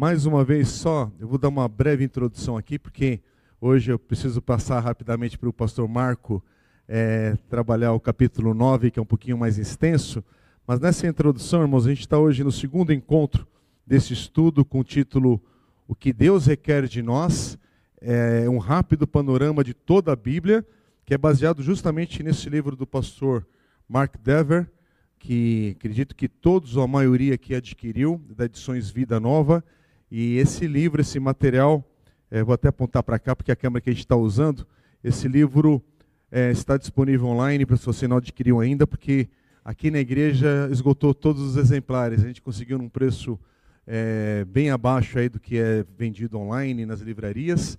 Mais 0.00 0.26
uma 0.26 0.44
vez 0.44 0.68
só, 0.68 1.10
eu 1.18 1.26
vou 1.26 1.38
dar 1.38 1.48
uma 1.48 1.66
breve 1.66 2.04
introdução 2.04 2.56
aqui, 2.56 2.78
porque 2.78 3.20
hoje 3.60 3.90
eu 3.90 3.98
preciso 3.98 4.40
passar 4.40 4.78
rapidamente 4.78 5.36
para 5.36 5.48
o 5.48 5.52
pastor 5.52 5.88
Marco 5.88 6.40
é, 6.86 7.36
trabalhar 7.48 7.92
o 7.92 7.98
capítulo 7.98 8.54
9, 8.54 8.92
que 8.92 9.00
é 9.00 9.02
um 9.02 9.04
pouquinho 9.04 9.36
mais 9.36 9.58
extenso. 9.58 10.22
Mas 10.64 10.78
nessa 10.78 11.04
introdução, 11.08 11.62
irmãos, 11.62 11.84
a 11.84 11.88
gente 11.88 12.02
está 12.02 12.16
hoje 12.16 12.44
no 12.44 12.52
segundo 12.52 12.92
encontro 12.92 13.44
desse 13.84 14.12
estudo 14.12 14.64
com 14.64 14.78
o 14.78 14.84
título 14.84 15.42
O 15.88 15.96
que 15.96 16.12
Deus 16.12 16.46
requer 16.46 16.86
de 16.86 17.02
nós. 17.02 17.58
É 18.00 18.48
um 18.48 18.58
rápido 18.58 19.04
panorama 19.04 19.64
de 19.64 19.74
toda 19.74 20.12
a 20.12 20.16
Bíblia, 20.16 20.64
que 21.04 21.12
é 21.12 21.18
baseado 21.18 21.60
justamente 21.60 22.22
nesse 22.22 22.48
livro 22.48 22.76
do 22.76 22.86
pastor 22.86 23.44
Mark 23.88 24.14
Dever, 24.22 24.70
que 25.18 25.74
acredito 25.76 26.14
que 26.14 26.28
todos, 26.28 26.76
ou 26.76 26.84
a 26.84 26.86
maioria 26.86 27.34
aqui 27.34 27.52
adquiriu, 27.52 28.22
da 28.36 28.44
Edições 28.44 28.90
Vida 28.90 29.18
Nova. 29.18 29.64
E 30.10 30.38
esse 30.38 30.66
livro, 30.66 31.00
esse 31.00 31.20
material, 31.20 31.84
é, 32.30 32.42
vou 32.42 32.54
até 32.54 32.68
apontar 32.68 33.02
para 33.02 33.18
cá, 33.18 33.36
porque 33.36 33.50
é 33.50 33.54
a 33.54 33.56
câmera 33.56 33.80
que 33.80 33.90
a 33.90 33.92
gente 33.92 34.04
está 34.04 34.16
usando, 34.16 34.66
esse 35.02 35.28
livro 35.28 35.82
é, 36.30 36.50
está 36.50 36.76
disponível 36.76 37.26
online, 37.26 37.64
para 37.64 37.76
se 37.76 37.86
você 37.86 38.08
não 38.08 38.16
adquiriu 38.16 38.60
ainda, 38.60 38.86
porque 38.86 39.28
aqui 39.64 39.90
na 39.90 39.98
igreja 39.98 40.68
esgotou 40.70 41.14
todos 41.14 41.42
os 41.42 41.56
exemplares. 41.56 42.24
A 42.24 42.26
gente 42.26 42.42
conseguiu 42.42 42.78
num 42.78 42.88
preço 42.88 43.38
é, 43.86 44.44
bem 44.46 44.70
abaixo 44.70 45.18
aí 45.18 45.28
do 45.28 45.40
que 45.40 45.58
é 45.58 45.84
vendido 45.96 46.38
online 46.38 46.84
nas 46.84 47.00
livrarias, 47.00 47.78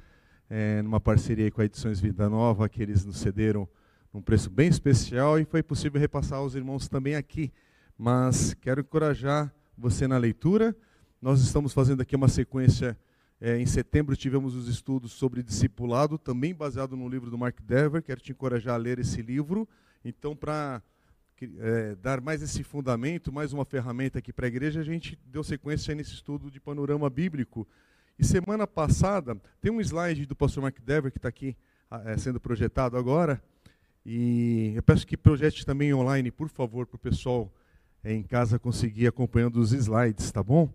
é, 0.50 0.82
numa 0.82 1.00
parceria 1.00 1.52
com 1.52 1.62
a 1.62 1.66
Edições 1.66 2.00
Vida 2.00 2.30
Nova, 2.30 2.68
que 2.68 2.82
eles 2.82 3.06
nos 3.06 3.18
cederam 3.18 3.68
num 4.12 4.22
preço 4.22 4.50
bem 4.50 4.68
especial 4.68 5.40
e 5.40 5.46
foi 5.46 5.62
possível 5.62 6.02
repassar 6.02 6.40
aos 6.40 6.56
irmãos 6.56 6.88
também 6.88 7.16
aqui. 7.16 7.52
Mas 7.98 8.56
quero 8.56 8.82
encorajar 8.82 9.54
você 9.78 10.08
na 10.08 10.18
leitura. 10.18 10.76
Nós 11.22 11.42
estamos 11.42 11.74
fazendo 11.74 12.00
aqui 12.00 12.16
uma 12.16 12.30
sequência. 12.30 12.98
É, 13.42 13.58
em 13.60 13.66
setembro 13.66 14.16
tivemos 14.16 14.56
os 14.56 14.70
estudos 14.70 15.12
sobre 15.12 15.44
discipulado, 15.44 16.18
também 16.18 16.56
baseado 16.56 16.96
no 16.96 17.10
livro 17.10 17.30
do 17.30 17.38
Mark 17.38 17.60
Dever. 17.62 18.02
Quero 18.02 18.22
te 18.22 18.32
encorajar 18.32 18.76
a 18.76 18.78
ler 18.78 19.00
esse 19.00 19.22
livro. 19.22 19.68
Então, 20.04 20.34
para 20.34 20.82
é, 21.60 21.96
dar 21.96 22.22
mais 22.22 22.42
esse 22.42 22.64
fundamento, 22.64 23.34
mais 23.34 23.52
uma 23.52 23.66
ferramenta 23.66 24.20
aqui 24.20 24.32
para 24.32 24.46
a 24.46 24.48
igreja, 24.48 24.80
a 24.80 24.84
gente 24.84 25.20
deu 25.26 25.44
sequência 25.44 25.94
nesse 25.94 26.14
estudo 26.14 26.50
de 26.50 26.58
panorama 26.58 27.10
bíblico. 27.10 27.68
E 28.18 28.24
semana 28.24 28.66
passada, 28.66 29.36
tem 29.60 29.74
um 29.74 29.82
slide 29.82 30.26
do 30.26 30.38
pastor 30.38 30.64
Mark 30.64 30.80
Dever 30.80 31.12
que 31.12 31.18
está 31.18 31.28
aqui 31.28 31.54
é, 32.06 32.18
sendo 32.18 32.40
projetado 32.40 32.96
agora. 32.96 33.44
E 34.06 34.72
eu 34.74 34.84
peço 34.84 35.06
que 35.06 35.18
projete 35.18 35.66
também 35.66 35.94
online, 35.94 36.32
por 36.32 36.48
favor, 36.48 36.88
para 36.88 36.96
o 36.96 37.00
pessoal 37.00 37.54
em 38.06 38.24
casa 38.24 38.58
conseguir 38.58 39.08
acompanhando 39.08 39.58
os 39.58 39.74
slides, 39.74 40.32
tá 40.32 40.42
bom? 40.42 40.74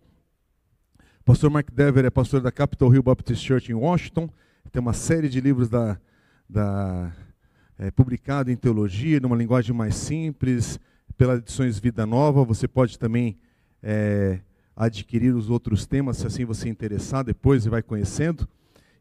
Pastor 1.25 1.49
Mark 1.49 1.71
Dever 1.73 2.05
é 2.05 2.11
pastor 2.11 2.43
da 2.43 2.53
Capitol 2.53 2.95
Hill 2.95 3.03
Baptist 3.03 3.47
Church 3.47 3.73
em 3.73 3.75
Washington. 3.75 4.29
Tem 4.71 4.79
uma 4.79 4.93
série 4.93 5.27
de 5.27 5.41
livros 5.41 5.71
da, 5.71 5.99
da 6.47 7.11
é, 7.79 7.91
publicado 7.91 8.51
em 8.51 8.57
teologia, 8.57 9.19
numa 9.21 9.35
linguagem 9.35 9.75
mais 9.75 9.95
simples, 9.95 10.79
pelas 11.17 11.39
edições 11.39 11.79
Vida 11.79 12.05
Nova. 12.05 12.45
Você 12.45 12.69
pode 12.69 12.99
também 12.99 13.39
é, 13.83 14.41
adquirir 14.77 15.35
os 15.35 15.49
outros 15.49 15.87
temas, 15.87 16.19
se 16.19 16.27
assim 16.27 16.45
você 16.45 16.69
interessar, 16.69 17.25
depois 17.25 17.65
e 17.65 17.71
vai 17.71 17.83
conhecendo. 17.83 18.47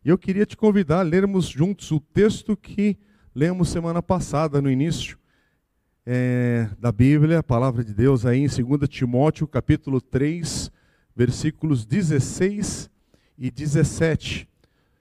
E 0.05 0.07
eu 0.07 0.17
queria 0.17 0.45
te 0.45 0.55
convidar 0.55 0.99
a 0.99 1.03
lermos 1.03 1.47
juntos 1.47 1.91
o 1.91 1.99
texto 1.99 2.55
que 2.55 2.97
lemos 3.35 3.67
semana 3.67 4.01
passada, 4.01 4.61
no 4.61 4.71
início 4.71 5.17
é, 6.05 6.69
da 6.79 6.89
Bíblia, 6.89 7.39
a 7.39 7.43
palavra 7.43 7.83
de 7.83 7.93
Deus, 7.93 8.25
aí 8.25 8.39
em 8.39 8.47
2 8.47 8.87
Timóteo, 8.87 9.45
capítulo 9.45 9.99
3, 9.99 10.71
versículos 11.15 11.85
16 11.85 12.89
e 13.37 13.51
17. 13.51 14.47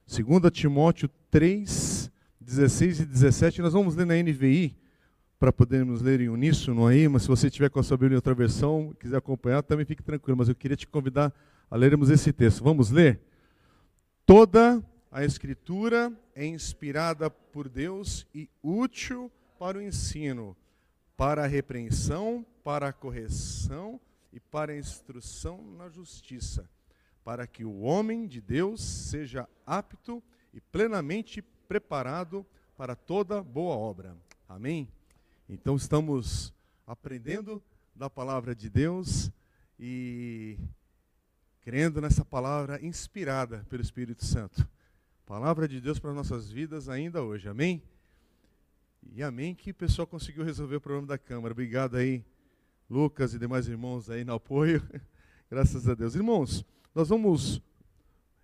2 0.06 0.52
Timóteo 0.52 1.08
3, 1.30 2.10
16 2.40 3.00
e 3.00 3.04
17. 3.06 3.62
Nós 3.62 3.72
vamos 3.72 3.94
ler 3.94 4.06
na 4.06 4.14
NVI, 4.14 4.76
para 5.38 5.52
podermos 5.52 6.00
ler 6.02 6.20
em 6.20 6.28
uníssono 6.28 6.86
aí, 6.86 7.08
mas 7.08 7.22
se 7.22 7.28
você 7.28 7.50
tiver 7.50 7.68
com 7.68 7.80
a 7.80 7.82
sua 7.82 7.96
Bíblia 7.96 8.14
em 8.14 8.16
outra 8.16 8.32
versão, 8.32 8.94
quiser 9.00 9.16
acompanhar, 9.16 9.60
também 9.62 9.84
fique 9.84 10.02
tranquilo. 10.02 10.36
Mas 10.36 10.48
eu 10.48 10.54
queria 10.54 10.76
te 10.76 10.86
convidar 10.86 11.32
a 11.68 11.76
lermos 11.76 12.10
esse 12.10 12.32
texto. 12.32 12.62
Vamos 12.62 12.90
ler? 12.90 13.20
Toda 14.24 14.80
a 15.10 15.24
Escritura 15.24 16.12
é 16.34 16.46
inspirada 16.46 17.28
por 17.28 17.68
Deus 17.68 18.24
e 18.32 18.48
útil 18.62 19.32
para 19.58 19.78
o 19.78 19.82
ensino, 19.82 20.56
para 21.16 21.42
a 21.42 21.48
repreensão, 21.48 22.46
para 22.62 22.88
a 22.88 22.92
correção 22.92 24.00
e 24.32 24.40
para 24.40 24.72
a 24.72 24.78
instrução 24.78 25.62
na 25.76 25.88
justiça, 25.88 26.68
para 27.24 27.46
que 27.46 27.64
o 27.64 27.80
homem 27.80 28.26
de 28.26 28.40
Deus 28.40 28.80
seja 28.80 29.48
apto 29.66 30.22
e 30.52 30.60
plenamente 30.60 31.42
preparado 31.68 32.44
para 32.76 32.96
toda 32.96 33.42
boa 33.42 33.76
obra. 33.76 34.16
Amém? 34.48 34.88
Então 35.48 35.76
estamos 35.76 36.52
aprendendo 36.86 37.62
da 37.94 38.08
palavra 38.08 38.54
de 38.54 38.68
Deus 38.70 39.30
e 39.78 40.58
crendo 41.60 42.00
nessa 42.00 42.24
palavra 42.24 42.84
inspirada 42.84 43.64
pelo 43.68 43.82
Espírito 43.82 44.24
Santo. 44.24 44.66
Palavra 45.26 45.68
de 45.68 45.80
Deus 45.80 45.98
para 45.98 46.12
nossas 46.12 46.50
vidas 46.50 46.88
ainda 46.88 47.22
hoje, 47.22 47.48
amém? 47.48 47.82
E 49.14 49.22
amém 49.22 49.54
que 49.54 49.70
o 49.70 49.74
pessoal 49.74 50.06
conseguiu 50.06 50.44
resolver 50.44 50.76
o 50.76 50.80
problema 50.80 51.06
da 51.06 51.18
Câmara. 51.18 51.52
Obrigado 51.52 51.96
aí, 51.96 52.24
Lucas 52.92 53.32
e 53.32 53.38
demais 53.38 53.66
irmãos 53.66 54.10
aí 54.10 54.22
no 54.22 54.34
apoio. 54.34 54.82
Graças 55.50 55.88
a 55.88 55.94
Deus. 55.94 56.14
Irmãos, 56.14 56.62
nós 56.94 57.08
vamos 57.08 57.62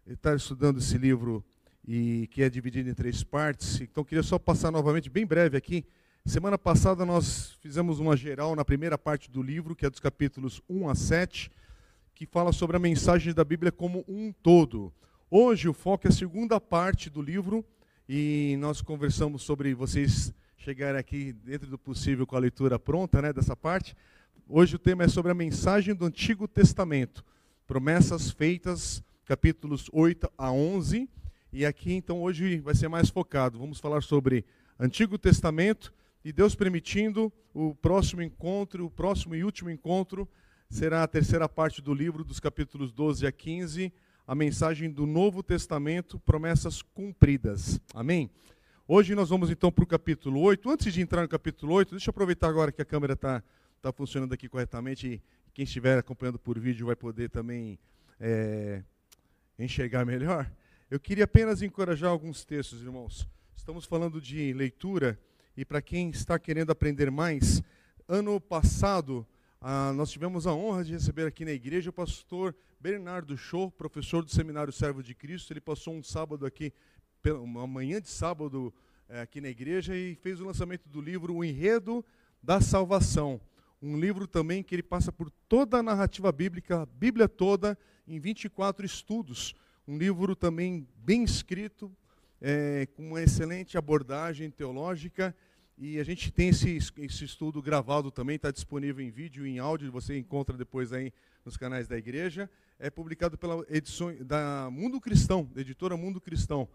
estar 0.07 0.35
estudando 0.35 0.79
esse 0.79 0.97
livro 0.97 1.45
e 1.87 2.27
que 2.29 2.43
é 2.43 2.49
dividido 2.49 2.89
em 2.89 2.95
três 2.95 3.23
partes. 3.23 3.79
Então 3.83 4.03
queria 4.03 4.23
só 4.23 4.39
passar 4.39 4.71
novamente 4.71 5.11
bem 5.11 5.27
breve 5.27 5.59
aqui. 5.59 5.85
Semana 6.25 6.57
passada 6.57 7.05
nós 7.05 7.59
fizemos 7.61 8.01
uma 8.01 8.17
geral 8.17 8.57
na 8.57 8.65
primeira 8.65 8.97
parte 8.97 9.31
do 9.31 9.43
livro, 9.43 9.77
que 9.77 9.85
é 9.85 9.91
dos 9.91 10.01
capítulos 10.01 10.63
1 10.67 10.89
a 10.89 10.95
7, 10.95 11.53
que 12.15 12.25
fala 12.25 12.51
sobre 12.51 12.75
a 12.79 12.81
mensagem 12.81 13.35
da 13.35 13.45
Bíblia 13.45 13.71
como 13.71 14.03
um 14.09 14.33
todo. 14.33 14.91
Hoje 15.31 15.69
o 15.69 15.75
foco 15.75 16.07
é 16.07 16.11
a 16.11 16.15
segunda 16.15 16.59
parte 16.59 17.11
do 17.11 17.21
livro 17.21 17.63
e 18.09 18.57
nós 18.61 18.81
conversamos 18.81 19.43
sobre 19.43 19.75
vocês 19.75 20.33
chegarem 20.57 20.99
aqui 20.99 21.35
dentro 21.35 21.69
do 21.69 21.79
possível 21.79 22.27
com 22.27 22.35
a 22.35 22.41
leitura 22.41 22.79
pronta, 22.79 23.21
né, 23.21 23.31
dessa 23.31 23.55
parte. 23.55 23.95
Hoje 24.51 24.77
o 24.77 24.79
tema 24.79 25.05
é 25.05 25.09
sobre 25.09 25.31
a 25.31 25.35
mensagem 25.35 25.95
do 25.95 26.07
Antigo 26.07 26.49
Testamento, 26.49 27.23
promessas 27.67 28.31
feitas, 28.31 29.03
capítulos 29.27 29.91
8 29.93 30.27
a 30.39 30.51
11. 30.51 31.07
E 31.53 31.67
aqui 31.67 31.93
então 31.93 32.23
hoje 32.23 32.59
vai 32.61 32.75
ser 32.75 32.89
mais 32.89 33.11
focado. 33.11 33.59
Vamos 33.59 33.79
falar 33.79 34.03
sobre 34.03 34.47
Antigo 34.81 35.19
Testamento 35.19 35.93
e 36.25 36.33
Deus 36.33 36.55
permitindo 36.55 37.31
o 37.53 37.75
próximo 37.75 38.23
encontro, 38.23 38.87
o 38.87 38.91
próximo 38.91 39.35
e 39.35 39.45
último 39.45 39.69
encontro 39.69 40.27
será 40.71 41.03
a 41.03 41.07
terceira 41.07 41.47
parte 41.47 41.83
do 41.83 41.93
livro 41.93 42.25
dos 42.25 42.41
capítulos 42.41 42.91
12 42.91 43.27
a 43.27 43.33
15 43.33 43.93
a 44.27 44.35
mensagem 44.35 44.91
do 44.91 45.05
Novo 45.05 45.43
Testamento, 45.43 46.19
promessas 46.21 46.81
cumpridas. 46.81 47.79
Amém? 47.93 48.31
Hoje 48.87 49.15
nós 49.15 49.29
vamos 49.29 49.51
então 49.51 49.71
para 49.71 49.85
o 49.85 49.87
capítulo 49.87 50.41
8. 50.41 50.71
Antes 50.71 50.95
de 50.95 51.03
entrar 51.03 51.21
no 51.21 51.29
capítulo 51.29 51.75
8, 51.75 51.91
deixa 51.91 52.09
eu 52.09 52.13
aproveitar 52.13 52.49
agora 52.49 52.73
que 52.73 52.81
a 52.81 52.87
câmera 52.87 53.13
está 53.13 53.43
tá 53.81 53.93
funcionando 53.93 54.33
aqui 54.33 54.49
corretamente 54.49 55.23
quem 55.55 55.65
estiver 55.65 55.99
acompanhando 55.99 56.39
por 56.39 56.59
vídeo 56.59 56.87
vai 56.87 56.97
poder 56.97 57.31
também 57.31 57.79
é, 58.21 58.83
enxergar 59.59 60.05
melhor. 60.05 60.51
Eu 60.91 60.99
queria 60.99 61.25
apenas 61.25 61.63
encorajar 61.63 62.11
alguns 62.11 62.45
textos, 62.45 62.83
irmãos. 62.83 63.29
Estamos 63.57 63.85
falando 63.85 64.21
de 64.21 64.53
leitura 64.53 65.19
e 65.57 65.65
para 65.65 65.81
quem 65.83 66.11
está 66.11 66.39
querendo 66.39 66.71
aprender 66.71 67.11
mais, 67.11 67.63
ano 68.09 68.41
passado 68.41 69.27
ah, 69.61 69.93
nós 69.93 70.11
tivemos 70.11 70.47
a 70.47 70.55
honra 70.55 70.85
de 70.85 70.93
receber 70.93 71.27
aqui 71.27 71.45
na 71.45 71.51
igreja 71.51 71.91
o 71.91 71.93
pastor 71.93 72.55
Bernardo 72.81 73.37
Show, 73.37 73.71
professor 73.71 74.25
do 74.25 74.31
Seminário 74.31 74.73
Servo 74.73 75.03
de 75.03 75.15
Cristo. 75.15 75.53
Ele 75.53 75.61
passou 75.61 75.95
um 75.95 76.03
sábado 76.03 76.47
aqui, 76.47 76.73
uma 77.43 77.67
manhã 77.67 78.01
de 78.01 78.09
sábado 78.09 78.73
é, 79.09 79.21
aqui 79.21 79.41
na 79.41 79.49
igreja 79.49 79.97
e 79.97 80.15
fez 80.15 80.41
o 80.41 80.45
lançamento 80.45 80.89
do 80.89 81.01
livro 81.01 81.35
O 81.35 81.45
Enredo 81.45 82.05
da 82.41 82.61
Salvação. 82.61 83.41
Um 83.81 83.99
livro 83.99 84.27
também 84.27 84.63
que 84.63 84.75
ele 84.75 84.83
passa 84.83 85.13
por 85.13 85.31
toda 85.49 85.79
a 85.79 85.83
narrativa 85.83 86.33
bíblica, 86.33 86.83
a 86.83 86.87
Bíblia 86.87 87.29
toda, 87.29 87.79
em 88.07 88.19
24 88.19 88.85
estudos. 88.85 89.55
Um 89.87 89.97
livro 89.97 90.35
também 90.35 90.87
bem 90.97 91.23
escrito, 91.23 91.91
é, 92.41 92.87
com 92.95 93.09
uma 93.09 93.23
excelente 93.23 93.79
abordagem 93.79 94.51
teológica 94.51 95.35
e 95.81 96.01
a 96.01 96.05
gente 96.05 96.33
tem 96.33 96.49
esse, 96.49 96.77
esse 96.77 97.25
estudo 97.25 97.63
gravado 97.63 98.11
também, 98.11 98.35
está 98.35 98.51
disponível 98.51 99.05
em 99.05 99.11
vídeo 99.11 99.47
e 99.47 99.51
em 99.51 99.59
áudio, 99.61 99.93
você 99.93 100.19
encontra 100.19 100.57
depois 100.57 100.93
aí 100.93 101.13
nos 101.45 101.57
canais 101.57 101.87
da 101.87 101.97
igreja. 101.97 102.51
É 102.81 102.91
publicado 102.91 103.39
pela 103.39 103.65
edição 103.71 104.13
da 104.25 104.69
Mundo 104.73 105.01
Cristão, 105.01 105.49
editora 105.55 105.97
Mundo 105.97 106.21
Cristão. 106.21 106.69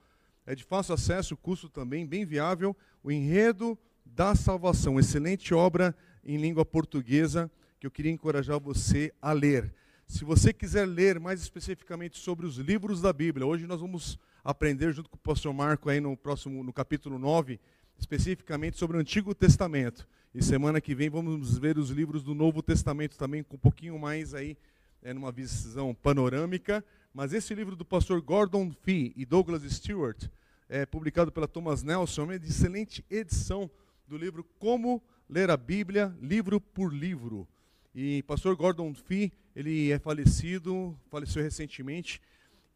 É 0.46 0.56
de 0.56 0.64
fácil 0.64 0.94
acesso, 0.94 1.36
custo 1.36 1.68
também 1.68 2.08
bem 2.08 2.26
viável. 2.26 2.74
O 3.04 3.12
Enredo 3.12 3.78
da 4.06 4.36
Salvação, 4.36 4.98
excelente 4.98 5.54
obra 5.54 5.94
em 6.25 6.38
língua 6.38 6.66
portuguesa 6.66 7.52
que 7.80 7.88
eu 7.88 7.92
queria 7.92 8.12
encorajar 8.12 8.60
você 8.60 9.14
a 9.22 9.34
ler. 9.34 9.74
Se 10.08 10.24
você 10.24 10.54
quiser 10.54 10.86
ler 10.86 11.20
mais 11.20 11.42
especificamente 11.42 12.18
sobre 12.18 12.46
os 12.46 12.58
livros 12.58 13.02
da 13.02 13.12
Bíblia, 13.12 13.46
hoje 13.46 13.68
nós 13.68 13.81
vamos 13.81 14.18
aprender 14.44 14.94
junto 14.94 15.10
com 15.10 15.16
o 15.16 15.20
pastor 15.20 15.54
Marco 15.54 15.90
aí 15.90 16.00
no 16.00 16.16
próximo 16.16 16.64
no 16.64 16.72
capítulo 16.72 17.18
9, 17.18 17.60
especificamente 17.98 18.78
sobre 18.78 18.98
o 18.98 19.00
Antigo 19.00 19.34
Testamento. 19.34 20.08
E 20.34 20.44
semana 20.44 20.81
que 20.81 20.96
vem 20.96 21.10
vamos 21.10 21.58
ver 21.58 21.78
os 21.78 21.90
livros 21.90 22.24
do 22.24 22.34
Novo 22.34 22.62
Testamento 22.62 23.18
também 23.18 23.44
com 23.44 23.56
um 23.56 23.60
pouquinho 23.60 23.98
mais 24.00 24.34
aí 24.34 24.58
é, 25.02 25.14
numa 25.14 25.31
visão 25.31 25.94
panorâmica, 25.94 26.84
mas 27.14 27.34
esse 27.34 27.54
livro 27.54 27.76
do 27.76 27.86
pastor 27.86 28.22
Gordon 28.22 28.72
Fee 28.72 29.14
e 29.16 29.26
Douglas 29.26 29.64
Stewart, 29.64 30.28
é, 30.68 30.86
publicado 30.86 31.31
pela 31.31 31.48
Thomas 31.48 31.84
Nelson, 31.84 32.22
é 32.22 32.26
uma 32.26 32.36
excelente 32.36 33.06
edição 33.10 33.69
do 34.08 34.18
livro 34.18 34.44
Como 34.58 35.04
Ler 35.33 35.50
a 35.50 35.57
Bíblia, 35.57 36.15
livro 36.21 36.62
por 36.62 36.94
livro. 36.94 37.47
E 37.95 38.21
pastor 38.21 38.56
Gordon 38.56 38.94
Fee, 38.94 39.33
ele 39.56 39.91
é 39.91 39.97
falecido, 39.97 40.95
faleceu 41.09 41.41
recentemente, 41.41 42.21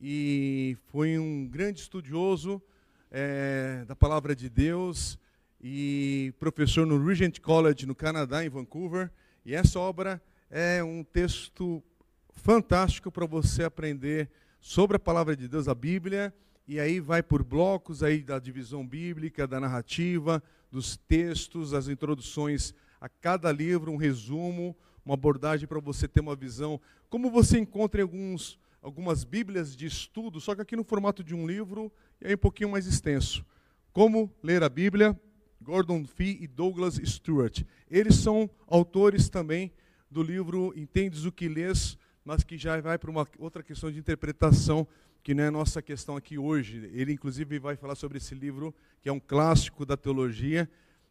e 0.01 0.75
foi 0.87 1.19
um 1.19 1.45
grande 1.45 1.81
estudioso 1.81 2.59
é, 3.11 3.85
da 3.87 3.95
palavra 3.95 4.35
de 4.35 4.49
Deus 4.49 5.19
e 5.61 6.33
professor 6.39 6.83
no 6.87 6.97
Regent 7.05 7.39
College, 7.41 7.85
no 7.85 7.93
Canadá, 7.93 8.43
em 8.43 8.49
Vancouver. 8.49 9.11
E 9.45 9.53
essa 9.53 9.77
obra 9.79 10.19
é 10.49 10.83
um 10.83 11.03
texto 11.03 11.83
fantástico 12.33 13.11
para 13.11 13.27
você 13.27 13.65
aprender 13.65 14.31
sobre 14.59 14.97
a 14.97 14.99
palavra 14.99 15.35
de 15.35 15.47
Deus, 15.47 15.67
a 15.67 15.75
Bíblia, 15.75 16.33
e 16.67 16.79
aí 16.79 16.99
vai 16.99 17.21
por 17.21 17.43
blocos 17.43 18.01
aí 18.01 18.23
da 18.23 18.39
divisão 18.39 18.83
bíblica, 18.83 19.45
da 19.45 19.59
narrativa, 19.59 20.41
dos 20.71 20.97
textos, 20.97 21.73
as 21.73 21.87
introduções 21.87 22.73
a 22.99 23.07
cada 23.07 23.51
livro, 23.51 23.91
um 23.91 23.97
resumo, 23.97 24.75
uma 25.05 25.13
abordagem 25.13 25.67
para 25.67 25.79
você 25.79 26.07
ter 26.07 26.19
uma 26.19 26.35
visão, 26.35 26.81
como 27.09 27.29
você 27.29 27.57
encontra 27.57 28.01
em 28.01 28.03
alguns, 28.03 28.59
algumas 28.81 29.23
bíblias 29.23 29.75
de 29.75 29.85
estudo, 29.85 30.41
só 30.41 30.53
que 30.53 30.61
aqui 30.61 30.75
no 30.75 30.83
formato 30.83 31.23
de 31.23 31.33
um 31.33 31.47
livro, 31.47 31.91
e 32.19 32.27
aí 32.27 32.35
um 32.35 32.39
pouquinho 32.39 32.69
mais 32.69 32.85
extenso. 32.85 33.45
Como 33.93 34.31
ler 34.43 34.63
a 34.63 34.69
Bíblia, 34.69 35.19
Gordon 35.61 36.05
Fee 36.05 36.37
e 36.41 36.47
Douglas 36.47 36.95
Stewart. 36.95 37.63
Eles 37.89 38.15
são 38.15 38.49
autores 38.67 39.29
também 39.29 39.71
do 40.09 40.21
livro 40.21 40.73
Entendes 40.75 41.25
o 41.25 41.31
que 41.31 41.47
lês, 41.47 41.97
mas 42.23 42.43
que 42.43 42.57
já 42.57 42.79
vai 42.81 42.97
para 42.97 43.09
uma 43.09 43.25
outra 43.39 43.63
questão 43.63 43.91
de 43.91 43.99
interpretação, 43.99 44.87
que 45.27 45.33
não 45.33 45.43
é 45.43 45.51
nossa 45.51 45.81
questão 45.81 46.15
aqui 46.15 46.37
hoje. 46.37 46.89
Ele, 46.93 47.11
inclusive, 47.11 47.59
vai 47.59 47.75
falar 47.75 47.95
sobre 47.95 48.17
esse 48.17 48.33
livro, 48.33 48.73
que 49.01 49.09
é 49.09 49.11
um 49.11 49.19
clássico 49.19 49.85
da 49.85 49.97
teologia, 49.97 50.69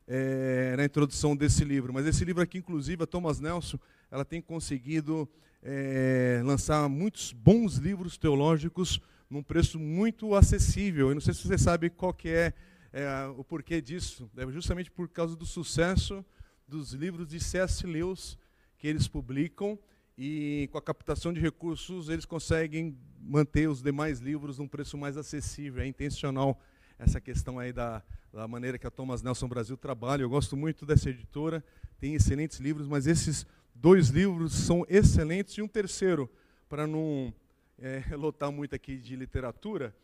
é, 0.08 0.74
na 0.74 0.86
introdução 0.86 1.36
desse 1.36 1.62
livro. 1.66 1.92
Mas 1.92 2.06
esse 2.06 2.24
livro 2.24 2.42
aqui, 2.42 2.56
inclusive, 2.56 3.02
a 3.02 3.06
Thomas 3.06 3.40
Nelson, 3.40 3.78
ela 4.10 4.24
tem 4.24 4.40
conseguido 4.40 5.28
é, 5.62 6.40
lançar 6.42 6.88
muitos 6.88 7.30
bons 7.30 7.76
livros 7.76 8.16
teológicos 8.16 9.02
num 9.28 9.42
preço 9.42 9.78
muito 9.78 10.34
acessível. 10.34 11.10
Eu 11.10 11.14
não 11.14 11.20
sei 11.20 11.34
se 11.34 11.46
você 11.46 11.58
sabe 11.58 11.90
qual 11.90 12.14
que 12.14 12.30
é, 12.30 12.54
é 12.94 13.26
o 13.36 13.44
porquê 13.44 13.82
disso. 13.82 14.30
É 14.34 14.50
justamente 14.50 14.90
por 14.90 15.10
causa 15.10 15.36
do 15.36 15.44
sucesso 15.44 16.24
dos 16.66 16.94
livros 16.94 17.28
de 17.28 17.38
C.S. 17.38 17.86
Lewis 17.86 18.38
que 18.78 18.88
eles 18.88 19.06
publicam 19.06 19.78
e 20.18 20.68
com 20.72 20.78
a 20.78 20.82
captação 20.82 21.32
de 21.32 21.40
recursos 21.40 22.08
eles 22.08 22.24
conseguem 22.24 22.96
manter 23.20 23.68
os 23.68 23.82
demais 23.82 24.20
livros 24.20 24.58
num 24.58 24.68
preço 24.68 24.96
mais 24.96 25.16
acessível. 25.16 25.82
É 25.82 25.86
intencional 25.86 26.60
essa 26.98 27.20
questão 27.20 27.58
aí 27.58 27.72
da, 27.72 28.02
da 28.32 28.48
maneira 28.48 28.78
que 28.78 28.86
a 28.86 28.90
Thomas 28.90 29.22
Nelson 29.22 29.48
Brasil 29.48 29.76
trabalha. 29.76 30.22
Eu 30.22 30.30
gosto 30.30 30.56
muito 30.56 30.86
dessa 30.86 31.10
editora, 31.10 31.62
tem 31.98 32.14
excelentes 32.14 32.58
livros, 32.58 32.88
mas 32.88 33.06
esses 33.06 33.46
dois 33.74 34.08
livros 34.08 34.54
são 34.54 34.86
excelentes 34.88 35.54
e 35.54 35.62
um 35.62 35.68
terceiro, 35.68 36.30
para 36.68 36.86
não 36.86 37.32
é, 37.78 38.02
lotar 38.16 38.50
muito 38.50 38.74
aqui 38.74 38.96
de 38.96 39.14
literatura, 39.16 39.94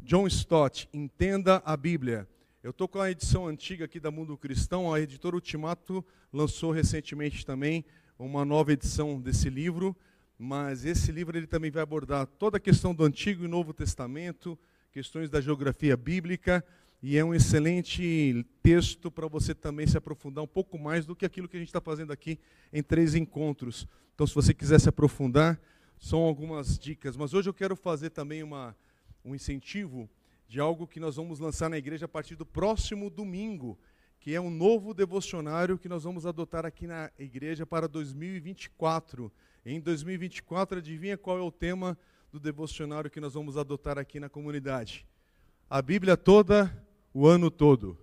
John 0.00 0.26
Stott, 0.26 0.88
Entenda 0.92 1.62
a 1.64 1.76
Bíblia. 1.76 2.26
Eu 2.62 2.70
estou 2.70 2.88
com 2.88 3.00
a 3.00 3.10
edição 3.10 3.46
antiga 3.46 3.84
aqui 3.84 4.00
da 4.00 4.10
Mundo 4.10 4.36
Cristão, 4.38 4.92
a 4.92 5.00
editora 5.00 5.34
Ultimato 5.34 6.04
lançou 6.32 6.70
recentemente 6.72 7.44
também 7.44 7.84
uma 8.22 8.44
nova 8.44 8.72
edição 8.72 9.20
desse 9.20 9.50
livro, 9.50 9.96
mas 10.38 10.84
esse 10.84 11.10
livro 11.10 11.36
ele 11.36 11.46
também 11.46 11.70
vai 11.70 11.82
abordar 11.82 12.26
toda 12.26 12.56
a 12.56 12.60
questão 12.60 12.94
do 12.94 13.04
Antigo 13.04 13.44
e 13.44 13.48
Novo 13.48 13.72
Testamento, 13.72 14.58
questões 14.92 15.28
da 15.28 15.40
geografia 15.40 15.96
bíblica, 15.96 16.64
e 17.02 17.18
é 17.18 17.24
um 17.24 17.34
excelente 17.34 18.46
texto 18.62 19.10
para 19.10 19.26
você 19.26 19.54
também 19.54 19.88
se 19.88 19.98
aprofundar 19.98 20.44
um 20.44 20.46
pouco 20.46 20.78
mais 20.78 21.04
do 21.04 21.16
que 21.16 21.26
aquilo 21.26 21.48
que 21.48 21.56
a 21.56 21.58
gente 21.58 21.68
está 21.68 21.80
fazendo 21.80 22.12
aqui 22.12 22.38
em 22.72 22.80
três 22.80 23.16
encontros. 23.16 23.88
Então, 24.14 24.24
se 24.24 24.34
você 24.34 24.54
quiser 24.54 24.80
se 24.80 24.88
aprofundar, 24.88 25.60
são 25.98 26.20
algumas 26.20 26.78
dicas. 26.78 27.16
Mas 27.16 27.34
hoje 27.34 27.48
eu 27.48 27.54
quero 27.54 27.74
fazer 27.74 28.10
também 28.10 28.44
uma, 28.44 28.76
um 29.24 29.34
incentivo 29.34 30.08
de 30.48 30.60
algo 30.60 30.86
que 30.86 31.00
nós 31.00 31.16
vamos 31.16 31.40
lançar 31.40 31.68
na 31.68 31.76
igreja 31.76 32.04
a 32.04 32.08
partir 32.08 32.36
do 32.36 32.46
próximo 32.46 33.10
domingo 33.10 33.76
que 34.22 34.36
é 34.36 34.40
um 34.40 34.50
novo 34.50 34.94
devocionário 34.94 35.76
que 35.76 35.88
nós 35.88 36.04
vamos 36.04 36.26
adotar 36.26 36.64
aqui 36.64 36.86
na 36.86 37.10
igreja 37.18 37.66
para 37.66 37.88
2024. 37.88 39.32
Em 39.66 39.80
2024, 39.80 40.78
adivinha 40.78 41.18
qual 41.18 41.38
é 41.38 41.40
o 41.40 41.50
tema 41.50 41.98
do 42.30 42.38
devocionário 42.38 43.10
que 43.10 43.18
nós 43.18 43.34
vamos 43.34 43.56
adotar 43.56 43.98
aqui 43.98 44.20
na 44.20 44.28
comunidade? 44.28 45.04
A 45.68 45.82
Bíblia 45.82 46.16
toda, 46.16 46.72
o 47.12 47.26
ano 47.26 47.50
todo. 47.50 47.98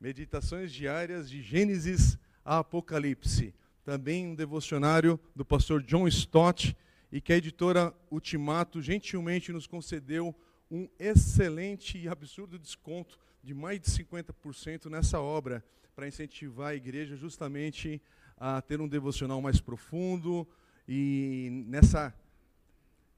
Meditações 0.00 0.72
diárias 0.72 1.30
de 1.30 1.40
Gênesis 1.40 2.18
a 2.44 2.58
Apocalipse. 2.58 3.54
Também 3.84 4.26
um 4.26 4.34
devocionário 4.34 5.18
do 5.36 5.44
pastor 5.44 5.80
John 5.80 6.08
Stott 6.08 6.76
e 7.12 7.20
que 7.20 7.32
a 7.32 7.36
editora 7.36 7.94
Ultimato 8.10 8.82
gentilmente 8.82 9.52
nos 9.52 9.68
concedeu 9.68 10.34
um 10.68 10.88
excelente 10.98 11.98
e 11.98 12.08
absurdo 12.08 12.58
desconto 12.58 13.16
de 13.42 13.54
mais 13.54 13.80
de 13.80 13.90
50% 13.90 14.86
nessa 14.86 15.20
obra, 15.20 15.64
para 15.94 16.06
incentivar 16.08 16.68
a 16.68 16.74
igreja 16.74 17.16
justamente 17.16 18.00
a 18.36 18.60
ter 18.62 18.80
um 18.80 18.88
devocional 18.88 19.40
mais 19.40 19.60
profundo 19.60 20.48
e 20.88 21.64
nessa 21.66 22.14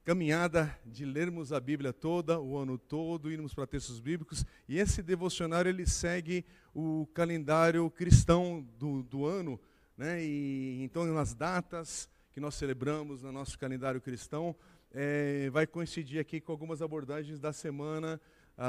caminhada 0.03 0.77
de 0.85 1.05
lermos 1.05 1.53
a 1.53 1.59
Bíblia 1.59 1.93
toda, 1.93 2.39
o 2.39 2.57
ano 2.57 2.77
todo, 2.77 3.31
irmos 3.31 3.53
para 3.53 3.65
textos 3.65 4.01
bíblicos. 4.01 4.45
E 4.67 4.77
esse 4.77 5.01
devocionário 5.01 5.69
ele 5.69 5.85
segue 5.85 6.45
o 6.73 7.07
calendário 7.13 7.89
cristão 7.89 8.67
do, 8.77 9.01
do 9.03 9.25
ano, 9.25 9.59
né? 9.97 10.21
E 10.21 10.83
então 10.83 11.05
nas 11.05 11.33
datas 11.33 12.09
que 12.33 12.41
nós 12.41 12.55
celebramos 12.55 13.21
no 13.21 13.31
nosso 13.31 13.57
calendário 13.57 14.01
cristão, 14.01 14.55
é, 14.91 15.49
vai 15.51 15.65
coincidir 15.65 16.19
aqui 16.19 16.41
com 16.41 16.51
algumas 16.51 16.81
abordagens 16.81 17.39
da 17.39 17.53
semana 17.53 18.19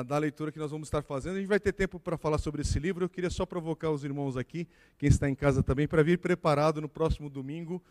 da 0.06 0.16
leitura 0.16 0.50
que 0.50 0.58
nós 0.58 0.70
vamos 0.70 0.88
estar 0.88 1.02
fazendo. 1.02 1.36
A 1.36 1.38
gente 1.38 1.48
vai 1.48 1.60
ter 1.60 1.72
tempo 1.72 2.00
para 2.00 2.16
falar 2.16 2.38
sobre 2.38 2.62
esse 2.62 2.78
livro. 2.78 3.04
Eu 3.04 3.08
queria 3.08 3.30
só 3.30 3.44
provocar 3.44 3.90
os 3.90 4.04
irmãos 4.04 4.36
aqui, 4.36 4.66
quem 4.98 5.08
está 5.08 5.28
em 5.28 5.34
casa 5.34 5.62
também, 5.62 5.86
para 5.86 6.02
vir 6.02 6.18
preparado 6.18 6.80
no 6.80 6.88
próximo 6.88 7.28
domingo 7.28 7.82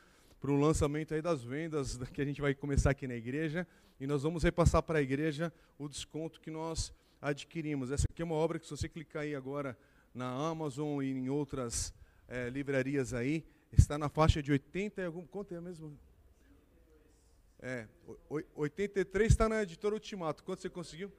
para 0.44 0.52
o 0.52 0.60
lançamento 0.60 1.14
aí 1.14 1.22
das 1.22 1.42
vendas 1.42 1.98
que 2.12 2.22
a 2.22 2.26
gente 2.26 2.42
vai 2.42 2.54
começar 2.54 2.90
aqui 2.90 3.08
na 3.08 3.16
igreja. 3.16 3.66
E 3.98 4.06
nós 4.06 4.24
vamos 4.24 4.44
repassar 4.44 4.84
para 4.84 5.00
a 5.00 5.02
igreja 5.02 5.54
o 5.78 5.88
desconto 5.88 6.42
que 6.42 6.52
nós 6.52 6.94
adquirimos. 7.22 7.92
Essa 7.92 8.06
aqui 8.10 8.22
é 8.22 8.26
uma 8.26 8.36
obra 8.36 8.60
que, 8.60 8.66
se 8.66 8.72
você 8.72 8.90
clicar 8.90 9.22
aí 9.22 9.36
agora 9.36 9.78
na 10.14 10.30
Amazon 10.30 11.02
e 11.02 11.12
em 11.12 11.30
outras 11.30 11.94
é, 12.28 12.50
livrarias 12.50 13.14
aí, 13.14 13.46
está 13.72 13.98
na 13.98 14.10
faixa 14.10 14.44
de 14.44 14.52
80 14.52 15.02
e 15.02 15.06
algum. 15.06 15.26
Quanto 15.26 15.56
é 15.56 15.62
mesmo? 15.62 15.98
É, 17.62 17.88
83 18.54 19.32
está 19.32 19.48
na 19.48 19.64
editora 19.64 19.96
Ultimato. 19.96 20.44
Quanto 20.44 20.62
você 20.62 20.70
conseguiu? 20.70 21.10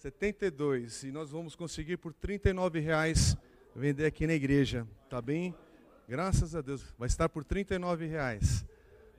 72. 0.00 1.04
E 1.04 1.12
nós 1.12 1.30
vamos 1.30 1.54
conseguir 1.54 1.98
por 1.98 2.14
R$ 2.22 2.80
reais 2.80 3.36
vender 3.76 4.06
aqui 4.06 4.26
na 4.26 4.32
igreja. 4.32 4.86
Tá 5.10 5.20
bem? 5.20 5.54
Graças 6.08 6.54
a 6.54 6.62
Deus. 6.62 6.82
Vai 6.98 7.06
estar 7.06 7.28
por 7.28 7.44
R$ 7.44 8.06
reais. 8.06 8.64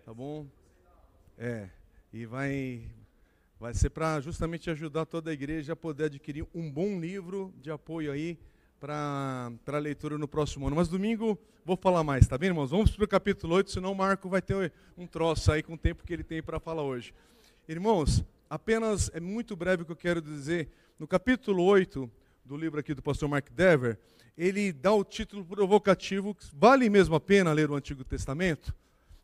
Tá 0.04 0.12
bom? 0.12 0.48
É. 1.38 1.70
E 2.12 2.26
vai, 2.26 2.82
vai 3.60 3.76
ser 3.76 3.92
para 3.92 4.20
justamente 4.22 4.72
ajudar 4.72 5.06
toda 5.06 5.30
a 5.30 5.34
igreja 5.34 5.74
a 5.74 5.76
poder 5.76 6.06
adquirir 6.06 6.48
um 6.54 6.70
bom 6.72 7.00
livro 7.00 7.54
de 7.62 7.70
apoio 7.70 8.12
aí 8.12 8.40
para 8.80 9.52
a 9.68 9.78
leitura 9.78 10.18
no 10.18 10.28
próximo 10.28 10.66
ano. 10.66 10.76
Mas 10.76 10.88
domingo 10.88 11.38
vou 11.64 11.78
falar 11.78 12.04
mais, 12.04 12.28
tá 12.28 12.40
bem, 12.40 12.48
irmãos? 12.48 12.72
Vamos 12.72 12.90
para 12.90 13.06
o 13.06 13.08
capítulo 13.08 13.54
8, 13.54 13.70
senão 13.70 13.92
o 13.92 13.96
Marco 13.96 14.28
vai 14.28 14.42
ter 14.42 14.74
um 14.98 15.06
troço 15.06 15.52
aí 15.52 15.62
com 15.62 15.76
o 15.76 15.78
tempo 15.78 16.04
que 16.04 16.12
ele 16.12 16.24
tem 16.24 16.42
para 16.42 16.60
falar 16.60 16.82
hoje. 16.82 17.14
Irmãos, 17.70 18.26
apenas 18.51 19.10
é 19.13 19.20
muito 19.22 19.55
breve 19.55 19.84
o 19.84 19.86
que 19.86 19.93
eu 19.93 19.96
quero 19.96 20.22
dizer. 20.22 20.67
No 21.00 21.08
capítulo 21.08 21.63
8 21.63 22.12
do 22.43 22.58
livro 22.58 22.81
aqui 22.81 22.93
do 22.93 23.01
pastor 23.01 23.29
Mark 23.29 23.50
Dever, 23.50 23.98
ele 24.38 24.74
dá 24.74 24.91
o 24.91 25.05
título 25.05 25.46
provocativo, 25.46 26.36
vale 26.53 26.89
mesmo 26.89 27.15
a 27.15 27.20
pena 27.20 27.53
ler 27.53 27.72
o 27.72 27.75
Antigo 27.75 28.03
Testamento? 28.03 28.75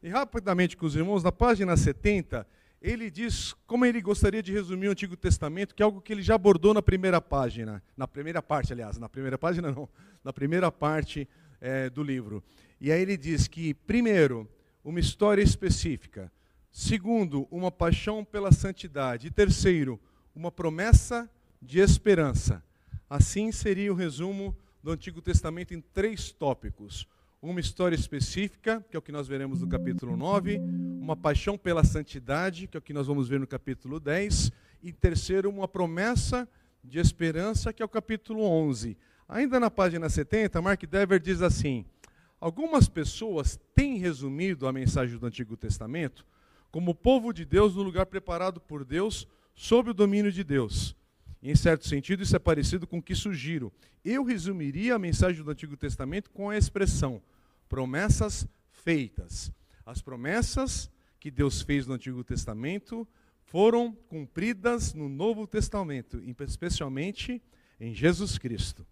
E 0.01 0.07
rapidamente 0.07 0.77
com 0.77 0.85
os 0.85 0.95
irmãos, 0.95 1.25
na 1.25 1.31
página 1.33 1.75
70, 1.75 2.47
ele 2.81 3.11
diz 3.11 3.53
como 3.65 3.85
ele 3.85 3.99
gostaria 3.99 4.41
de 4.41 4.53
resumir 4.53 4.87
o 4.87 4.91
Antigo 4.91 5.17
Testamento, 5.17 5.75
que 5.75 5.83
é 5.83 5.85
algo 5.85 5.99
que 5.99 6.13
ele 6.13 6.21
já 6.21 6.35
abordou 6.35 6.73
na 6.73 6.81
primeira 6.81 7.19
página, 7.19 7.83
na 7.97 8.07
primeira 8.07 8.41
parte, 8.41 8.71
aliás, 8.71 8.97
na 8.97 9.09
primeira 9.09 9.37
página 9.37 9.73
não, 9.73 9.89
na 10.23 10.31
primeira 10.31 10.71
parte 10.71 11.27
é, 11.59 11.89
do 11.89 12.01
livro. 12.01 12.41
E 12.79 12.93
aí 12.93 13.01
ele 13.01 13.17
diz 13.17 13.45
que, 13.45 13.73
primeiro, 13.73 14.49
uma 14.85 15.01
história 15.01 15.41
específica. 15.41 16.31
Segundo, 16.79 17.47
uma 17.49 17.71
paixão 17.71 18.23
pela 18.23 18.51
santidade. 18.51 19.25
E 19.25 19.31
terceiro, 19.31 19.99
uma 20.35 20.51
promessa 20.51 21.27
de 21.59 21.79
esperança. 21.79 22.63
Assim 23.09 23.51
seria 23.51 23.91
o 23.91 23.95
resumo 23.95 24.55
do 24.83 24.91
Antigo 24.91 25.19
Testamento 25.19 25.73
em 25.73 25.81
três 25.81 26.31
tópicos: 26.31 27.07
uma 27.41 27.59
história 27.59 27.95
específica, 27.95 28.85
que 28.91 28.95
é 28.95 28.99
o 28.99 29.01
que 29.01 29.11
nós 29.11 29.27
veremos 29.27 29.61
no 29.61 29.67
capítulo 29.67 30.15
9, 30.15 30.59
uma 31.01 31.15
paixão 31.15 31.57
pela 31.57 31.83
santidade, 31.83 32.67
que 32.67 32.77
é 32.77 32.79
o 32.79 32.83
que 32.83 32.93
nós 32.93 33.07
vamos 33.07 33.27
ver 33.27 33.39
no 33.39 33.47
capítulo 33.47 33.99
10, 33.99 34.51
e 34.83 34.93
terceiro, 34.93 35.49
uma 35.49 35.67
promessa 35.67 36.47
de 36.83 36.99
esperança, 36.99 37.73
que 37.73 37.81
é 37.81 37.85
o 37.85 37.89
capítulo 37.89 38.43
11. 38.43 38.95
Ainda 39.27 39.59
na 39.59 39.71
página 39.71 40.07
70, 40.09 40.61
Mark 40.61 40.83
Dever 40.83 41.19
diz 41.19 41.41
assim: 41.41 41.83
Algumas 42.39 42.87
pessoas 42.87 43.59
têm 43.73 43.97
resumido 43.97 44.67
a 44.67 44.71
mensagem 44.71 45.17
do 45.17 45.25
Antigo 45.25 45.57
Testamento 45.57 46.23
como 46.71 46.93
povo 46.93 47.33
de 47.33 47.45
Deus 47.45 47.75
no 47.75 47.83
lugar 47.83 48.05
preparado 48.05 48.59
por 48.59 48.83
Deus 48.83 49.27
sob 49.53 49.89
o 49.89 49.93
domínio 49.93 50.31
de 50.31 50.43
Deus. 50.43 50.95
Em 51.41 51.55
certo 51.55 51.87
sentido, 51.87 52.23
isso 52.23 52.35
é 52.35 52.39
parecido 52.39 52.85
com 52.87 52.97
o 52.97 53.01
que 53.01 53.15
sugiro. 53.15 53.71
Eu 54.03 54.23
resumiria 54.23 54.95
a 54.95 54.99
mensagem 54.99 55.43
do 55.43 55.51
Antigo 55.51 55.77
Testamento 55.77 56.29
com 56.31 56.49
a 56.49 56.57
expressão 56.57 57.21
promessas 57.69 58.47
feitas. 58.71 59.51
As 59.85 60.01
promessas 60.01 60.89
que 61.19 61.31
Deus 61.31 61.61
fez 61.61 61.85
no 61.87 61.93
Antigo 61.93 62.23
Testamento 62.23 63.07
foram 63.45 63.93
cumpridas 64.09 64.93
no 64.93 65.07
Novo 65.07 65.47
Testamento, 65.47 66.21
especialmente 66.41 67.41
em 67.79 67.93
Jesus 67.93 68.37
Cristo. 68.37 68.85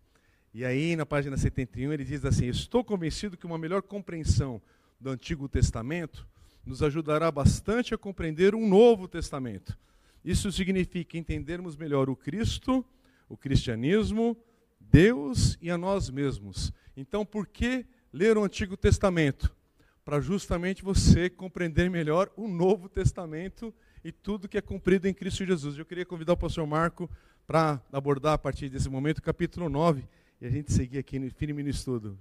E 0.53 0.63
aí, 0.63 0.95
na 0.95 1.05
página 1.05 1.35
71, 1.35 1.91
ele 1.91 2.05
diz 2.05 2.23
assim: 2.23 2.47
Estou 2.47 2.83
convencido 2.83 3.35
que 3.35 3.45
uma 3.45 3.57
melhor 3.57 3.81
compreensão 3.81 4.61
do 4.99 5.09
Antigo 5.09 5.49
Testamento 5.49 6.25
nos 6.65 6.81
ajudará 6.81 7.31
bastante 7.31 7.93
a 7.93 7.97
compreender 7.97 8.55
um 8.55 8.67
Novo 8.67 9.07
Testamento. 9.07 9.77
Isso 10.23 10.51
significa 10.51 11.17
entendermos 11.17 11.75
melhor 11.75 12.09
o 12.09 12.15
Cristo, 12.15 12.83
o 13.29 13.37
cristianismo, 13.37 14.35
Deus 14.79 15.57
e 15.61 15.69
a 15.69 15.77
nós 15.77 16.09
mesmos. 16.09 16.73
Então, 16.97 17.25
por 17.25 17.47
que 17.47 17.85
ler 18.11 18.37
o 18.37 18.43
Antigo 18.43 18.75
Testamento? 18.75 19.55
Para 20.03 20.19
justamente 20.19 20.83
você 20.83 21.29
compreender 21.29 21.89
melhor 21.89 22.31
o 22.35 22.47
Novo 22.47 22.89
Testamento 22.89 23.73
e 24.03 24.11
tudo 24.11 24.47
que 24.47 24.57
é 24.57 24.61
cumprido 24.61 25.07
em 25.07 25.13
Cristo 25.13 25.45
Jesus. 25.45 25.77
Eu 25.77 25.85
queria 25.85 26.05
convidar 26.05 26.33
o 26.33 26.37
pastor 26.37 26.65
Marco 26.65 27.09
para 27.45 27.81
abordar 27.91 28.33
a 28.33 28.37
partir 28.37 28.69
desse 28.69 28.89
momento 28.89 29.19
o 29.19 29.23
capítulo 29.23 29.69
9 29.69 30.03
e 30.41 30.45
a 30.45 30.49
gente 30.49 30.71
seguir 30.71 30.97
aqui 30.97 31.19
no 31.19 31.29
firme 31.29 31.63
no 31.63 31.69
estudo. 31.69 32.17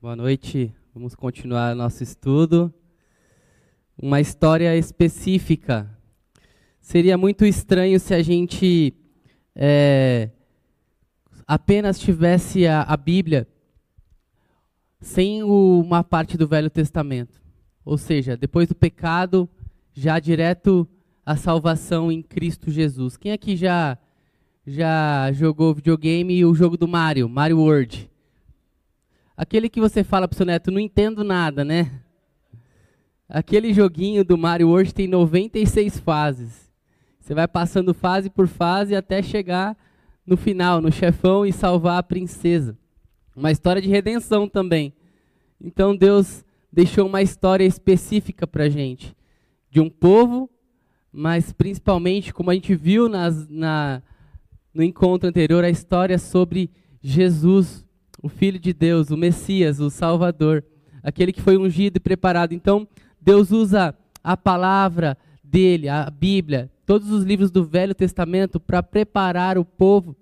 Boa 0.00 0.14
noite, 0.14 0.72
vamos 0.94 1.16
continuar 1.16 1.74
nosso 1.74 2.04
estudo. 2.04 2.72
Uma 4.00 4.20
história 4.20 4.76
específica. 4.76 5.90
Seria 6.80 7.18
muito 7.18 7.44
estranho 7.44 7.98
se 7.98 8.14
a 8.14 8.22
gente 8.22 8.94
é, 9.56 10.30
apenas 11.44 11.98
tivesse 11.98 12.64
a, 12.64 12.82
a 12.82 12.96
Bíblia 12.96 13.48
sem 15.00 15.42
o, 15.42 15.80
uma 15.80 16.04
parte 16.04 16.38
do 16.38 16.46
Velho 16.46 16.70
Testamento. 16.70 17.42
Ou 17.84 17.98
seja, 17.98 18.36
depois 18.36 18.68
do 18.68 18.76
pecado, 18.76 19.50
já 19.92 20.20
direto 20.20 20.88
a 21.26 21.34
salvação 21.34 22.12
em 22.12 22.22
Cristo 22.22 22.70
Jesus. 22.70 23.16
Quem 23.16 23.32
aqui 23.32 23.56
já 23.56 23.98
já 24.64 25.32
jogou 25.32 25.74
videogame 25.74 26.34
e 26.36 26.44
o 26.44 26.54
jogo 26.54 26.76
do 26.76 26.86
Mario, 26.86 27.28
Mario 27.28 27.58
World? 27.58 28.08
Aquele 29.38 29.68
que 29.68 29.80
você 29.80 30.02
fala 30.02 30.26
pro 30.26 30.36
seu 30.36 30.44
neto, 30.44 30.72
não 30.72 30.80
entendo 30.80 31.22
nada, 31.22 31.64
né? 31.64 32.02
Aquele 33.28 33.72
joguinho 33.72 34.24
do 34.24 34.36
Mario 34.36 34.68
World 34.68 34.92
tem 34.92 35.06
96 35.06 36.00
fases. 36.00 36.70
Você 37.20 37.34
vai 37.34 37.46
passando 37.46 37.94
fase 37.94 38.28
por 38.28 38.48
fase 38.48 38.96
até 38.96 39.22
chegar 39.22 39.76
no 40.26 40.36
final, 40.36 40.80
no 40.80 40.90
chefão 40.90 41.46
e 41.46 41.52
salvar 41.52 41.98
a 41.98 42.02
princesa. 42.02 42.76
Uma 43.36 43.52
história 43.52 43.80
de 43.80 43.88
redenção 43.88 44.48
também. 44.48 44.92
Então 45.60 45.96
Deus 45.96 46.44
deixou 46.72 47.06
uma 47.06 47.22
história 47.22 47.64
específica 47.64 48.46
para 48.46 48.68
gente, 48.68 49.16
de 49.70 49.80
um 49.80 49.88
povo 49.88 50.50
mas 51.12 51.52
principalmente, 51.52 52.32
como 52.32 52.50
a 52.50 52.54
gente 52.54 52.74
viu 52.74 53.08
nas, 53.08 53.48
na, 53.48 54.02
no 54.72 54.82
encontro 54.82 55.28
anterior, 55.28 55.64
a 55.64 55.70
história 55.70 56.18
sobre 56.18 56.70
Jesus, 57.00 57.84
o 58.22 58.28
Filho 58.28 58.58
de 58.58 58.72
Deus, 58.72 59.10
o 59.10 59.16
Messias, 59.16 59.80
o 59.80 59.90
Salvador, 59.90 60.64
aquele 61.02 61.32
que 61.32 61.40
foi 61.40 61.56
ungido 61.56 61.96
e 61.96 62.00
preparado. 62.00 62.52
Então, 62.52 62.86
Deus 63.20 63.50
usa 63.50 63.94
a 64.22 64.36
palavra 64.36 65.16
dele, 65.42 65.88
a 65.88 66.10
Bíblia, 66.10 66.70
todos 66.84 67.10
os 67.10 67.24
livros 67.24 67.50
do 67.50 67.64
Velho 67.64 67.94
Testamento 67.94 68.58
para 68.58 68.82
preparar 68.82 69.58
o 69.58 69.64
povo 69.64 70.16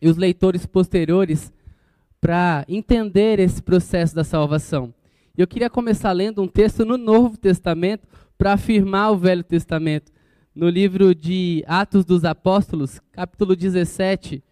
e 0.00 0.08
os 0.08 0.16
leitores 0.16 0.66
posteriores 0.66 1.52
para 2.20 2.64
entender 2.68 3.38
esse 3.38 3.62
processo 3.62 4.14
da 4.14 4.24
salvação. 4.24 4.94
Eu 5.36 5.46
queria 5.46 5.68
começar 5.68 6.12
lendo 6.12 6.42
um 6.42 6.48
texto 6.48 6.84
no 6.84 6.96
Novo 6.96 7.36
Testamento 7.36 8.06
para 8.38 8.52
afirmar 8.52 9.10
o 9.10 9.16
Velho 9.18 9.42
Testamento 9.42 10.12
no 10.54 10.68
livro 10.68 11.14
de 11.14 11.64
Atos 11.66 12.04
dos 12.04 12.24
Apóstolos, 12.24 13.00
capítulo 13.10 13.56
17, 13.56 14.42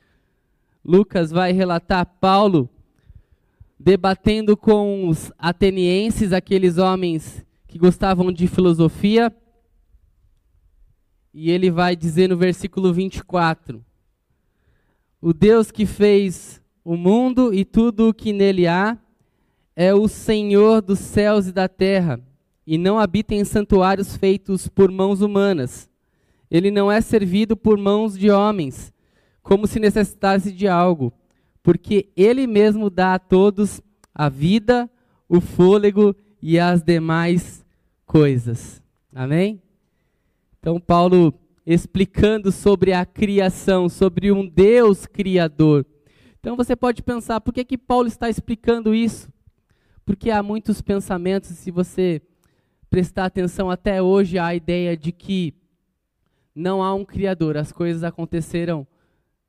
Lucas 0.85 1.31
vai 1.31 1.53
relatar 1.53 2.05
Paulo 2.21 2.69
debatendo 3.79 4.57
com 4.57 5.09
os 5.09 5.33
atenienses, 5.39 6.33
aqueles 6.33 6.79
homens 6.79 7.45
que 7.67 7.79
gostavam 7.79 8.33
de 8.33 8.47
filosofia. 8.47 9.35
E 11.35 11.51
ele 11.51 11.71
vai 11.71 11.97
dizer 11.97 12.29
no 12.29 12.37
versículo 12.37 12.93
24: 12.93 13.85
O 15.21 15.33
Deus 15.33 15.71
que 15.71 15.87
fez 15.87 16.61
o 16.85 16.97
mundo 16.97 17.55
e 17.55 17.65
tudo 17.65 18.09
o 18.09 18.15
que 18.15 18.33
nele 18.33 18.67
há 18.67 18.99
é 19.75 19.95
o 19.95 20.07
Senhor 20.09 20.83
dos 20.83 20.99
céus 20.99 21.47
e 21.47 21.53
da 21.53 21.69
terra, 21.69 22.21
e 22.67 22.77
não 22.77 22.99
habita 22.99 23.35
em 23.35 23.45
santuários 23.45 24.17
feitos 24.17 24.69
por 24.69 24.91
mãos 24.91 25.23
humanas 25.23 25.91
ele 26.53 26.71
não 26.71 26.93
é 26.93 27.01
servido 27.01 27.57
por 27.57 27.79
mãos 27.79 28.17
de 28.19 28.31
homens, 28.31 28.93
como 29.43 29.67
se 29.67 29.81
necessitasse 29.81 30.53
de 30.53 30.69
algo, 30.69 31.13
porque 31.63 32.09
ele 32.17 32.47
mesmo 32.47 32.89
dá 32.89 33.15
a 33.15 33.19
todos 33.19 33.81
a 34.15 34.29
vida, 34.29 34.91
o 35.29 35.41
fôlego 35.41 36.15
e 36.41 36.59
as 36.59 36.83
demais 36.83 37.65
coisas. 38.07 38.83
Amém? 39.15 39.63
Então, 40.59 40.81
Paulo 40.81 41.35
explicando 41.65 42.51
sobre 42.51 42.93
a 42.93 43.05
criação, 43.05 43.89
sobre 43.89 44.33
um 44.33 44.47
Deus 44.47 45.07
criador. 45.07 45.87
Então, 46.41 46.57
você 46.57 46.75
pode 46.75 47.03
pensar, 47.03 47.41
por 47.41 47.55
que, 47.55 47.65
que 47.65 47.79
Paulo 47.79 48.09
está 48.09 48.29
explicando 48.29 48.95
isso? 48.95 49.33
Porque 50.05 50.31
há 50.31 50.43
muitos 50.43 50.83
pensamentos, 50.83 51.51
se 51.51 51.71
você 51.71 52.21
prestar 52.91 53.27
atenção 53.27 53.71
até 53.71 54.03
hoje, 54.03 54.39
há 54.39 54.47
a 54.47 54.55
ideia 54.55 54.97
de 54.97 55.13
que 55.13 55.55
não 56.55 56.83
há 56.83 56.93
um 56.95 57.05
criador, 57.05 57.57
as 57.57 57.73
coisas 57.73 58.03
aconteceram 58.03 58.87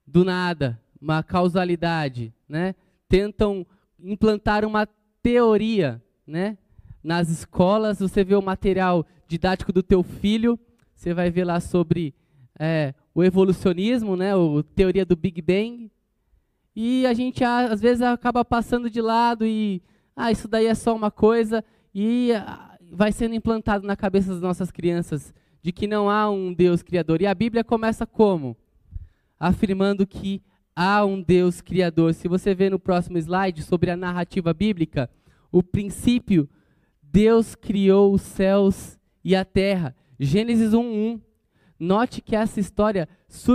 do 0.05 0.23
nada, 0.23 0.79
uma 0.99 1.23
causalidade, 1.23 2.33
né? 2.47 2.75
Tentam 3.07 3.65
implantar 3.99 4.65
uma 4.65 4.87
teoria, 5.21 6.01
né? 6.25 6.57
Nas 7.03 7.29
escolas, 7.29 7.99
você 7.99 8.23
vê 8.23 8.35
o 8.35 8.41
material 8.41 9.05
didático 9.27 9.73
do 9.73 9.83
teu 9.83 10.03
filho, 10.03 10.59
você 10.95 11.13
vai 11.13 11.29
ver 11.29 11.43
lá 11.43 11.59
sobre 11.59 12.13
é, 12.59 12.93
o 13.13 13.23
evolucionismo, 13.23 14.15
né? 14.15 14.35
O 14.35 14.63
teoria 14.63 15.05
do 15.05 15.15
Big 15.15 15.41
Bang, 15.41 15.91
e 16.75 17.05
a 17.05 17.13
gente 17.13 17.43
às 17.43 17.81
vezes 17.81 18.01
acaba 18.01 18.43
passando 18.43 18.89
de 18.89 19.01
lado 19.01 19.45
e 19.45 19.81
ah, 20.15 20.31
isso 20.31 20.47
daí 20.47 20.65
é 20.65 20.75
só 20.75 20.95
uma 20.95 21.11
coisa 21.11 21.63
e 21.93 22.31
ah, 22.33 22.77
vai 22.91 23.11
sendo 23.11 23.35
implantado 23.35 23.85
na 23.85 23.95
cabeça 23.95 24.31
das 24.31 24.41
nossas 24.41 24.71
crianças 24.71 25.33
de 25.61 25.71
que 25.71 25.87
não 25.87 26.09
há 26.09 26.29
um 26.29 26.53
Deus 26.53 26.81
criador. 26.81 27.21
E 27.21 27.27
a 27.27 27.33
Bíblia 27.33 27.63
começa 27.63 28.05
como? 28.05 28.57
Afirmando 29.43 30.07
que 30.07 30.41
há 30.73 31.03
um 31.03 31.21
Deus 31.21 31.59
criador. 31.59 32.13
Se 32.13 32.29
você 32.29 32.55
vê 32.55 32.69
no 32.69 32.79
próximo 32.79 33.17
slide 33.17 33.61
sobre 33.61 33.91
a 33.91 33.97
narrativa 33.97 34.53
bíblica, 34.53 35.09
o 35.51 35.61
princípio, 35.61 36.49
Deus 37.01 37.53
criou 37.53 38.13
os 38.13 38.21
céus 38.21 38.97
e 39.21 39.35
a 39.35 39.43
terra. 39.43 39.93
Gênesis 40.17 40.73
1:1. 40.73 41.19
Note 41.77 42.21
que 42.21 42.37
essa 42.37 42.57
história, 42.57 43.09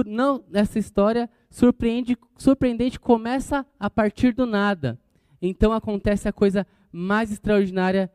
não, 0.05 0.45
essa 0.53 0.79
história 0.79 1.31
surpreende, 1.49 2.19
surpreendente 2.37 3.01
começa 3.01 3.65
a 3.81 3.89
partir 3.89 4.35
do 4.35 4.45
nada. 4.45 5.01
Então 5.41 5.73
acontece 5.73 6.29
a 6.29 6.33
coisa 6.35 6.67
mais 6.93 7.33
extraordinária. 7.33 8.13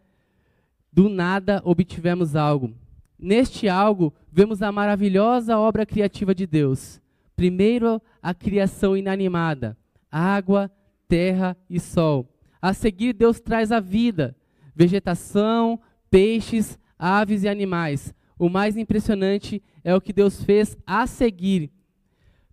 Do 0.92 1.10
nada 1.10 1.60
obtivemos 1.66 2.36
algo. 2.36 2.72
Neste 3.18 3.68
algo, 3.68 4.14
vemos 4.32 4.62
a 4.62 4.72
maravilhosa 4.72 5.58
obra 5.58 5.88
criativa 5.88 6.36
de 6.36 6.46
Deus. 6.46 7.02
Primeiro, 7.36 8.02
a 8.22 8.34
criação 8.34 8.96
inanimada: 8.96 9.78
água, 10.12 10.72
terra 11.08 11.58
e 11.70 11.80
sol. 11.80 12.30
A 12.62 12.74
seguir, 12.74 13.14
Deus 13.14 13.40
traz 13.40 13.72
a 13.72 13.80
vida, 13.80 14.36
vegetação, 14.76 15.80
peixes, 16.10 16.80
aves 16.98 17.44
e 17.44 17.50
animais. 17.50 18.14
O 18.38 18.50
mais 18.50 18.78
impressionante 18.78 19.62
é 19.84 19.94
o 19.96 20.02
que 20.02 20.14
Deus 20.14 20.44
fez 20.44 20.78
a 20.86 21.06
seguir: 21.08 21.72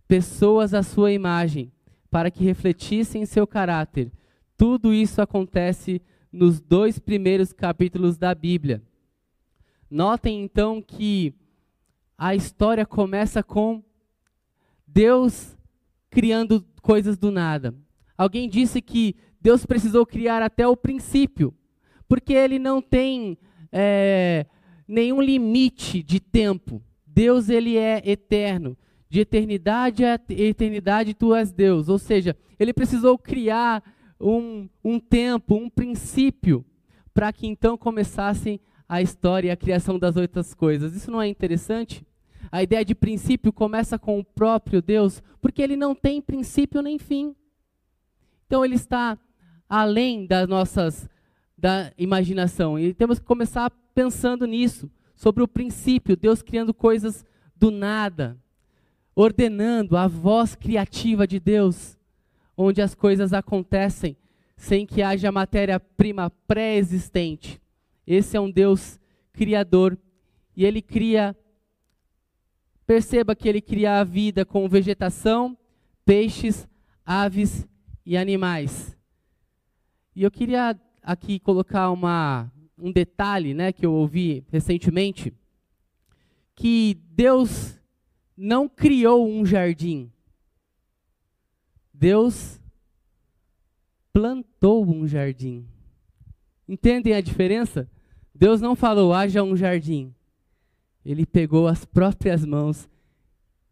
pessoas 0.09 0.75
à 0.75 0.83
sua 0.83 1.13
imagem, 1.13 1.73
para 2.11 2.31
que 2.31 2.45
refletissem 2.45 3.25
seu 3.27 3.47
caráter. 3.47 4.11
Tudo 4.57 4.93
isso 4.93 5.23
acontece 5.23 6.03
nos 6.33 6.61
dois 6.61 6.99
primeiros 6.99 7.53
capítulos 7.53 8.19
da 8.19 8.35
Bíblia. 8.35 8.83
Notem 9.91 10.43
então 10.43 10.81
que 10.81 11.35
a 12.17 12.35
história 12.35 12.85
começa 12.85 13.43
com 13.43 13.83
Deus 14.93 15.57
criando 16.11 16.65
coisas 16.83 17.17
do 17.17 17.31
nada. 17.31 17.75
Alguém 18.17 18.49
disse 18.49 18.83
que 18.83 19.15
Deus 19.41 19.65
precisou 19.65 20.05
criar 20.05 20.43
até 20.43 20.67
o 20.67 20.77
princípio, 20.77 21.55
porque 22.09 22.33
ele 22.33 22.59
não 22.59 22.83
tem 22.83 23.39
é, 23.73 24.47
nenhum 24.87 25.21
limite 25.21 26.03
de 26.03 26.21
tempo. 26.21 26.83
Deus 27.07 27.49
ele 27.49 27.77
é 27.77 28.03
eterno. 28.05 28.77
De 29.09 29.21
eternidade 29.21 30.05
a 30.05 30.21
eternidade 30.29 31.15
tu 31.15 31.35
és 31.35 31.51
Deus. 31.51 31.89
Ou 31.89 31.99
seja, 31.99 32.37
ele 32.59 32.73
precisou 32.73 33.17
criar 33.19 33.83
um, 34.21 34.69
um 34.85 35.01
tempo, 35.01 35.55
um 35.55 35.71
princípio, 35.71 36.65
para 37.15 37.33
que 37.33 37.47
então 37.47 37.77
começassem 37.77 38.61
a 38.89 39.01
história 39.01 39.49
e 39.49 39.51
a 39.51 39.57
criação 39.57 39.99
das 39.99 40.17
outras 40.17 40.53
coisas. 40.53 40.95
Isso 40.95 41.11
não 41.11 41.23
é 41.23 41.29
interessante? 41.29 42.05
A 42.51 42.63
ideia 42.63 42.85
de 42.85 42.95
princípio 42.95 43.53
começa 43.53 43.99
com 43.99 44.19
o 44.19 44.25
próprio 44.25 44.83
Deus, 44.83 45.23
porque 45.41 45.63
ele 45.63 45.77
não 45.77 45.95
tem 45.95 46.21
princípio 46.21 46.83
nem 46.83 46.99
fim. 46.99 47.35
Então 48.47 48.65
ele 48.65 48.75
está 48.75 49.17
além 49.69 50.27
das 50.27 50.49
nossas 50.49 51.09
da 51.57 51.93
imaginação. 51.97 52.79
E 52.79 52.93
temos 52.95 53.19
que 53.19 53.25
começar 53.25 53.71
pensando 53.95 54.47
nisso, 54.47 54.91
sobre 55.15 55.43
o 55.43 55.49
princípio, 55.49 56.17
Deus 56.17 56.41
criando 56.41 56.73
coisas 56.73 57.27
do 57.55 57.71
nada, 57.71 58.39
ordenando 59.15 59.97
a 59.97 60.09
voz 60.09 60.55
criativa 60.55 61.27
de 61.27 61.39
Deus, 61.39 61.99
onde 62.57 62.81
as 62.81 62.95
coisas 62.95 63.35
acontecem 63.35 64.17
sem 64.57 64.87
que 64.87 65.03
haja 65.03 65.31
matéria-prima 65.31 66.31
pré-existente. 66.47 67.61
Esse 68.07 68.37
é 68.37 68.41
um 68.41 68.51
Deus 68.51 68.99
criador 69.33 69.99
e 70.57 70.65
ele 70.65 70.83
cria 70.83 71.37
Perceba 72.91 73.37
que 73.37 73.49
ele 73.49 73.61
cria 73.61 74.01
a 74.01 74.03
vida 74.03 74.45
com 74.45 74.69
vegetação, 74.69 75.57
peixes, 76.05 76.67
aves 77.07 77.65
e 78.05 78.17
animais. 78.17 78.99
E 80.13 80.25
eu 80.25 80.31
queria 80.33 80.77
aqui 81.01 81.39
colocar 81.39 81.93
uma, 81.93 82.51
um 82.77 82.91
detalhe 82.91 83.55
né, 83.55 83.73
que 83.73 83.87
eu 83.87 83.93
ouvi 83.93 84.45
recentemente, 84.51 85.33
que 86.57 87.01
Deus 87.13 87.79
não 88.37 88.69
criou 88.69 89.25
um 89.25 89.47
jardim. 89.47 90.11
Deus 91.95 92.61
plantou 94.13 94.85
um 94.85 95.07
jardim. 95.07 95.65
Entendem 96.69 97.15
a 97.15 97.21
diferença? 97.21 97.89
Deus 98.35 98.61
não 98.61 98.75
falou, 98.75 99.15
haja 99.15 99.45
um 99.45 99.57
jardim. 99.57 100.13
Ele 101.05 101.25
pegou 101.25 101.67
as 101.67 101.85
próprias 101.85 102.45
mãos 102.45 102.89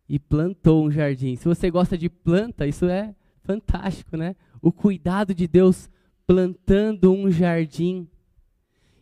e 0.08 0.18
plantou 0.18 0.84
um 0.84 0.90
jardim. 0.90 1.36
Se 1.36 1.44
você 1.44 1.70
gosta 1.70 1.96
de 1.96 2.08
planta, 2.08 2.66
isso 2.66 2.86
é 2.86 3.14
fantástico, 3.42 4.16
né? 4.16 4.34
O 4.62 4.72
cuidado 4.72 5.34
de 5.34 5.46
Deus 5.46 5.90
plantando 6.26 7.12
um 7.12 7.30
jardim. 7.30 8.08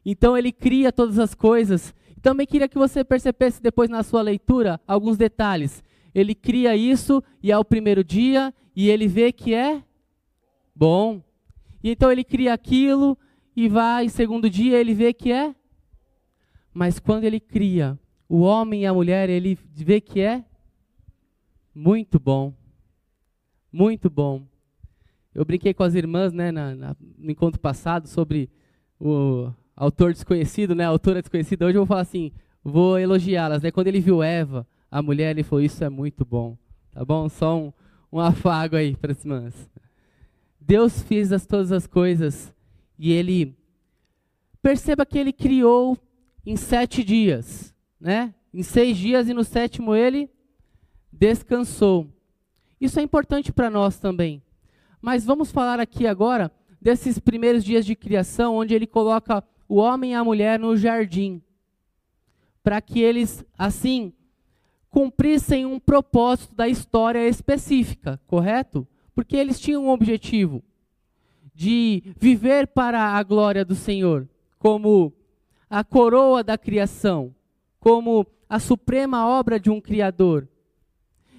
Então 0.04 0.36
ele 0.36 0.52
cria 0.52 0.92
todas 0.92 1.18
as 1.18 1.34
coisas. 1.34 1.94
Também 2.22 2.46
queria 2.46 2.68
que 2.68 2.78
você 2.78 3.04
percebesse 3.04 3.62
depois 3.62 3.88
na 3.88 4.02
sua 4.02 4.22
leitura 4.22 4.80
alguns 4.86 5.16
detalhes. 5.16 5.82
Ele 6.14 6.34
cria 6.34 6.76
isso 6.76 7.22
e 7.42 7.52
é 7.52 7.58
o 7.58 7.64
primeiro 7.64 8.02
dia 8.02 8.52
e 8.74 8.88
ele 8.88 9.06
vê 9.06 9.32
que 9.32 9.54
é 9.54 9.82
bom. 10.74 11.22
E 11.82 11.90
então 11.90 12.10
ele 12.10 12.24
cria 12.24 12.52
aquilo 12.52 13.16
e 13.54 13.68
vai, 13.68 14.08
segundo 14.08 14.50
dia 14.50 14.78
ele 14.78 14.94
vê 14.94 15.12
que 15.12 15.30
é. 15.30 15.54
Mas 16.74 16.98
quando 16.98 17.24
ele 17.24 17.40
cria 17.40 17.98
o 18.28 18.40
homem 18.40 18.82
e 18.82 18.86
a 18.86 18.92
mulher, 18.94 19.30
ele 19.30 19.58
vê 19.72 20.00
que 20.00 20.20
é 20.20 20.44
muito 21.74 22.18
bom. 22.18 22.52
Muito 23.72 24.10
bom. 24.10 24.42
Eu 25.34 25.44
brinquei 25.44 25.74
com 25.74 25.82
as 25.82 25.94
irmãs 25.94 26.32
né, 26.32 26.50
na, 26.50 26.74
na, 26.74 26.96
no 27.18 27.30
encontro 27.30 27.60
passado 27.60 28.08
sobre 28.08 28.50
o 28.98 29.50
autor 29.76 30.12
desconhecido, 30.12 30.74
né, 30.74 30.84
a 30.84 30.88
autora 30.88 31.20
desconhecida. 31.20 31.66
Hoje 31.66 31.76
eu 31.76 31.82
vou 31.82 31.86
falar 31.86 32.00
assim, 32.00 32.32
vou 32.64 32.98
elogiá-las. 32.98 33.62
Né? 33.62 33.70
Quando 33.70 33.88
ele 33.88 34.00
viu 34.00 34.22
Eva, 34.22 34.66
a 34.90 35.02
mulher, 35.02 35.30
ele 35.30 35.42
falou, 35.42 35.62
isso 35.62 35.84
é 35.84 35.90
muito 35.90 36.24
bom. 36.24 36.56
Tá 36.90 37.04
bom? 37.04 37.28
Só 37.28 37.58
um, 37.58 37.72
um 38.10 38.18
afago 38.18 38.74
aí 38.74 38.96
para 38.96 39.12
as 39.12 39.22
irmãs. 39.22 39.70
Deus 40.58 41.02
fez 41.02 41.30
as, 41.32 41.46
todas 41.46 41.70
as 41.70 41.86
coisas 41.86 42.52
e 42.98 43.12
ele... 43.12 43.54
Perceba 44.62 45.06
que 45.06 45.16
ele 45.16 45.32
criou 45.32 45.96
em 46.44 46.56
sete 46.56 47.04
dias 47.04 47.75
né? 48.00 48.34
Em 48.52 48.62
seis 48.62 48.96
dias 48.96 49.28
e 49.28 49.34
no 49.34 49.44
sétimo 49.44 49.94
ele 49.94 50.30
descansou. 51.12 52.08
Isso 52.80 53.00
é 53.00 53.02
importante 53.02 53.52
para 53.52 53.70
nós 53.70 53.98
também. 53.98 54.42
Mas 55.00 55.24
vamos 55.24 55.50
falar 55.50 55.80
aqui 55.80 56.06
agora 56.06 56.50
desses 56.80 57.18
primeiros 57.18 57.64
dias 57.64 57.84
de 57.84 57.94
criação, 57.94 58.56
onde 58.56 58.74
ele 58.74 58.86
coloca 58.86 59.42
o 59.68 59.76
homem 59.76 60.12
e 60.12 60.14
a 60.14 60.24
mulher 60.24 60.58
no 60.58 60.76
jardim, 60.76 61.42
para 62.62 62.80
que 62.80 63.00
eles, 63.00 63.44
assim, 63.58 64.12
cumprissem 64.90 65.66
um 65.66 65.78
propósito 65.78 66.54
da 66.54 66.68
história 66.68 67.28
específica, 67.28 68.20
correto? 68.26 68.86
Porque 69.14 69.36
eles 69.36 69.60
tinham 69.60 69.84
um 69.84 69.90
objetivo 69.90 70.62
de 71.54 72.02
viver 72.18 72.66
para 72.66 73.00
a 73.00 73.22
glória 73.22 73.64
do 73.64 73.74
Senhor, 73.74 74.28
como 74.58 75.12
a 75.68 75.82
coroa 75.82 76.44
da 76.44 76.56
criação 76.56 77.34
como 77.86 78.26
a 78.48 78.58
suprema 78.58 79.28
obra 79.28 79.60
de 79.60 79.70
um 79.70 79.80
Criador. 79.80 80.48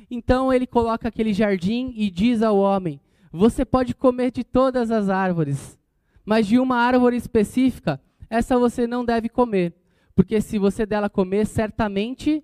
Então 0.10 0.54
ele 0.54 0.66
coloca 0.66 1.10
aquele 1.10 1.34
jardim 1.34 1.94
e 1.94 2.10
diz 2.10 2.42
ao 2.42 2.56
homem: 2.56 3.02
Você 3.34 3.66
pode 3.66 3.94
comer 3.94 4.32
de 4.32 4.46
todas 4.46 4.90
as 4.90 5.10
árvores, 5.10 5.78
mas 6.26 6.48
de 6.48 6.58
uma 6.58 6.78
árvore 6.78 7.18
específica, 7.18 8.00
essa 8.30 8.58
você 8.58 8.88
não 8.88 9.04
deve 9.04 9.28
comer, 9.28 9.74
porque 10.16 10.40
se 10.40 10.58
você 10.58 10.86
dela 10.86 11.10
comer, 11.10 11.46
certamente 11.46 12.42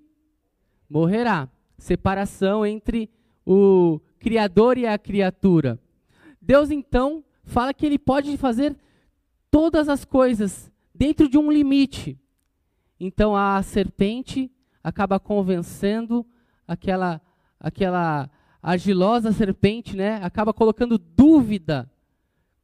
morrerá. 0.90 1.48
Separação 1.78 2.66
entre 2.66 3.10
o 3.46 4.02
Criador 4.20 4.78
e 4.78 4.86
a 4.86 4.98
criatura. 4.98 5.80
Deus 6.42 6.72
então 6.72 7.24
fala 7.46 7.74
que 7.74 7.86
ele 7.86 7.98
pode 7.98 8.36
fazer 8.36 8.76
todas 9.50 9.88
as 9.88 10.04
coisas 10.04 10.70
dentro 10.94 11.30
de 11.30 11.38
um 11.38 11.50
limite. 11.50 12.20
Então 13.06 13.36
a 13.36 13.62
serpente 13.62 14.50
acaba 14.82 15.20
convencendo 15.20 16.26
aquela 16.66 17.20
aquela 17.60 18.30
argilosa 18.62 19.34
serpente, 19.34 19.94
né? 19.94 20.24
Acaba 20.24 20.54
colocando 20.54 20.98
dúvida, 20.98 21.92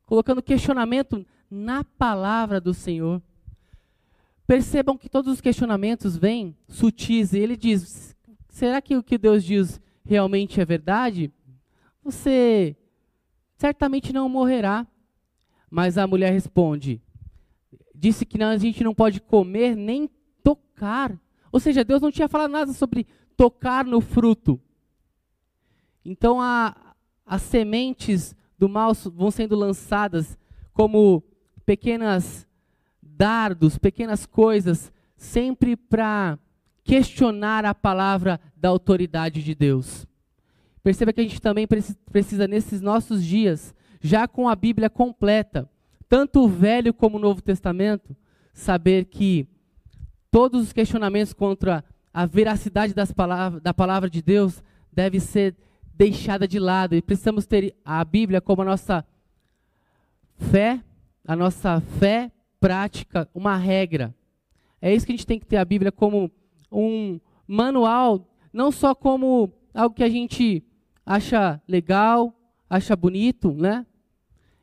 colocando 0.06 0.42
questionamento 0.42 1.26
na 1.52 1.84
palavra 1.84 2.62
do 2.62 2.74
Senhor. 2.74 3.22
Percebam 4.48 4.98
que 4.98 5.10
todos 5.10 5.34
os 5.34 5.42
questionamentos 5.42 6.16
vêm 6.16 6.56
sutis. 6.70 7.34
E 7.34 7.40
ele 7.40 7.58
diz: 7.58 8.16
será 8.48 8.82
que 8.82 8.96
o 8.96 9.04
que 9.04 9.18
Deus 9.18 9.44
diz 9.44 9.82
realmente 10.06 10.62
é 10.62 10.66
verdade? 10.66 11.34
Você 12.02 12.78
certamente 13.58 14.14
não 14.14 14.30
morrerá. 14.30 14.88
Mas 15.70 15.98
a 15.98 16.08
mulher 16.08 16.32
responde: 16.32 17.02
disse 17.94 18.26
que 18.26 18.42
a 18.42 18.58
gente 18.58 18.86
não 18.86 18.96
pode 18.96 19.20
comer 19.20 19.76
nem 19.76 20.10
tocar. 20.80 21.20
Ou 21.52 21.60
seja, 21.60 21.84
Deus 21.84 22.02
não 22.02 22.12
tinha 22.12 22.30
falado 22.30 22.52
nada 22.52 22.72
sobre 22.72 23.06
tocar 23.36 23.86
no 23.86 24.00
fruto. 24.00 24.60
Então 26.06 26.42
a, 26.42 26.96
as 27.26 27.42
sementes 27.42 28.36
do 28.58 28.70
mal 28.70 28.94
vão 28.94 29.30
sendo 29.30 29.56
lançadas 29.56 30.38
como 30.74 31.24
pequenas 31.66 32.48
dardos, 33.02 33.78
pequenas 33.78 34.26
coisas, 34.26 34.92
sempre 35.18 35.76
para 35.76 36.40
questionar 36.84 37.66
a 37.66 37.76
palavra 37.76 38.40
da 38.56 38.70
autoridade 38.70 39.44
de 39.44 39.54
Deus. 39.54 40.08
Perceba 40.82 41.12
que 41.12 41.20
a 41.20 41.24
gente 41.24 41.42
também 41.42 41.68
precisa, 42.10 42.48
nesses 42.48 42.80
nossos 42.80 43.24
dias, 43.24 43.76
já 44.02 44.28
com 44.28 44.48
a 44.48 44.56
Bíblia 44.56 44.90
completa, 44.90 45.70
tanto 46.08 46.42
o 46.42 46.48
Velho 46.48 46.94
como 46.94 47.18
o 47.18 47.20
Novo 47.20 47.42
Testamento, 47.42 48.16
saber 48.54 49.06
que 49.06 49.48
todos 50.32 50.64
os 50.64 50.74
questionamentos 50.74 51.34
contra 51.34 51.84
a 52.14 52.26
veracidade 52.26 52.94
palavras, 53.16 53.62
da 53.62 53.74
palavra 53.74 54.10
de 54.10 54.22
Deus 54.22 54.64
deve 54.92 55.20
ser 55.20 55.56
deixada 55.94 56.48
de 56.48 56.60
lado 56.60 56.96
e 56.96 57.02
precisamos 57.02 57.46
ter 57.46 57.76
a 57.84 58.04
Bíblia 58.04 58.42
como 58.42 58.62
a 58.62 58.66
nossa 58.66 59.06
fé, 60.38 60.82
a 61.26 61.36
nossa 61.36 61.82
fé 61.82 62.32
prática, 62.60 63.30
uma 63.34 63.56
regra. 63.58 64.16
É 64.82 64.94
isso 64.94 65.06
que 65.06 65.12
a 65.12 65.16
gente 65.16 65.28
tem 65.28 65.40
que 65.40 65.46
ter 65.46 65.58
a 65.58 65.66
Bíblia 65.66 65.92
como 65.92 66.32
um 66.72 67.20
manual, 67.48 68.28
não 68.52 68.72
só 68.72 68.96
como 68.96 69.52
algo 69.74 69.96
que 69.96 70.04
a 70.04 70.10
gente 70.10 70.64
acha 71.06 71.62
legal, 71.68 72.34
acha 72.70 72.96
bonito, 72.96 73.52
né? 73.54 73.86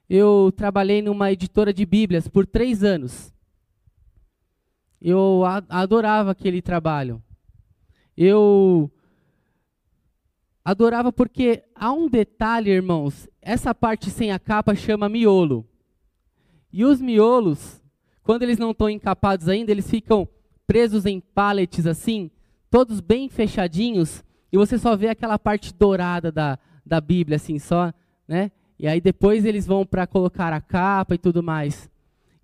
Eu 0.09 0.53
trabalhei 0.57 1.03
numa 1.03 1.33
editora 1.33 1.73
de 1.73 1.85
Bíblias 1.85 2.29
por 2.29 2.47
três 2.47 2.85
anos. 2.85 3.35
Eu 5.01 5.43
adorava 5.69 6.31
aquele 6.31 6.63
trabalho. 6.63 7.23
Eu 8.17 8.91
adorava 10.65 11.13
porque 11.13 11.63
há 11.75 11.93
um 11.93 12.09
detalhe, 12.09 12.71
irmãos. 12.71 13.29
Essa 13.41 13.75
parte 13.75 14.11
sem 14.11 14.33
a 14.33 14.39
capa 14.39 14.75
chama 14.75 15.09
miolo. 15.09 15.67
E 16.73 16.85
os 16.85 17.01
miolos, 17.01 17.81
quando 18.23 18.43
eles 18.43 18.59
não 18.59 18.73
estão 18.73 18.91
encapados 18.91 19.49
ainda, 19.49 19.71
eles 19.71 19.89
ficam 19.89 20.29
presos 20.67 21.07
em 21.07 21.21
pallets 21.21 21.87
assim, 21.87 22.31
todos 22.71 23.01
bem 23.01 23.29
fechadinhos, 23.29 24.25
e 24.53 24.57
você 24.57 24.77
só 24.79 24.97
vê 24.97 25.09
aquela 25.09 25.39
parte 25.39 25.73
dourada 25.73 26.33
da, 26.33 26.59
da 26.85 27.01
Bíblia, 27.01 27.37
assim, 27.37 27.59
só, 27.59 27.93
né? 28.27 28.51
E 28.79 28.87
aí 28.87 29.01
depois 29.01 29.45
eles 29.45 29.67
vão 29.67 29.87
para 29.87 30.07
colocar 30.07 30.53
a 30.53 30.61
capa 30.61 31.15
e 31.15 31.19
tudo 31.19 31.43
mais. 31.43 31.89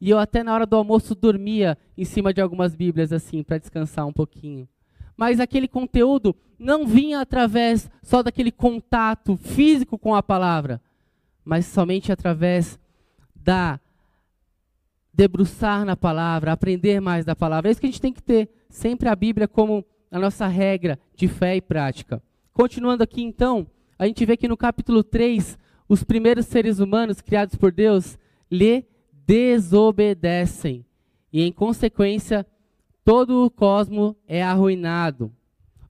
E 0.02 0.10
eu 0.10 0.18
até 0.18 0.42
na 0.42 0.52
hora 0.52 0.66
do 0.66 0.74
almoço 0.74 1.14
dormia 1.14 1.78
em 1.96 2.04
cima 2.04 2.34
de 2.34 2.40
algumas 2.40 2.74
Bíblias, 2.74 3.12
assim, 3.12 3.40
para 3.44 3.56
descansar 3.56 4.04
um 4.04 4.12
pouquinho. 4.12 4.68
Mas 5.16 5.38
aquele 5.38 5.68
conteúdo 5.68 6.34
não 6.58 6.84
vinha 6.84 7.20
através 7.20 7.88
só 8.02 8.20
daquele 8.20 8.50
contato 8.50 9.36
físico 9.36 9.96
com 9.96 10.12
a 10.12 10.20
palavra, 10.20 10.82
mas 11.44 11.66
somente 11.66 12.10
através 12.10 12.80
da 13.32 13.78
debruçar 15.14 15.84
na 15.84 15.94
palavra, 15.94 16.50
aprender 16.50 17.00
mais 17.00 17.24
da 17.24 17.36
palavra. 17.36 17.68
É 17.68 17.70
isso 17.70 17.80
que 17.80 17.86
a 17.86 17.90
gente 17.90 18.00
tem 18.00 18.12
que 18.12 18.22
ter, 18.24 18.50
sempre 18.68 19.08
a 19.08 19.14
Bíblia 19.14 19.46
como 19.46 19.84
a 20.10 20.18
nossa 20.18 20.48
regra 20.48 20.98
de 21.14 21.28
fé 21.28 21.54
e 21.54 21.60
prática. 21.60 22.20
Continuando 22.52 23.04
aqui 23.04 23.22
então, 23.22 23.68
a 23.96 24.04
gente 24.08 24.26
vê 24.26 24.36
que 24.36 24.48
no 24.48 24.56
capítulo 24.56 25.04
3, 25.04 25.56
os 25.88 26.02
primeiros 26.02 26.46
seres 26.46 26.80
humanos 26.80 27.20
criados 27.20 27.54
por 27.54 27.70
Deus 27.70 28.18
lhe 28.50 28.84
desobedecem. 29.26 30.84
E 31.32 31.42
em 31.42 31.52
consequência, 31.52 32.46
todo 33.04 33.44
o 33.44 33.50
cosmo 33.50 34.16
é 34.26 34.42
arruinado. 34.42 35.32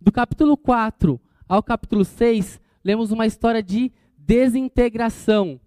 Do 0.00 0.10
capítulo 0.12 0.56
4 0.56 1.20
ao 1.48 1.62
capítulo 1.62 2.04
6, 2.04 2.60
lemos 2.82 3.10
uma 3.10 3.26
história 3.26 3.62
de 3.62 3.92
desintegração, 4.16 5.60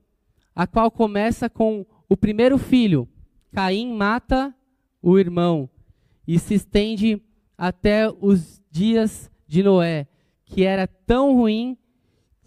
a 0.56 0.66
qual 0.66 0.90
começa 0.90 1.50
com 1.50 1.86
o 2.08 2.16
primeiro 2.16 2.58
filho, 2.58 3.08
Caim 3.52 3.94
mata 3.94 4.54
o 5.02 5.18
irmão 5.18 5.70
e 6.28 6.40
se 6.40 6.56
estende 6.56 7.22
até 7.58 8.10
os 8.10 8.62
dias 8.70 9.30
de 9.48 9.64
Noé, 9.64 10.08
que 10.46 10.64
era 10.64 10.88
tão 10.88 11.36
ruim 11.36 11.78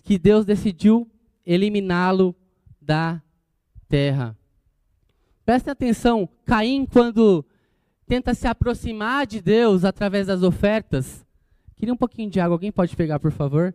que 0.02 0.18
Deus 0.18 0.44
decidiu 0.44 1.08
eliminá-lo 1.46 2.34
da 2.80 3.22
terra. 3.88 4.36
Prestem 5.48 5.72
atenção, 5.72 6.28
Caim, 6.44 6.84
quando 6.84 7.42
tenta 8.06 8.34
se 8.34 8.46
aproximar 8.46 9.26
de 9.26 9.40
Deus 9.40 9.82
através 9.82 10.26
das 10.26 10.42
ofertas, 10.42 11.24
queria 11.74 11.94
um 11.94 11.96
pouquinho 11.96 12.28
de 12.28 12.38
água, 12.38 12.56
alguém 12.56 12.70
pode 12.70 12.94
pegar, 12.94 13.18
por 13.18 13.32
favor? 13.32 13.74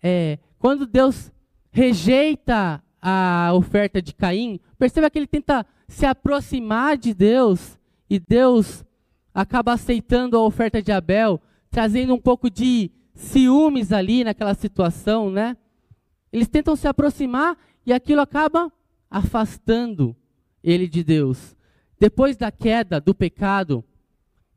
É, 0.00 0.38
quando 0.56 0.86
Deus 0.86 1.32
rejeita 1.72 2.80
a 3.02 3.50
oferta 3.54 4.00
de 4.00 4.14
Caim, 4.14 4.60
perceba 4.78 5.10
que 5.10 5.18
ele 5.18 5.26
tenta 5.26 5.66
se 5.88 6.06
aproximar 6.06 6.96
de 6.96 7.12
Deus 7.12 7.76
e 8.08 8.20
Deus 8.20 8.84
acaba 9.34 9.72
aceitando 9.72 10.36
a 10.36 10.44
oferta 10.44 10.80
de 10.80 10.92
Abel, 10.92 11.40
trazendo 11.72 12.14
um 12.14 12.20
pouco 12.20 12.48
de 12.48 12.92
ciúmes 13.14 13.90
ali 13.90 14.22
naquela 14.22 14.54
situação, 14.54 15.28
né? 15.28 15.56
Eles 16.32 16.46
tentam 16.46 16.76
se 16.76 16.86
aproximar 16.86 17.58
e 17.84 17.92
aquilo 17.92 18.20
acaba 18.20 18.72
afastando 19.10 20.14
ele 20.62 20.88
de 20.88 21.02
Deus. 21.02 21.56
Depois 21.98 22.36
da 22.36 22.50
queda, 22.50 23.00
do 23.00 23.14
pecado, 23.14 23.84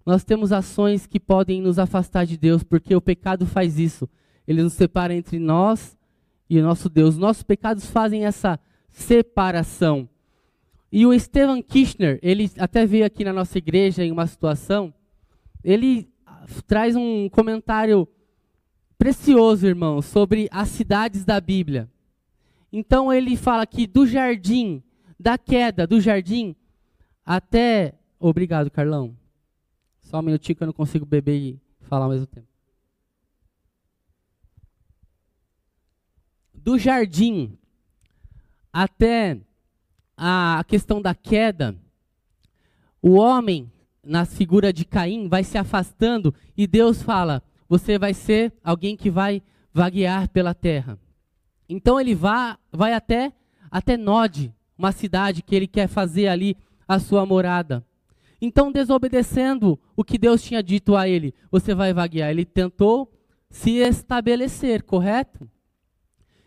nós 0.05 0.23
temos 0.23 0.51
ações 0.51 1.05
que 1.05 1.19
podem 1.19 1.61
nos 1.61 1.79
afastar 1.79 2.25
de 2.25 2.37
Deus, 2.37 2.63
porque 2.63 2.95
o 2.95 3.01
pecado 3.01 3.45
faz 3.45 3.79
isso. 3.79 4.09
Ele 4.47 4.63
nos 4.63 4.73
separa 4.73 5.13
entre 5.13 5.39
nós 5.39 5.97
e 6.49 6.59
o 6.59 6.63
nosso 6.63 6.89
Deus. 6.89 7.17
Nossos 7.17 7.43
pecados 7.43 7.85
fazem 7.85 8.25
essa 8.25 8.59
separação. 8.89 10.09
E 10.91 11.05
o 11.05 11.17
Steven 11.17 11.61
Kirchner, 11.61 12.19
ele 12.21 12.51
até 12.57 12.85
veio 12.85 13.05
aqui 13.05 13.23
na 13.23 13.31
nossa 13.31 13.57
igreja 13.57 14.03
em 14.03 14.11
uma 14.11 14.27
situação, 14.27 14.93
ele 15.63 16.09
traz 16.67 16.95
um 16.95 17.29
comentário 17.29 18.07
precioso, 18.97 19.65
irmão, 19.65 20.01
sobre 20.01 20.49
as 20.51 20.67
cidades 20.69 21.23
da 21.23 21.39
Bíblia. 21.39 21.89
Então 22.73 23.11
ele 23.11 23.35
fala 23.35 23.65
que 23.65 23.87
do 23.87 24.05
jardim, 24.05 24.83
da 25.21 25.37
queda 25.37 25.85
do 25.85 26.01
jardim 26.01 26.55
até. 27.25 27.93
Obrigado, 28.19 28.69
Carlão. 28.69 29.15
Só 30.01 30.19
um 30.19 30.23
minutinho 30.23 30.55
que 30.55 30.63
eu 30.63 30.67
não 30.67 30.73
consigo 30.73 31.05
beber 31.05 31.37
e 31.37 31.61
falar 31.81 32.05
ao 32.05 32.11
mesmo 32.11 32.25
tempo. 32.25 32.47
Do 36.53 36.77
jardim 36.77 37.57
até 38.73 39.39
a 40.17 40.63
questão 40.67 41.01
da 41.01 41.15
queda, 41.15 41.75
o 43.01 43.13
homem, 43.13 43.71
na 44.03 44.25
figura 44.25 44.71
de 44.71 44.85
Caim, 44.85 45.27
vai 45.27 45.43
se 45.43 45.57
afastando 45.57 46.33
e 46.55 46.67
Deus 46.67 47.01
fala: 47.01 47.43
você 47.67 47.97
vai 47.97 48.13
ser 48.13 48.53
alguém 48.63 48.95
que 48.97 49.09
vai 49.09 49.41
vaguear 49.73 50.29
pela 50.29 50.53
terra. 50.53 50.99
Então 51.67 51.99
ele 51.99 52.13
vai, 52.13 52.57
vai 52.71 52.93
até, 52.93 53.33
até 53.71 53.95
Nod, 53.95 54.53
uma 54.81 54.91
cidade 54.91 55.43
que 55.43 55.55
ele 55.55 55.67
quer 55.67 55.87
fazer 55.87 56.27
ali 56.27 56.57
a 56.87 56.99
sua 56.99 57.25
morada. 57.25 57.85
Então, 58.41 58.71
desobedecendo 58.71 59.79
o 59.95 60.03
que 60.03 60.17
Deus 60.17 60.41
tinha 60.41 60.63
dito 60.63 60.95
a 60.95 61.07
ele, 61.07 61.33
você 61.51 61.75
vai 61.75 61.93
vaguear. 61.93 62.31
Ele 62.31 62.43
tentou 62.43 63.11
se 63.51 63.77
estabelecer, 63.77 64.81
correto? 64.81 65.47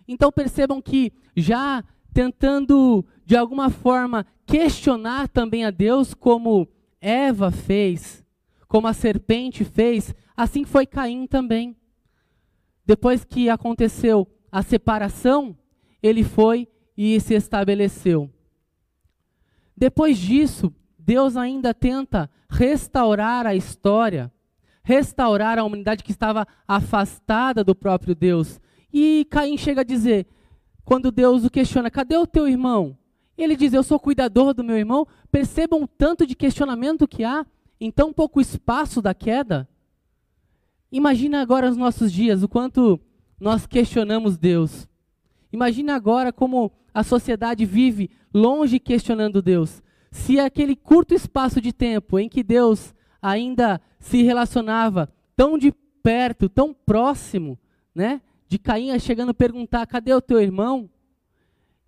Então 0.09 0.33
percebam 0.33 0.81
que 0.83 1.13
já 1.37 1.85
tentando 2.13 3.05
de 3.25 3.37
alguma 3.37 3.71
forma 3.71 4.27
questionar 4.47 5.29
também 5.29 5.65
a 5.65 5.71
Deus, 5.71 6.15
como 6.15 6.69
Eva 7.01 7.51
fez, 7.51 8.25
como 8.69 8.87
a 8.87 8.93
serpente 8.93 9.65
fez, 9.65 10.15
assim 10.37 10.65
foi 10.65 10.87
Caim 10.87 11.27
também. 11.27 11.77
Depois 12.85 13.25
que 13.25 13.49
aconteceu 13.49 14.29
a 14.51 14.63
separação, 14.63 15.57
ele 16.03 16.23
foi 16.23 16.69
e 16.97 17.19
se 17.21 17.35
estabeleceu. 17.35 18.31
Depois 19.77 20.19
disso, 20.19 20.73
Deus 20.99 21.37
ainda 21.37 21.75
tenta 21.75 22.31
restaurar 22.49 23.47
a 23.47 23.55
história, 23.55 24.33
restaurar 24.83 25.59
a 25.59 25.65
humanidade 25.65 26.05
que 26.05 26.13
estava 26.13 26.47
afastada 26.67 27.65
do 27.65 27.75
próprio 27.75 28.15
Deus. 28.15 28.61
E 28.93 29.27
Caim 29.31 29.57
chega 29.57 29.81
a 29.81 29.85
dizer: 29.85 30.27
quando 30.85 31.11
Deus 31.11 31.45
o 31.45 31.51
questiona, 31.51 31.91
cadê 31.91 32.17
o 32.17 32.27
teu 32.27 32.49
irmão? 32.49 32.97
Ele 33.37 33.57
diz, 33.57 33.73
eu 33.73 33.83
sou 33.83 33.99
cuidador 33.99 34.55
do 34.55 34.63
meu 34.63 34.77
irmão. 34.77 35.07
Percebam 35.31 35.83
o 35.83 35.89
tanto 35.89 36.27
de 36.27 36.37
questionamento 36.37 37.09
que 37.09 37.25
há 37.25 37.45
em 37.81 37.91
tão 37.91 38.13
pouco 38.13 38.41
espaço 38.41 39.03
da 39.03 39.13
queda. 39.13 39.69
Imagina 40.91 41.43
agora 41.43 41.69
os 41.69 41.77
nossos 41.77 42.13
dias, 42.13 42.45
o 42.45 42.49
quanto 42.49 43.01
nós 43.41 43.67
questionamos 43.67 44.39
Deus. 44.39 44.89
Imagina 45.55 45.95
agora 45.95 46.33
como 46.33 46.73
a 46.93 47.05
sociedade 47.05 47.65
vive 47.65 48.11
longe 48.35 48.81
questionando 48.81 49.41
Deus. 49.41 49.85
Se 50.11 50.41
aquele 50.41 50.75
curto 50.75 51.15
espaço 51.15 51.61
de 51.61 51.73
tempo 51.73 52.19
em 52.19 52.29
que 52.29 52.43
Deus 52.43 52.93
ainda 53.23 53.81
se 54.01 54.21
relacionava 54.25 55.09
tão 55.37 55.57
de 55.57 55.73
perto, 56.03 56.49
tão 56.49 56.75
próximo, 56.75 57.57
né? 57.95 58.21
de 58.49 58.59
Caim 58.59 58.99
chegando 58.99 59.29
a 59.29 59.35
perguntar: 59.35 59.87
cadê 59.87 60.13
o 60.13 60.21
teu 60.21 60.41
irmão? 60.41 60.91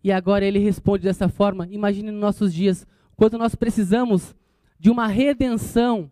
E 0.03 0.13
agora 0.13 0.45
ele 0.45 0.61
responde 0.61 1.03
dessa 1.03 1.29
forma. 1.29 1.67
Imagine 1.69 2.13
nos 2.13 2.21
nossos 2.21 2.55
dias, 2.55 2.87
quando 3.17 3.37
nós 3.37 3.57
precisamos 3.57 4.33
de 4.79 4.91
uma 4.91 5.09
redenção, 5.09 6.09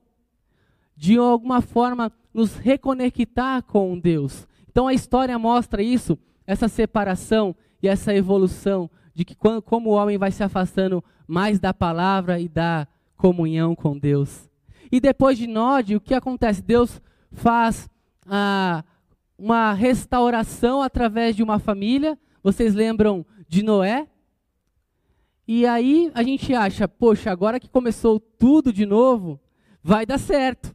de 0.97 1.17
alguma 1.17 1.61
forma 1.61 2.11
nos 2.35 2.57
reconectar 2.57 3.63
com 3.63 3.97
Deus. 3.97 4.45
Então 4.69 4.89
a 4.89 4.93
história 4.93 5.39
mostra 5.39 5.85
isso, 5.85 6.19
essa 6.47 6.69
separação 6.69 7.55
e 7.83 7.89
essa 7.89 8.15
evolução 8.15 8.91
de 9.15 9.25
que 9.25 9.35
quando, 9.35 9.63
como 9.63 9.91
o 9.91 9.95
homem 9.95 10.19
vai 10.19 10.31
se 10.31 10.43
afastando 10.43 11.03
mais 11.27 11.59
da 11.59 11.73
palavra 11.73 12.41
e 12.41 12.49
da 12.49 12.87
comunhão 13.17 13.75
com 13.75 13.99
Deus. 13.99 14.51
E 14.91 15.01
depois 15.01 15.39
de 15.39 15.47
Nod, 15.47 15.97
o 15.97 16.01
que 16.01 16.15
acontece? 16.15 16.63
Deus 16.63 17.01
faz 17.33 17.89
a 18.27 18.85
uma 19.39 19.73
restauração 19.73 20.81
através 20.81 21.35
de 21.35 21.43
uma 21.43 21.59
família. 21.59 22.19
Vocês 22.43 22.75
lembram 22.75 23.25
de 23.49 23.63
Noé? 23.63 24.07
E 25.47 25.67
aí 25.67 26.11
a 26.15 26.23
gente 26.23 26.55
acha, 26.55 26.89
poxa, 26.89 27.31
agora 27.31 27.61
que 27.61 27.69
começou 27.69 28.19
tudo 28.19 28.73
de 28.73 28.87
novo, 28.87 29.41
vai 29.83 30.07
dar 30.07 30.19
certo. 30.19 30.75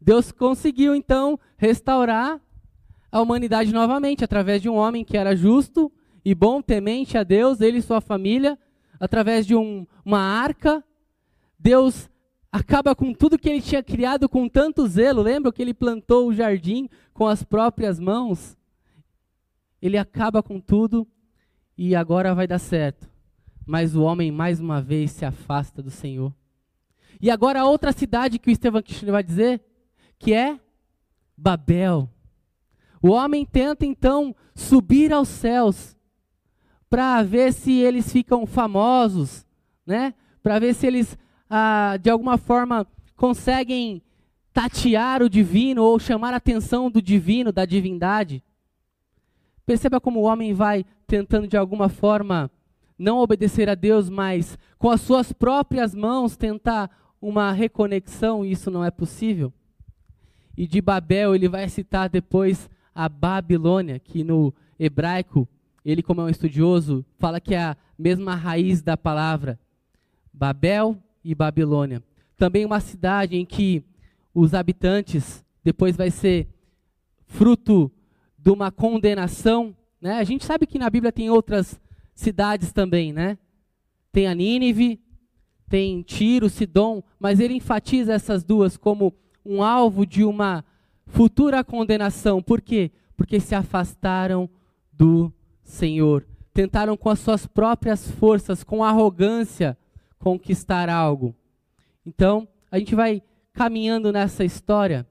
Deus 0.00 0.32
conseguiu 0.32 0.94
então 0.94 1.38
restaurar 1.56 2.40
a 3.14 3.22
humanidade 3.22 3.72
novamente 3.72 4.24
através 4.24 4.60
de 4.60 4.68
um 4.68 4.74
homem 4.74 5.04
que 5.04 5.16
era 5.16 5.36
justo 5.36 5.90
e 6.24 6.34
bom, 6.34 6.60
temente 6.60 7.16
a 7.16 7.22
Deus, 7.22 7.60
ele 7.60 7.78
e 7.78 7.82
sua 7.82 8.00
família, 8.00 8.58
através 8.98 9.46
de 9.46 9.54
um, 9.54 9.86
uma 10.04 10.18
arca. 10.18 10.82
Deus 11.56 12.10
acaba 12.50 12.92
com 12.92 13.14
tudo 13.14 13.38
que 13.38 13.48
ele 13.48 13.62
tinha 13.62 13.84
criado 13.84 14.28
com 14.28 14.48
tanto 14.48 14.84
zelo. 14.88 15.22
Lembra 15.22 15.52
que 15.52 15.62
ele 15.62 15.72
plantou 15.72 16.26
o 16.26 16.34
jardim 16.34 16.88
com 17.12 17.28
as 17.28 17.44
próprias 17.44 18.00
mãos? 18.00 18.56
Ele 19.80 19.96
acaba 19.96 20.42
com 20.42 20.58
tudo 20.58 21.06
e 21.78 21.94
agora 21.94 22.34
vai 22.34 22.48
dar 22.48 22.58
certo. 22.58 23.08
Mas 23.64 23.94
o 23.94 24.02
homem 24.02 24.32
mais 24.32 24.58
uma 24.58 24.82
vez 24.82 25.12
se 25.12 25.24
afasta 25.24 25.80
do 25.80 25.90
Senhor. 25.90 26.34
E 27.20 27.30
agora 27.30 27.60
a 27.60 27.64
outra 27.64 27.92
cidade 27.92 28.40
que 28.40 28.48
o 28.48 28.50
Estevão 28.50 28.82
Kirchner 28.82 29.12
vai 29.12 29.22
dizer, 29.22 29.62
que 30.18 30.34
é 30.34 30.58
Babel. 31.36 32.10
O 33.04 33.10
homem 33.10 33.44
tenta 33.44 33.84
então 33.84 34.34
subir 34.54 35.12
aos 35.12 35.28
céus 35.28 35.94
para 36.88 37.22
ver 37.22 37.52
se 37.52 37.70
eles 37.70 38.10
ficam 38.10 38.46
famosos, 38.46 39.44
né? 39.84 40.14
Para 40.42 40.58
ver 40.58 40.72
se 40.74 40.86
eles 40.86 41.18
ah, 41.50 41.98
de 42.00 42.08
alguma 42.08 42.38
forma 42.38 42.86
conseguem 43.14 44.02
tatear 44.54 45.22
o 45.22 45.28
divino 45.28 45.82
ou 45.82 45.98
chamar 45.98 46.32
a 46.32 46.38
atenção 46.38 46.90
do 46.90 47.02
divino, 47.02 47.52
da 47.52 47.66
divindade. 47.66 48.42
Perceba 49.66 50.00
como 50.00 50.20
o 50.20 50.24
homem 50.24 50.54
vai 50.54 50.82
tentando 51.06 51.46
de 51.46 51.58
alguma 51.58 51.90
forma 51.90 52.50
não 52.98 53.18
obedecer 53.18 53.68
a 53.68 53.74
Deus, 53.74 54.08
mas 54.08 54.56
com 54.78 54.88
as 54.88 55.02
suas 55.02 55.30
próprias 55.30 55.94
mãos 55.94 56.38
tentar 56.38 56.90
uma 57.20 57.52
reconexão, 57.52 58.42
e 58.42 58.52
isso 58.52 58.70
não 58.70 58.82
é 58.82 58.90
possível. 58.90 59.52
E 60.56 60.66
de 60.66 60.80
Babel 60.80 61.34
ele 61.34 61.50
vai 61.50 61.68
citar 61.68 62.08
depois 62.08 62.70
a 62.94 63.08
Babilônia, 63.08 63.98
que 63.98 64.22
no 64.22 64.54
hebraico, 64.78 65.48
ele 65.84 66.02
como 66.02 66.20
é 66.20 66.24
um 66.24 66.28
estudioso, 66.28 67.04
fala 67.18 67.40
que 67.40 67.54
é 67.54 67.62
a 67.62 67.76
mesma 67.98 68.34
raiz 68.34 68.82
da 68.82 68.96
palavra 68.96 69.58
Babel 70.32 70.96
e 71.24 71.34
Babilônia. 71.34 72.02
Também 72.36 72.64
uma 72.64 72.80
cidade 72.80 73.36
em 73.36 73.44
que 73.44 73.82
os 74.34 74.54
habitantes 74.54 75.44
depois 75.62 75.96
vai 75.96 76.10
ser 76.10 76.48
fruto 77.26 77.90
de 78.38 78.50
uma 78.50 78.70
condenação, 78.70 79.74
né? 80.00 80.18
A 80.18 80.24
gente 80.24 80.44
sabe 80.44 80.66
que 80.66 80.78
na 80.78 80.90
Bíblia 80.90 81.12
tem 81.12 81.30
outras 81.30 81.80
cidades 82.14 82.72
também, 82.72 83.12
né? 83.12 83.38
Tem 84.12 84.26
a 84.26 84.34
Nínive, 84.34 85.00
tem 85.68 86.02
Tiro, 86.02 86.48
Sidom, 86.48 87.02
mas 87.18 87.40
ele 87.40 87.54
enfatiza 87.54 88.12
essas 88.12 88.44
duas 88.44 88.76
como 88.76 89.14
um 89.44 89.62
alvo 89.62 90.06
de 90.06 90.24
uma 90.24 90.64
futura 91.06 91.64
condenação. 91.64 92.42
Por 92.42 92.60
quê? 92.60 92.90
Porque 93.16 93.40
se 93.40 93.54
afastaram 93.54 94.48
do 94.92 95.32
Senhor. 95.62 96.26
Tentaram 96.52 96.96
com 96.96 97.10
as 97.10 97.18
suas 97.18 97.46
próprias 97.46 98.10
forças, 98.10 98.62
com 98.62 98.84
arrogância, 98.84 99.76
conquistar 100.18 100.88
algo. 100.88 101.34
Então, 102.06 102.46
a 102.70 102.78
gente 102.78 102.94
vai 102.94 103.22
caminhando 103.52 104.12
nessa 104.12 104.44
história 104.44 105.06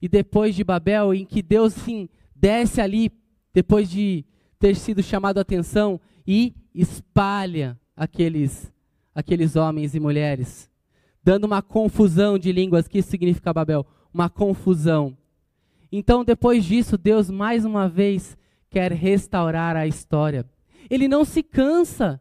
e 0.00 0.08
depois 0.08 0.54
de 0.54 0.62
Babel, 0.62 1.14
em 1.14 1.24
que 1.24 1.42
Deus 1.42 1.72
sim 1.72 2.08
desce 2.34 2.80
ali, 2.80 3.10
depois 3.52 3.88
de 3.88 4.24
ter 4.58 4.76
sido 4.76 5.02
chamado 5.02 5.38
a 5.38 5.40
atenção, 5.40 6.00
e 6.26 6.54
espalha 6.74 7.78
aqueles, 7.96 8.72
aqueles 9.14 9.56
homens 9.56 9.94
e 9.94 10.00
mulheres, 10.00 10.70
dando 11.22 11.44
uma 11.44 11.62
confusão 11.62 12.38
de 12.38 12.52
línguas. 12.52 12.86
que 12.86 12.98
isso 12.98 13.10
significa 13.10 13.52
Babel? 13.52 13.86
Uma 14.12 14.28
confusão. 14.28 15.16
Então, 15.90 16.24
depois 16.24 16.64
disso, 16.64 16.98
Deus 16.98 17.30
mais 17.30 17.64
uma 17.64 17.88
vez 17.88 18.36
quer 18.70 18.92
restaurar 18.92 19.76
a 19.76 19.86
história. 19.86 20.44
Ele 20.90 21.08
não 21.08 21.24
se 21.24 21.42
cansa. 21.42 22.20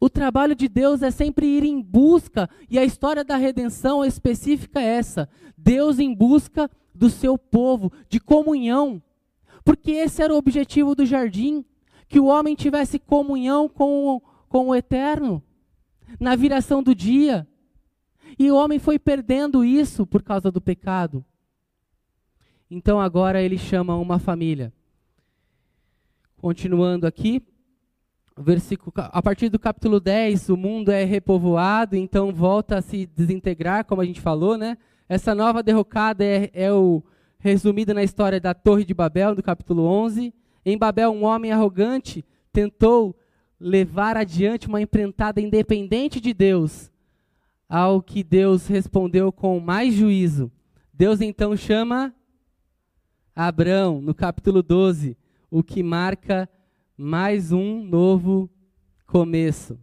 O 0.00 0.08
trabalho 0.10 0.54
de 0.54 0.68
Deus 0.68 1.02
é 1.02 1.10
sempre 1.10 1.46
ir 1.46 1.64
em 1.64 1.80
busca, 1.80 2.48
e 2.68 2.78
a 2.78 2.84
história 2.84 3.24
da 3.24 3.36
redenção 3.36 4.04
específica 4.04 4.80
é 4.80 4.96
essa: 4.96 5.28
Deus 5.56 5.98
em 5.98 6.14
busca 6.14 6.70
do 6.94 7.08
seu 7.08 7.36
povo, 7.38 7.92
de 8.08 8.20
comunhão. 8.20 9.02
Porque 9.64 9.92
esse 9.92 10.22
era 10.22 10.32
o 10.34 10.36
objetivo 10.36 10.94
do 10.94 11.06
jardim 11.06 11.64
que 12.08 12.20
o 12.20 12.26
homem 12.26 12.54
tivesse 12.54 12.98
comunhão 12.98 13.68
com 13.68 14.06
o, 14.06 14.20
com 14.48 14.68
o 14.68 14.74
eterno, 14.74 15.42
na 16.20 16.36
viração 16.36 16.82
do 16.82 16.94
dia. 16.94 17.46
E 18.38 18.50
o 18.50 18.56
homem 18.56 18.78
foi 18.78 18.98
perdendo 18.98 19.64
isso 19.64 20.06
por 20.06 20.22
causa 20.22 20.50
do 20.50 20.60
pecado. 20.60 21.24
Então 22.74 23.00
agora 23.00 23.40
ele 23.40 23.56
chama 23.56 23.96
uma 23.96 24.18
família. 24.18 24.72
Continuando 26.36 27.06
aqui, 27.06 27.40
versículo, 28.36 28.92
a 28.96 29.22
partir 29.22 29.48
do 29.48 29.60
capítulo 29.60 30.00
10, 30.00 30.48
o 30.48 30.56
mundo 30.56 30.90
é 30.90 31.04
repovoado, 31.04 31.94
então 31.94 32.32
volta 32.34 32.78
a 32.78 32.82
se 32.82 33.06
desintegrar, 33.06 33.84
como 33.84 34.02
a 34.02 34.04
gente 34.04 34.20
falou, 34.20 34.58
né? 34.58 34.76
Essa 35.08 35.36
nova 35.36 35.62
derrocada 35.62 36.24
é, 36.24 36.50
é 36.52 36.72
o 36.72 37.00
resumida 37.38 37.94
na 37.94 38.02
história 38.02 38.40
da 38.40 38.52
Torre 38.52 38.84
de 38.84 38.92
Babel, 38.92 39.36
do 39.36 39.42
capítulo 39.42 39.84
11. 39.84 40.34
Em 40.66 40.76
Babel, 40.76 41.12
um 41.12 41.22
homem 41.22 41.52
arrogante 41.52 42.24
tentou 42.52 43.16
levar 43.60 44.16
adiante 44.16 44.66
uma 44.66 44.82
empreitada 44.82 45.40
independente 45.40 46.20
de 46.20 46.34
Deus, 46.34 46.90
ao 47.68 48.02
que 48.02 48.24
Deus 48.24 48.66
respondeu 48.66 49.30
com 49.30 49.60
mais 49.60 49.94
juízo. 49.94 50.50
Deus 50.92 51.20
então 51.20 51.56
chama 51.56 52.12
Abrão, 53.36 54.00
no 54.00 54.14
capítulo 54.14 54.62
12, 54.62 55.16
o 55.50 55.60
que 55.60 55.82
marca 55.82 56.48
mais 56.96 57.50
um 57.50 57.82
novo 57.82 58.48
começo. 59.06 59.76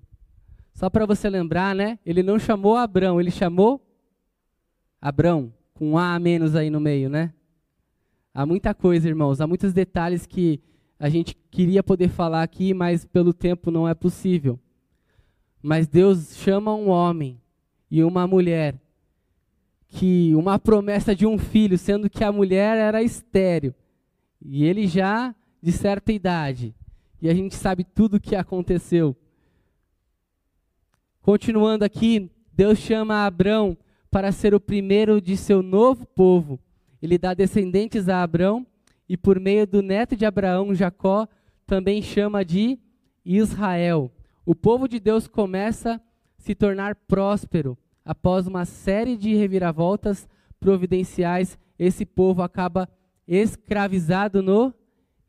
Só 0.74 0.90
para 0.90 1.06
você 1.06 1.30
lembrar, 1.30 1.76
né? 1.76 2.00
Ele 2.06 2.24
não 2.24 2.40
chamou 2.40 2.78
Abrão, 2.78 3.20
ele 3.20 3.30
chamou 3.30 3.86
Abrão, 5.02 5.54
com 5.74 5.92
um 5.92 5.98
A 5.98 6.16
a 6.16 6.20
menos 6.20 6.56
aí 6.56 6.70
no 6.70 6.80
meio, 6.80 7.10
né? 7.10 7.34
Há 8.34 8.46
muita 8.46 8.74
coisa, 8.74 9.10
irmãos, 9.10 9.42
há 9.42 9.48
muitos 9.48 9.74
detalhes 9.74 10.26
que 10.26 10.62
a 10.98 11.10
gente 11.10 11.36
queria 11.50 11.84
poder 11.84 12.08
falar 12.08 12.44
aqui, 12.44 12.74
mas 12.74 13.04
pelo 13.04 13.34
tempo 13.34 13.70
não 13.70 13.86
é 13.86 13.94
possível. 13.94 14.58
Mas 15.62 15.88
Deus 15.88 16.38
chama 16.38 16.74
um 16.74 16.88
homem 16.88 17.38
e 17.90 18.02
uma 18.02 18.26
mulher 18.26 18.80
que 19.92 20.34
uma 20.36 20.58
promessa 20.58 21.14
de 21.14 21.28
um 21.28 21.38
filho, 21.38 21.78
sendo 21.78 22.10
que 22.10 22.24
a 22.24 22.32
mulher 22.32 22.78
era 22.78 23.04
estéril 23.04 23.76
e 24.42 24.64
ele 24.64 24.88
já 24.88 25.36
de 25.62 25.72
certa 25.72 26.12
idade. 26.12 26.74
E 27.22 27.30
a 27.30 27.34
gente 27.34 27.56
sabe 27.56 27.84
tudo 27.84 28.16
o 28.16 28.20
que 28.20 28.36
aconteceu. 28.36 29.16
Continuando 31.22 31.86
aqui, 31.86 32.32
Deus 32.52 32.80
chama 32.80 33.26
Abrão 33.26 33.78
para 34.10 34.32
ser 34.32 34.56
o 34.56 34.60
primeiro 34.60 35.22
de 35.22 35.38
seu 35.38 35.62
novo 35.62 36.06
povo. 36.06 36.60
Ele 37.02 37.18
dá 37.18 37.34
descendentes 37.34 38.10
a 38.10 38.24
Abrão 38.24 38.66
e 39.08 39.16
por 39.16 39.40
meio 39.40 39.68
do 39.68 39.82
neto 39.82 40.16
de 40.16 40.26
Abraão, 40.26 40.74
Jacó, 40.74 41.28
também 41.68 42.02
chama 42.02 42.44
de 42.44 42.80
Israel. 43.24 44.12
O 44.46 44.56
povo 44.56 44.88
de 44.88 45.00
Deus 45.00 45.28
começa 45.28 45.96
a 45.96 46.02
se 46.38 46.56
tornar 46.56 46.96
próspero. 46.96 47.78
Após 48.04 48.48
uma 48.48 48.66
série 48.66 49.16
de 49.16 49.36
reviravoltas 49.36 50.28
providenciais, 50.60 51.58
esse 51.78 52.06
povo 52.06 52.42
acaba 52.42 52.90
escravizado 53.28 54.42
no 54.42 54.74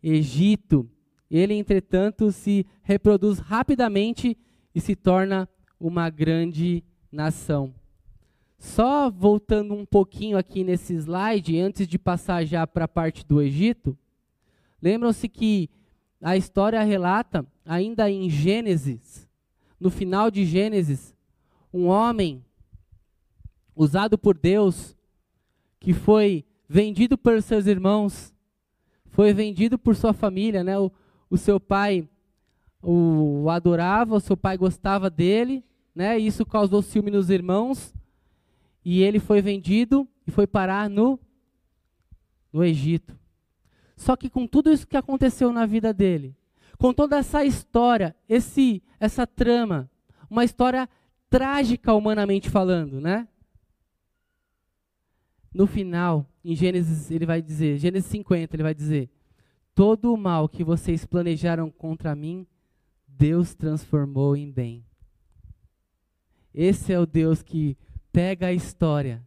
Egito. 0.02 0.88
Ele, 1.30 1.54
entretanto, 1.54 2.32
se 2.32 2.66
reproduz 2.82 3.38
rapidamente 3.38 4.36
e 4.74 4.80
se 4.80 4.96
torna 4.96 5.48
uma 5.78 6.10
grande 6.10 6.82
nação. 7.10 7.74
Só 8.58 9.10
voltando 9.10 9.74
um 9.74 9.84
pouquinho 9.84 10.38
aqui 10.38 10.62
nesse 10.62 10.94
slide, 10.94 11.58
antes 11.58 11.86
de 11.86 11.98
passar 11.98 12.44
já 12.44 12.66
para 12.66 12.84
a 12.84 12.88
parte 12.88 13.26
do 13.26 13.42
Egito, 13.42 13.98
lembram-se 14.80 15.28
que 15.28 15.68
a 16.20 16.36
história 16.36 16.80
relata, 16.82 17.44
ainda 17.64 18.08
em 18.08 18.30
Gênesis, 18.30 19.28
no 19.80 19.90
final 19.90 20.30
de 20.30 20.44
Gênesis, 20.44 21.12
um 21.74 21.86
homem 21.86 22.44
usado 23.74 24.18
por 24.18 24.36
Deus, 24.36 24.96
que 25.80 25.92
foi 25.92 26.44
vendido 26.68 27.18
por 27.18 27.40
seus 27.42 27.66
irmãos, 27.66 28.32
foi 29.06 29.32
vendido 29.32 29.78
por 29.78 29.94
sua 29.94 30.12
família, 30.12 30.64
né? 30.64 30.78
O, 30.78 30.90
o 31.28 31.36
seu 31.36 31.60
pai 31.60 32.08
o, 32.82 33.42
o 33.44 33.50
adorava, 33.50 34.16
o 34.16 34.20
seu 34.20 34.36
pai 34.36 34.56
gostava 34.56 35.08
dele, 35.08 35.64
né? 35.94 36.18
E 36.18 36.26
isso 36.26 36.44
causou 36.44 36.82
ciúme 36.82 37.10
nos 37.10 37.30
irmãos 37.30 37.94
e 38.84 39.02
ele 39.02 39.20
foi 39.20 39.40
vendido 39.40 40.08
e 40.26 40.30
foi 40.30 40.46
parar 40.46 40.90
no, 40.90 41.18
no 42.52 42.64
Egito. 42.64 43.16
Só 43.96 44.16
que 44.16 44.28
com 44.28 44.46
tudo 44.46 44.72
isso 44.72 44.86
que 44.86 44.96
aconteceu 44.96 45.52
na 45.52 45.64
vida 45.64 45.92
dele, 45.92 46.34
com 46.78 46.92
toda 46.92 47.18
essa 47.18 47.44
história, 47.44 48.16
esse, 48.28 48.82
essa 48.98 49.26
trama, 49.26 49.88
uma 50.28 50.44
história 50.44 50.88
trágica 51.30 51.94
humanamente 51.94 52.50
falando, 52.50 53.00
né? 53.00 53.28
No 55.52 55.66
final, 55.66 56.26
em 56.44 56.54
Gênesis, 56.54 57.10
ele 57.10 57.26
vai 57.26 57.42
dizer, 57.42 57.78
Gênesis 57.78 58.10
50, 58.10 58.56
ele 58.56 58.62
vai 58.62 58.74
dizer: 58.74 59.10
Todo 59.74 60.12
o 60.12 60.16
mal 60.16 60.48
que 60.48 60.64
vocês 60.64 61.04
planejaram 61.04 61.70
contra 61.70 62.14
mim, 62.14 62.46
Deus 63.06 63.54
transformou 63.54 64.36
em 64.36 64.50
bem. 64.50 64.84
Esse 66.54 66.92
é 66.92 66.98
o 66.98 67.06
Deus 67.06 67.42
que 67.42 67.76
pega 68.12 68.48
a 68.48 68.52
história, 68.52 69.22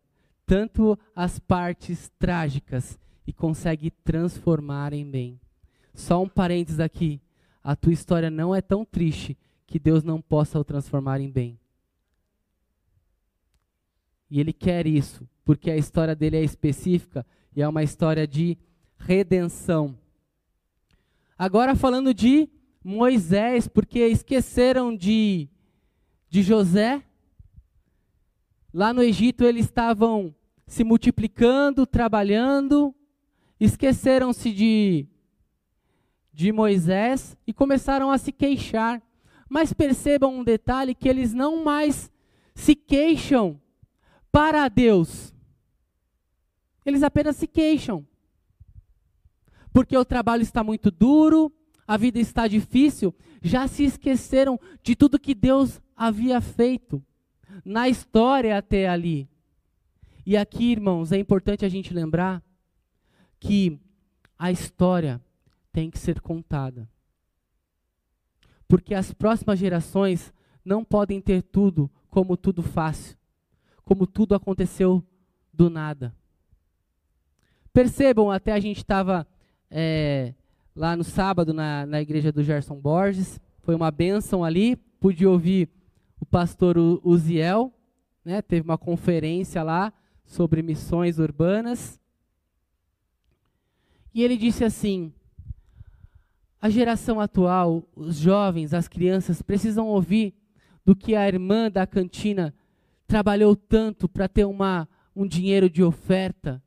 tanto 0.46 0.98
as 1.16 1.40
partes 1.40 2.12
trágicas, 2.20 3.00
e 3.28 3.34
consegue 3.34 3.90
transformar 3.90 4.94
em 4.94 5.10
bem. 5.10 5.40
Só 5.94 6.22
um 6.22 6.30
parênteses 6.30 6.80
aqui. 6.80 7.20
A 7.64 7.76
tua 7.76 7.94
história 7.94 8.30
não 8.30 8.54
é 8.54 8.62
tão 8.62 8.86
triste 8.86 9.36
que 9.66 9.80
Deus 9.80 10.04
não 10.04 10.22
possa 10.22 10.60
o 10.60 10.64
transformar 10.64 11.20
em 11.20 11.32
bem. 11.32 11.60
E 14.30 14.40
Ele 14.40 14.54
quer 14.54 14.86
isso, 14.86 15.28
porque 15.46 15.70
a 15.70 15.78
história 15.78 16.16
dele 16.16 16.38
é 16.38 16.44
específica 16.44 17.26
e 17.56 17.62
é 17.62 17.68
uma 17.68 17.84
história 17.84 18.28
de 18.28 18.58
redenção. 18.98 19.96
Agora 21.38 21.76
falando 21.76 22.14
de 22.14 22.50
Moisés, 22.84 23.68
porque 23.68 24.00
esqueceram 24.00 24.96
de, 24.96 25.48
de 26.30 26.42
José. 26.42 27.04
Lá 28.74 28.94
no 28.94 29.04
Egito 29.04 29.44
eles 29.44 29.66
estavam 29.66 30.34
se 30.68 30.84
multiplicando, 30.84 31.86
trabalhando, 31.86 32.94
esqueceram-se 33.60 34.52
de, 34.52 35.08
de 36.34 36.52
Moisés 36.52 37.38
e 37.46 37.54
começaram 37.54 38.10
a 38.10 38.18
se 38.18 38.32
queixar. 38.32 39.02
Mas 39.50 39.74
percebam 39.74 40.40
um 40.40 40.44
detalhe: 40.44 40.96
que 40.96 41.08
eles 41.08 41.34
não 41.34 41.64
mais 41.64 42.12
se 42.56 42.76
queixam 42.76 43.60
para 44.32 44.68
Deus, 44.68 45.35
eles 46.86 47.04
apenas 47.04 47.36
se 47.36 47.48
queixam 47.48 48.06
porque 49.76 49.98
o 49.98 50.06
trabalho 50.06 50.42
está 50.42 50.64
muito 50.64 50.90
duro, 50.90 51.52
a 51.86 51.98
vida 51.98 52.18
está 52.18 52.48
difícil, 52.48 53.14
já 53.42 53.68
se 53.68 53.84
esqueceram 53.84 54.58
de 54.82 54.96
tudo 54.96 55.20
que 55.20 55.36
Deus 55.36 55.82
havia 55.94 56.40
feito 56.40 57.04
na 57.66 57.90
história 57.90 58.58
até 58.58 58.88
ali. 58.88 59.28
E 60.26 60.38
aqui, 60.38 60.72
irmãos, 60.72 61.12
é 61.12 61.18
importante 61.18 61.66
a 61.66 61.68
gente 61.68 61.94
lembrar 61.94 62.42
que 63.38 63.78
a 64.40 64.50
história 64.50 65.22
tem 65.74 65.92
que 65.92 66.00
ser 66.00 66.22
contada. 66.22 66.90
Porque 68.70 68.96
as 68.96 69.14
próximas 69.14 69.60
gerações 69.60 70.34
não 70.64 70.86
podem 70.86 71.20
ter 71.20 71.42
tudo 71.42 71.92
como 72.10 72.38
tudo 72.38 72.64
fácil, 72.64 73.18
como 73.84 74.08
tudo 74.08 74.36
aconteceu 74.36 75.04
do 75.54 75.70
nada. 75.70 76.16
Percebam, 77.76 78.32
até 78.32 78.54
a 78.54 78.60
gente 78.62 78.78
estava 78.78 79.28
é, 79.70 80.34
lá 80.74 80.96
no 80.96 81.04
sábado 81.04 81.54
na, 81.54 81.86
na 81.86 82.02
igreja 82.02 82.32
do 82.32 82.42
Gerson 82.42 82.80
Borges. 82.80 83.38
Foi 83.64 83.76
uma 83.76 83.92
bênção 83.92 84.46
ali. 84.46 84.78
Pude 84.78 85.28
ouvir 85.28 85.68
o 86.18 86.26
pastor 86.26 86.78
Uziel, 87.04 87.74
né, 88.24 88.42
teve 88.42 88.62
uma 88.62 88.78
conferência 88.78 89.62
lá 89.62 89.92
sobre 90.24 90.62
missões 90.62 91.20
urbanas. 91.20 92.00
E 94.14 94.24
ele 94.24 94.38
disse 94.38 94.64
assim: 94.64 95.12
a 96.62 96.70
geração 96.70 97.20
atual, 97.20 97.84
os 97.94 98.16
jovens, 98.16 98.74
as 98.74 98.88
crianças, 98.88 99.42
precisam 99.42 99.90
ouvir 99.90 100.34
do 100.86 100.96
que 100.96 101.14
a 101.14 101.28
irmã 101.28 101.70
da 101.70 101.86
cantina 101.86 102.56
trabalhou 103.06 103.54
tanto 103.54 104.08
para 104.08 104.30
ter 104.30 104.46
uma, 104.46 104.88
um 105.14 105.28
dinheiro 105.28 105.70
de 105.70 105.84
oferta 105.84 106.64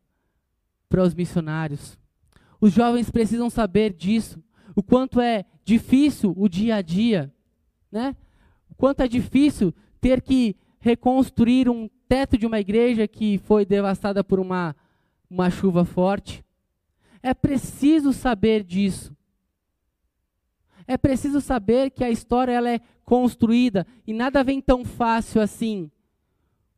para 0.89 1.03
os 1.03 1.15
missionários. 1.15 1.99
Os 2.61 2.73
jovens 2.73 3.11
precisam 3.11 3.49
saber 3.49 3.93
disso, 3.93 4.43
o 4.75 4.83
quanto 4.83 5.21
é 5.21 5.45
difícil 5.65 6.35
o 6.37 6.49
dia 6.49 6.77
a 6.77 6.83
dia, 6.83 7.33
né? 7.91 8.17
O 8.71 8.75
quanto 8.75 9.01
é 9.01 9.09
difícil 9.09 9.75
ter 10.01 10.21
que 10.21 10.57
reconstruir 10.81 11.69
um 11.69 11.89
teto 12.09 12.39
de 12.39 12.47
uma 12.47 12.59
igreja 12.59 13.07
que 13.07 13.39
foi 13.39 13.65
devastada 13.65 14.25
por 14.25 14.41
uma, 14.41 14.75
uma 15.29 15.51
chuva 15.51 15.85
forte. 15.85 16.45
É 17.23 17.35
preciso 17.35 18.13
saber 18.13 18.65
disso. 18.65 19.15
É 20.87 20.97
preciso 20.97 21.41
saber 21.41 21.91
que 21.91 22.03
a 22.03 22.11
história 22.11 22.53
ela 22.53 22.71
é 22.71 22.81
construída 23.05 23.87
e 24.07 24.15
nada 24.15 24.43
vem 24.43 24.61
tão 24.61 24.85
fácil 24.85 25.41
assim 25.41 25.91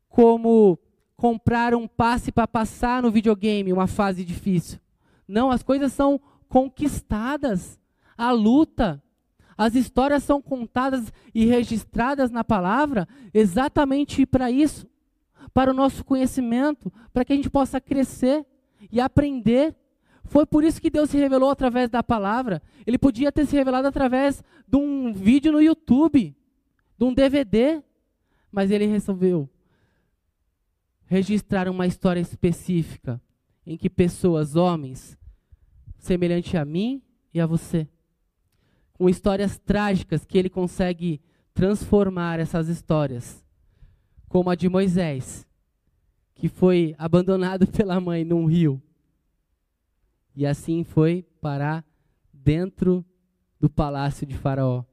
como 0.09 0.77
comprar 1.21 1.75
um 1.75 1.87
passe 1.87 2.31
para 2.31 2.47
passar 2.47 3.03
no 3.03 3.11
videogame, 3.11 3.71
uma 3.71 3.85
fase 3.85 4.25
difícil. 4.25 4.79
Não, 5.27 5.51
as 5.51 5.61
coisas 5.61 5.93
são 5.93 6.19
conquistadas. 6.49 7.79
A 8.17 8.31
luta, 8.31 8.99
as 9.55 9.75
histórias 9.75 10.23
são 10.23 10.41
contadas 10.41 11.13
e 11.31 11.45
registradas 11.45 12.31
na 12.31 12.43
palavra 12.43 13.07
exatamente 13.35 14.25
para 14.25 14.49
isso, 14.49 14.89
para 15.53 15.69
o 15.69 15.75
nosso 15.75 16.03
conhecimento, 16.03 16.91
para 17.13 17.23
que 17.23 17.33
a 17.33 17.35
gente 17.35 17.51
possa 17.51 17.79
crescer 17.79 18.43
e 18.91 18.99
aprender. 18.99 19.75
Foi 20.25 20.43
por 20.43 20.63
isso 20.63 20.81
que 20.81 20.89
Deus 20.89 21.11
se 21.11 21.19
revelou 21.19 21.51
através 21.51 21.87
da 21.87 22.01
palavra. 22.01 22.63
Ele 22.83 22.97
podia 22.97 23.31
ter 23.31 23.45
se 23.45 23.55
revelado 23.55 23.87
através 23.87 24.43
de 24.67 24.75
um 24.75 25.13
vídeo 25.13 25.51
no 25.51 25.61
YouTube, 25.61 26.35
de 26.97 27.05
um 27.05 27.13
DVD, 27.13 27.79
mas 28.51 28.71
ele 28.71 28.87
resolveu 28.87 29.47
registrar 31.11 31.67
uma 31.67 31.85
história 31.85 32.21
específica 32.21 33.21
em 33.67 33.75
que 33.75 33.89
pessoas, 33.89 34.55
homens, 34.55 35.19
semelhante 35.97 36.55
a 36.55 36.63
mim 36.63 37.03
e 37.33 37.41
a 37.41 37.45
você. 37.45 37.85
Com 38.93 39.09
histórias 39.09 39.57
trágicas 39.59 40.23
que 40.23 40.37
ele 40.37 40.49
consegue 40.49 41.19
transformar 41.53 42.39
essas 42.39 42.69
histórias, 42.69 43.43
como 44.29 44.49
a 44.49 44.55
de 44.55 44.69
Moisés, 44.69 45.45
que 46.33 46.47
foi 46.47 46.95
abandonado 46.97 47.67
pela 47.75 47.99
mãe 47.99 48.23
num 48.23 48.45
rio. 48.45 48.81
E 50.33 50.45
assim 50.45 50.85
foi 50.85 51.23
parar 51.41 51.85
dentro 52.33 53.03
do 53.59 53.69
palácio 53.69 54.25
de 54.25 54.37
Faraó. 54.37 54.85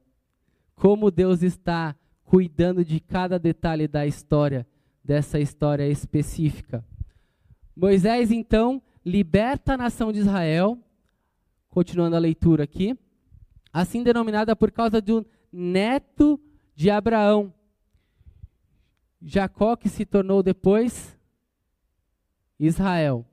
Como 0.75 1.09
Deus 1.09 1.43
está 1.43 1.95
cuidando 2.25 2.83
de 2.83 2.99
cada 2.99 3.39
detalhe 3.39 3.87
da 3.87 4.05
história, 4.05 4.67
dessa 5.09 5.39
história 5.39 5.87
específica. 5.87 6.85
Moisés, 7.75 8.29
então, 8.29 8.79
liberta 9.03 9.73
a 9.73 9.77
nação 9.77 10.11
de 10.11 10.19
Israel 10.19 10.77
continuando 11.67 12.15
a 12.15 12.19
leitura 12.19 12.63
aqui, 12.63 12.95
assim 13.73 14.03
denominada 14.03 14.55
por 14.55 14.71
causa 14.71 15.01
do 15.01 15.25
neto 15.51 16.39
de 16.75 16.91
Abraão. 16.91 17.51
Jacó, 19.19 19.75
que 19.75 19.89
se 19.89 20.05
tornou 20.05 20.43
depois 20.43 21.17
Israel, 22.59 23.25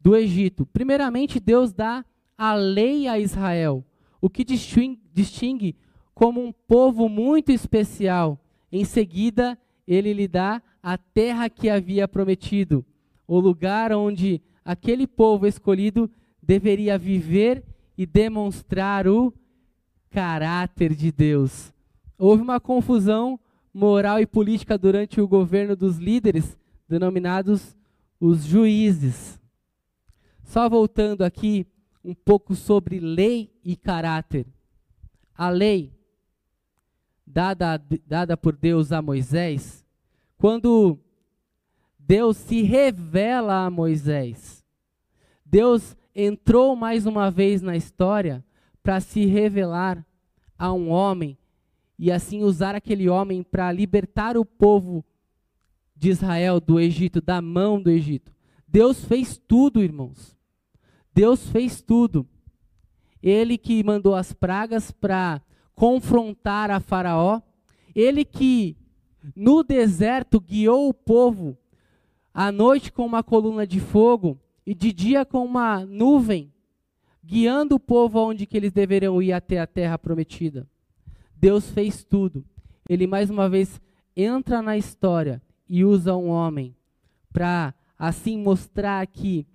do 0.00 0.16
Egito. 0.16 0.64
Primeiramente, 0.64 1.38
Deus 1.38 1.74
dá 1.74 2.06
a 2.38 2.54
lei 2.54 3.06
a 3.06 3.18
Israel, 3.18 3.84
o 4.18 4.30
que 4.30 4.42
distingue 4.44 5.76
como 6.14 6.42
um 6.42 6.52
povo 6.52 7.06
muito 7.06 7.52
especial. 7.52 8.40
Em 8.72 8.86
seguida, 8.86 9.58
ele 9.88 10.12
lhe 10.12 10.28
dá 10.28 10.62
a 10.82 10.98
terra 10.98 11.48
que 11.48 11.70
havia 11.70 12.06
prometido, 12.06 12.84
o 13.26 13.40
lugar 13.40 13.90
onde 13.92 14.42
aquele 14.62 15.06
povo 15.06 15.46
escolhido 15.46 16.10
deveria 16.42 16.98
viver 16.98 17.64
e 17.96 18.04
demonstrar 18.04 19.08
o 19.08 19.32
caráter 20.10 20.94
de 20.94 21.10
Deus. 21.10 21.72
Houve 22.18 22.42
uma 22.42 22.60
confusão 22.60 23.40
moral 23.72 24.20
e 24.20 24.26
política 24.26 24.76
durante 24.76 25.22
o 25.22 25.28
governo 25.28 25.74
dos 25.74 25.96
líderes, 25.96 26.58
denominados 26.86 27.74
os 28.20 28.44
juízes. 28.44 29.40
Só 30.42 30.68
voltando 30.68 31.22
aqui 31.22 31.66
um 32.04 32.14
pouco 32.14 32.54
sobre 32.54 32.98
lei 32.98 33.50
e 33.64 33.74
caráter. 33.74 34.46
A 35.34 35.48
lei 35.48 35.97
dada, 37.28 37.82
dada 38.06 38.36
por 38.36 38.56
Deus 38.56 38.92
a 38.92 39.02
Moisés, 39.02 39.84
quando 40.36 40.98
Deus 41.98 42.36
se 42.36 42.62
revela 42.62 43.66
a 43.66 43.70
Moisés, 43.70 44.64
Deus 45.44 45.96
entrou 46.14 46.74
mais 46.74 47.06
uma 47.06 47.30
vez 47.30 47.62
na 47.62 47.76
história 47.76 48.44
para 48.82 49.00
se 49.00 49.26
revelar 49.26 50.04
a 50.58 50.72
um 50.72 50.90
homem 50.90 51.36
e 51.98 52.10
assim 52.10 52.42
usar 52.42 52.74
aquele 52.74 53.08
homem 53.08 53.42
para 53.42 53.70
libertar 53.72 54.36
o 54.36 54.44
povo 54.44 55.04
de 55.94 56.10
Israel 56.10 56.60
do 56.60 56.78
Egito, 56.78 57.20
da 57.20 57.42
mão 57.42 57.82
do 57.82 57.90
Egito. 57.90 58.32
Deus 58.66 59.04
fez 59.04 59.36
tudo, 59.36 59.82
irmãos. 59.82 60.36
Deus 61.12 61.48
fez 61.50 61.82
tudo. 61.82 62.26
ele 63.20 63.58
que 63.58 63.82
mandou 63.82 64.14
as 64.14 64.32
pragas 64.32 64.92
para 64.92 65.42
confrontar 65.78 66.72
a 66.72 66.80
Faraó, 66.80 67.40
ele 67.94 68.24
que 68.24 68.76
no 69.36 69.62
deserto 69.62 70.40
guiou 70.40 70.88
o 70.88 70.92
povo 70.92 71.56
à 72.34 72.50
noite 72.50 72.90
com 72.90 73.06
uma 73.06 73.22
coluna 73.22 73.64
de 73.64 73.78
fogo 73.78 74.36
e 74.66 74.74
de 74.74 74.92
dia 74.92 75.24
com 75.24 75.44
uma 75.44 75.86
nuvem, 75.86 76.52
guiando 77.24 77.76
o 77.76 77.80
povo 77.80 78.18
aonde 78.18 78.44
que 78.44 78.56
eles 78.56 78.72
deveriam 78.72 79.22
ir 79.22 79.32
até 79.32 79.60
a 79.60 79.68
terra 79.68 79.96
prometida. 79.96 80.66
Deus 81.32 81.70
fez 81.70 82.02
tudo. 82.02 82.44
Ele 82.88 83.06
mais 83.06 83.30
uma 83.30 83.48
vez 83.48 83.80
entra 84.16 84.60
na 84.60 84.76
história 84.76 85.40
e 85.68 85.84
usa 85.84 86.16
um 86.16 86.28
homem 86.28 86.74
para 87.32 87.72
assim 87.96 88.36
mostrar 88.36 89.06
que 89.06 89.46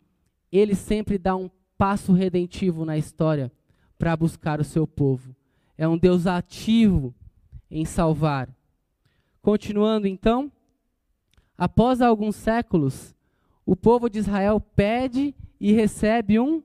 ele 0.50 0.74
sempre 0.74 1.18
dá 1.18 1.36
um 1.36 1.50
passo 1.78 2.14
redentivo 2.14 2.86
na 2.86 2.98
história 2.98 3.52
para 4.00 4.16
buscar 4.16 4.62
o 4.62 4.64
seu 4.64 4.88
povo. 4.88 5.36
É 5.78 5.88
um 5.88 5.98
Deus 5.98 6.28
ativo 6.28 7.14
em 7.70 7.86
salvar. 7.86 8.50
Continuando 9.42 10.08
então, 10.08 10.52
após 11.58 12.02
alguns 12.02 12.36
séculos, 12.36 13.16
o 13.66 13.76
povo 13.76 14.10
de 14.10 14.20
Israel 14.20 14.60
pede 14.60 15.36
e 15.60 15.72
recebe 15.72 16.40
um 16.40 16.64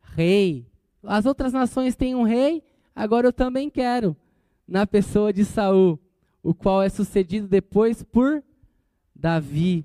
rei. 0.00 0.66
As 1.02 1.26
outras 1.26 1.52
nações 1.52 1.96
têm 1.96 2.14
um 2.14 2.22
rei, 2.22 2.62
agora 2.94 3.26
eu 3.26 3.32
também 3.32 3.68
quero, 3.68 4.16
na 4.66 4.86
pessoa 4.86 5.32
de 5.32 5.44
Saul, 5.44 5.98
o 6.42 6.54
qual 6.54 6.82
é 6.82 6.88
sucedido 6.88 7.48
depois 7.48 8.02
por 8.02 8.42
Davi. 9.14 9.84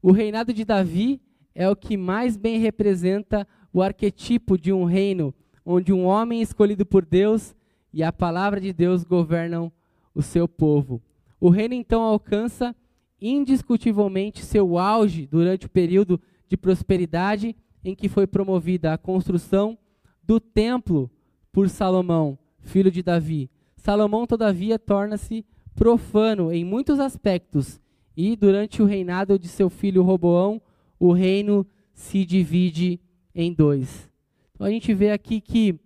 O 0.00 0.12
reinado 0.12 0.52
de 0.52 0.64
Davi 0.64 1.20
é 1.54 1.68
o 1.68 1.74
que 1.74 1.96
mais 1.96 2.36
bem 2.36 2.58
representa 2.58 3.46
o 3.72 3.82
arquetipo 3.82 4.56
de 4.56 4.72
um 4.72 4.84
reino 4.84 5.34
onde 5.66 5.92
um 5.92 6.06
homem 6.06 6.40
escolhido 6.40 6.86
por 6.86 7.04
Deus 7.04 7.54
e 7.92 8.04
a 8.04 8.12
palavra 8.12 8.60
de 8.60 8.72
Deus 8.72 9.02
governam 9.02 9.72
o 10.14 10.22
seu 10.22 10.46
povo. 10.46 11.02
O 11.40 11.50
reino 11.50 11.74
então 11.74 12.02
alcança 12.02 12.74
indiscutivelmente 13.20 14.44
seu 14.44 14.78
auge 14.78 15.26
durante 15.26 15.66
o 15.66 15.70
período 15.70 16.20
de 16.48 16.56
prosperidade 16.56 17.56
em 17.84 17.94
que 17.94 18.08
foi 18.08 18.26
promovida 18.26 18.92
a 18.92 18.98
construção 18.98 19.76
do 20.22 20.38
templo 20.38 21.10
por 21.52 21.68
Salomão, 21.68 22.38
filho 22.60 22.90
de 22.90 23.02
Davi. 23.02 23.50
Salomão, 23.76 24.26
todavia, 24.26 24.78
torna-se 24.78 25.44
profano 25.74 26.52
em 26.52 26.64
muitos 26.64 27.00
aspectos 27.00 27.80
e 28.16 28.36
durante 28.36 28.82
o 28.82 28.86
reinado 28.86 29.38
de 29.38 29.48
seu 29.48 29.68
filho 29.68 30.02
Roboão, 30.02 30.60
o 30.98 31.12
reino 31.12 31.66
se 31.92 32.24
divide 32.24 33.00
em 33.34 33.52
dois. 33.52 34.10
Então 34.56 34.66
a 34.66 34.70
gente 34.70 34.94
vê 34.94 35.10
aqui 35.10 35.38
que 35.38 35.78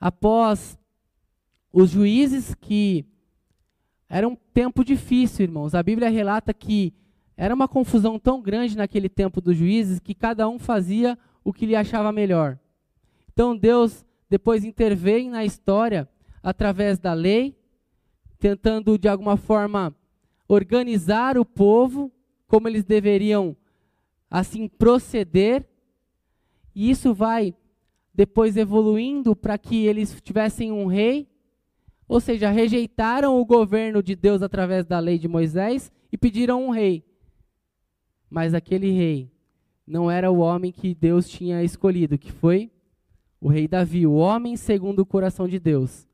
após 0.00 0.78
os 1.72 1.90
juízes 1.90 2.54
que 2.54 3.04
era 4.08 4.28
um 4.28 4.36
tempo 4.36 4.84
difícil, 4.84 5.42
irmãos. 5.42 5.74
A 5.74 5.82
Bíblia 5.82 6.08
relata 6.08 6.54
que 6.54 6.94
era 7.36 7.52
uma 7.52 7.66
confusão 7.66 8.16
tão 8.16 8.40
grande 8.40 8.76
naquele 8.76 9.08
tempo 9.08 9.40
dos 9.40 9.56
juízes 9.56 9.98
que 9.98 10.14
cada 10.14 10.48
um 10.48 10.56
fazia 10.56 11.18
o 11.42 11.52
que 11.52 11.66
lhe 11.66 11.74
achava 11.74 12.12
melhor. 12.12 12.60
Então 13.32 13.56
Deus 13.56 14.06
depois 14.30 14.64
intervém 14.64 15.28
na 15.28 15.44
história 15.44 16.08
através 16.44 17.00
da 17.00 17.12
lei, 17.12 17.58
tentando 18.38 18.96
de 18.96 19.08
alguma 19.08 19.36
forma 19.36 19.92
organizar 20.46 21.36
o 21.36 21.44
povo, 21.44 22.12
como 22.46 22.68
eles 22.68 22.84
deveriam 22.84 23.56
assim 24.30 24.68
proceder, 24.68 25.66
e 26.72 26.88
isso 26.88 27.12
vai 27.12 27.52
depois 28.14 28.56
evoluindo 28.56 29.34
para 29.34 29.58
que 29.58 29.86
eles 29.86 30.20
tivessem 30.22 30.70
um 30.70 30.86
rei, 30.86 31.28
ou 32.06 32.20
seja, 32.20 32.50
rejeitaram 32.50 33.40
o 33.40 33.44
governo 33.44 34.02
de 34.02 34.14
Deus 34.14 34.42
através 34.42 34.86
da 34.86 34.98
lei 34.98 35.18
de 35.18 35.26
Moisés 35.26 35.90
e 36.12 36.16
pediram 36.16 36.64
um 36.64 36.70
rei. 36.70 37.04
Mas 38.30 38.54
aquele 38.54 38.90
rei 38.90 39.32
não 39.86 40.10
era 40.10 40.30
o 40.30 40.38
homem 40.38 40.70
que 40.70 40.94
Deus 40.94 41.28
tinha 41.28 41.62
escolhido, 41.62 42.16
que 42.16 42.30
foi 42.30 42.70
o 43.40 43.48
rei 43.48 43.66
Davi, 43.66 44.06
o 44.06 44.14
homem 44.14 44.56
segundo 44.56 45.00
o 45.00 45.06
coração 45.06 45.48
de 45.48 45.58
Deus, 45.58 46.06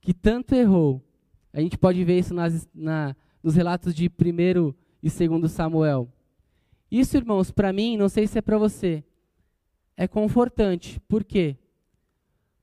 que 0.00 0.14
tanto 0.14 0.54
errou. 0.54 1.04
A 1.52 1.60
gente 1.60 1.76
pode 1.76 2.02
ver 2.04 2.18
isso 2.18 2.34
nas, 2.34 2.68
na, 2.74 3.14
nos 3.42 3.54
relatos 3.54 3.94
de 3.94 4.08
1 4.08 4.74
e 5.02 5.28
2 5.28 5.50
Samuel. 5.52 6.08
Isso, 6.90 7.16
irmãos, 7.16 7.50
para 7.50 7.72
mim, 7.72 7.96
não 7.96 8.08
sei 8.08 8.26
se 8.26 8.38
é 8.38 8.42
para 8.42 8.58
você, 8.58 9.04
é 10.00 10.08
confortante. 10.08 10.98
Por 11.00 11.22
quê? 11.22 11.58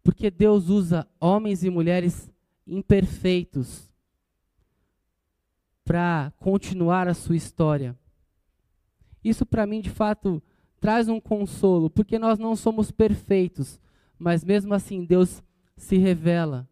Porque 0.03 0.31
Deus 0.31 0.69
usa 0.69 1.07
homens 1.19 1.63
e 1.63 1.69
mulheres 1.69 2.31
imperfeitos 2.65 3.87
para 5.85 6.33
continuar 6.39 7.07
a 7.07 7.13
sua 7.13 7.35
história. 7.35 7.95
Isso 9.23 9.45
para 9.45 9.67
mim, 9.67 9.81
de 9.81 9.91
fato, 9.91 10.41
traz 10.79 11.07
um 11.07 11.19
consolo, 11.19 11.91
porque 11.91 12.17
nós 12.17 12.39
não 12.39 12.55
somos 12.55 12.89
perfeitos, 12.89 13.79
mas 14.17 14.43
mesmo 14.43 14.73
assim 14.73 15.05
Deus 15.05 15.43
se 15.75 15.95
revela. 15.95 16.67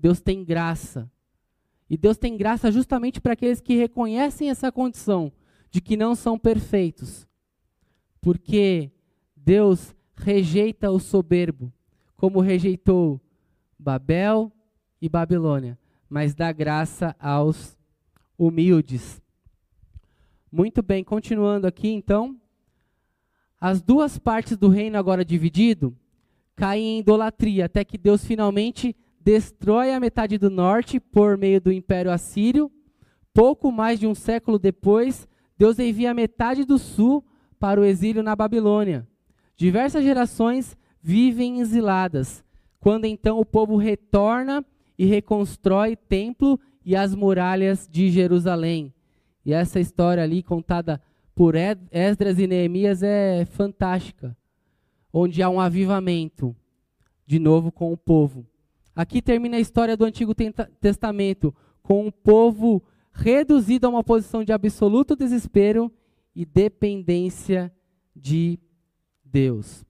Deus 0.00 0.22
tem 0.22 0.42
graça. 0.42 1.10
E 1.90 1.98
Deus 1.98 2.16
tem 2.16 2.34
graça 2.34 2.72
justamente 2.72 3.20
para 3.20 3.34
aqueles 3.34 3.60
que 3.60 3.74
reconhecem 3.74 4.48
essa 4.48 4.72
condição 4.72 5.30
de 5.70 5.82
que 5.82 5.98
não 5.98 6.14
são 6.14 6.38
perfeitos. 6.38 7.28
Porque 8.22 8.90
Deus 9.36 9.94
rejeita 10.18 10.90
o 10.90 10.98
soberbo, 10.98 11.72
como 12.16 12.40
rejeitou 12.40 13.20
Babel 13.78 14.52
e 15.00 15.08
Babilônia, 15.08 15.78
mas 16.08 16.34
dá 16.34 16.50
graça 16.52 17.14
aos 17.18 17.78
humildes. 18.36 19.22
Muito 20.50 20.82
bem, 20.82 21.04
continuando 21.04 21.66
aqui 21.66 21.88
então. 21.88 22.36
As 23.60 23.82
duas 23.82 24.18
partes 24.18 24.56
do 24.56 24.68
reino 24.68 24.98
agora 24.98 25.24
dividido 25.24 25.96
caem 26.56 26.96
em 26.96 26.98
idolatria, 27.00 27.66
até 27.66 27.84
que 27.84 27.98
Deus 27.98 28.24
finalmente 28.24 28.96
destrói 29.20 29.92
a 29.92 30.00
metade 30.00 30.38
do 30.38 30.50
norte 30.50 30.98
por 30.98 31.36
meio 31.36 31.60
do 31.60 31.72
Império 31.72 32.10
Assírio. 32.10 32.70
Pouco 33.32 33.70
mais 33.70 34.00
de 34.00 34.06
um 34.06 34.14
século 34.14 34.58
depois, 34.58 35.28
Deus 35.56 35.78
envia 35.78 36.10
a 36.10 36.14
metade 36.14 36.64
do 36.64 36.78
sul 36.78 37.24
para 37.58 37.80
o 37.80 37.84
exílio 37.84 38.22
na 38.22 38.34
Babilônia. 38.34 39.06
Diversas 39.58 40.04
gerações 40.04 40.76
vivem 41.02 41.58
exiladas, 41.58 42.44
quando 42.78 43.06
então 43.06 43.40
o 43.40 43.44
povo 43.44 43.76
retorna 43.76 44.64
e 44.96 45.04
reconstrói 45.04 45.96
templo 45.96 46.60
e 46.84 46.94
as 46.94 47.12
muralhas 47.12 47.88
de 47.90 48.08
Jerusalém. 48.08 48.94
E 49.44 49.52
essa 49.52 49.80
história 49.80 50.22
ali 50.22 50.44
contada 50.44 51.02
por 51.34 51.56
Esdras 51.90 52.38
e 52.38 52.46
Neemias 52.46 53.02
é 53.02 53.44
fantástica, 53.46 54.36
onde 55.12 55.42
há 55.42 55.50
um 55.50 55.58
avivamento 55.58 56.54
de 57.26 57.40
novo 57.40 57.72
com 57.72 57.92
o 57.92 57.96
povo. 57.96 58.46
Aqui 58.94 59.20
termina 59.20 59.56
a 59.56 59.60
história 59.60 59.96
do 59.96 60.04
Antigo 60.04 60.36
Testamento, 60.80 61.52
com 61.82 62.06
um 62.06 62.12
povo 62.12 62.80
reduzido 63.12 63.88
a 63.88 63.90
uma 63.90 64.04
posição 64.04 64.44
de 64.44 64.52
absoluto 64.52 65.16
desespero 65.16 65.90
e 66.32 66.44
dependência 66.46 67.72
de 68.14 68.60
Deus. 69.30 69.84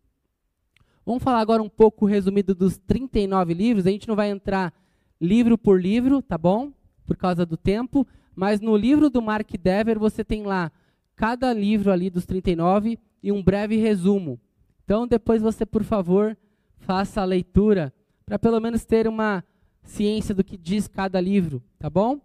Vamos 1.05 1.23
falar 1.23 1.41
agora 1.41 1.63
um 1.63 1.69
pouco 1.69 2.05
resumido 2.05 2.55
dos 2.55 2.77
39 2.77 3.55
livros. 3.55 3.87
A 3.87 3.91
gente 3.91 4.09
não 4.09 4.17
vai 4.17 4.31
entrar 4.31 4.75
livro 5.21 5.57
por 5.57 5.81
livro, 5.81 6.21
tá 6.21 6.37
bom? 6.37 6.73
Por 7.07 7.17
causa 7.17 7.47
do 7.47 7.57
tempo. 7.57 8.07
Mas 8.35 8.61
no 8.61 8.77
livro 8.77 9.09
do 9.09 9.23
Mark 9.23 9.51
Dever, 9.51 9.99
você 9.99 10.23
tem 10.23 10.43
lá 10.43 10.71
cada 11.17 11.53
livro 11.53 11.91
ali 11.91 12.11
dos 12.11 12.27
39 12.27 12.99
e 13.23 13.33
um 13.33 13.43
breve 13.43 13.77
resumo. 13.77 14.39
Então, 14.85 15.07
depois 15.07 15.43
você, 15.43 15.67
por 15.67 15.83
favor, 15.83 16.37
faça 16.77 17.21
a 17.21 17.25
leitura 17.25 17.93
para 18.25 18.39
pelo 18.39 18.61
menos 18.61 18.85
ter 18.85 19.09
uma 19.09 19.43
ciência 19.83 20.35
do 20.35 20.45
que 20.45 20.57
diz 20.57 20.87
cada 20.87 21.21
livro, 21.21 21.63
tá 21.79 21.89
bom? 21.89 22.21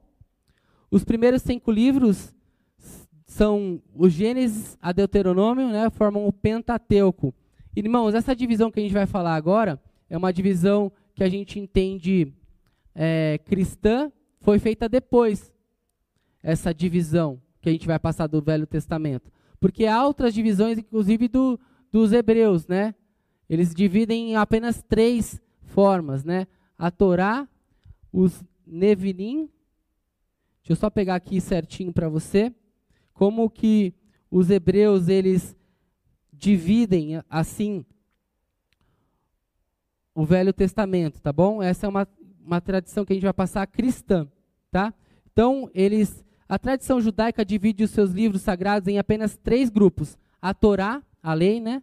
Os 0.92 1.04
primeiros 1.04 1.42
cinco 1.42 1.72
livros 1.72 2.34
são 3.34 3.82
o 3.96 4.08
Gênesis 4.08 4.78
a 4.80 4.92
Deuteronômio, 4.92 5.68
né, 5.68 5.90
formam 5.90 6.28
o 6.28 6.32
Pentateuco. 6.32 7.34
Irmãos, 7.76 8.14
essa 8.14 8.36
divisão 8.36 8.70
que 8.70 8.80
a 8.80 8.84
gente 8.84 8.94
vai 8.94 9.08
falar 9.08 9.34
agora 9.34 9.82
é 10.08 10.16
uma 10.16 10.32
divisão 10.32 10.92
que 11.16 11.24
a 11.24 11.30
gente 11.30 11.60
entende 11.60 12.32
é, 12.94 13.40
cristã, 13.44 14.12
foi 14.40 14.60
feita 14.60 14.88
depois, 14.88 15.52
essa 16.44 16.72
divisão 16.72 17.42
que 17.60 17.70
a 17.70 17.72
gente 17.72 17.88
vai 17.88 17.98
passar 17.98 18.28
do 18.28 18.40
Velho 18.40 18.68
Testamento. 18.68 19.32
Porque 19.60 19.88
há 19.88 20.06
outras 20.06 20.32
divisões, 20.32 20.78
inclusive 20.78 21.28
do, 21.28 21.60
dos 21.92 22.14
hebreus, 22.14 22.68
né? 22.68 22.94
Eles 23.50 23.74
dividem 23.74 24.32
em 24.32 24.36
apenas 24.36 24.84
três 24.84 25.42
formas, 25.64 26.24
né? 26.24 26.46
A 26.78 26.92
Torá, 26.92 27.48
os 28.12 28.44
Nevilim, 28.68 29.50
deixa 30.62 30.74
eu 30.74 30.76
só 30.76 30.90
pegar 30.92 31.16
aqui 31.16 31.42
certinho 31.42 31.92
para 31.92 32.08
você, 32.08 32.54
como 33.24 33.50
que 33.50 33.94
os 34.30 34.50
hebreus 34.50 35.08
eles 35.08 35.56
dividem 36.34 37.24
assim 37.30 37.86
o 40.14 40.26
Velho 40.26 40.52
Testamento, 40.52 41.22
tá 41.22 41.32
bom? 41.32 41.64
Essa 41.64 41.86
é 41.86 41.90
uma, 41.90 42.06
uma 42.46 42.60
tradição 42.60 43.06
que 43.06 43.14
a 43.14 43.16
gente 43.16 43.24
vai 43.24 43.32
passar 43.32 43.66
cristã, 43.66 44.28
tá? 44.70 44.94
Então, 45.32 45.72
eles, 45.74 46.22
a 46.50 46.60
tradição 46.60 47.00
judaica 47.00 47.46
divide 47.46 47.86
os 47.86 47.92
seus 47.92 48.12
livros 48.12 48.42
sagrados 48.42 48.90
em 48.90 49.00
apenas 49.00 49.38
três 49.38 49.70
grupos: 49.70 50.18
a 50.42 50.54
Torá, 50.54 51.02
a 51.22 51.34
lei, 51.34 51.62
né? 51.62 51.82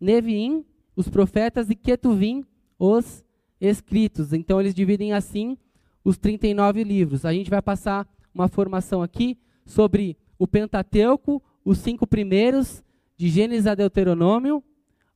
Neviim, 0.00 0.64
os 0.94 1.08
profetas 1.08 1.70
e 1.70 1.74
Ketuvim, 1.74 2.44
os 2.78 3.24
escritos. 3.60 4.32
Então, 4.32 4.60
eles 4.60 4.76
dividem 4.76 5.12
assim 5.12 5.58
os 6.04 6.16
39 6.16 6.84
livros. 6.84 7.24
A 7.24 7.32
gente 7.32 7.50
vai 7.50 7.60
passar 7.60 8.08
uma 8.32 8.46
formação 8.46 9.02
aqui 9.02 9.36
sobre 9.66 10.16
o 10.38 10.46
Pentateuco, 10.46 11.42
os 11.64 11.78
cinco 11.78 12.06
primeiros, 12.06 12.82
de 13.16 13.28
Gênesis 13.28 13.66
a 13.66 13.74
Deuteronômio, 13.74 14.62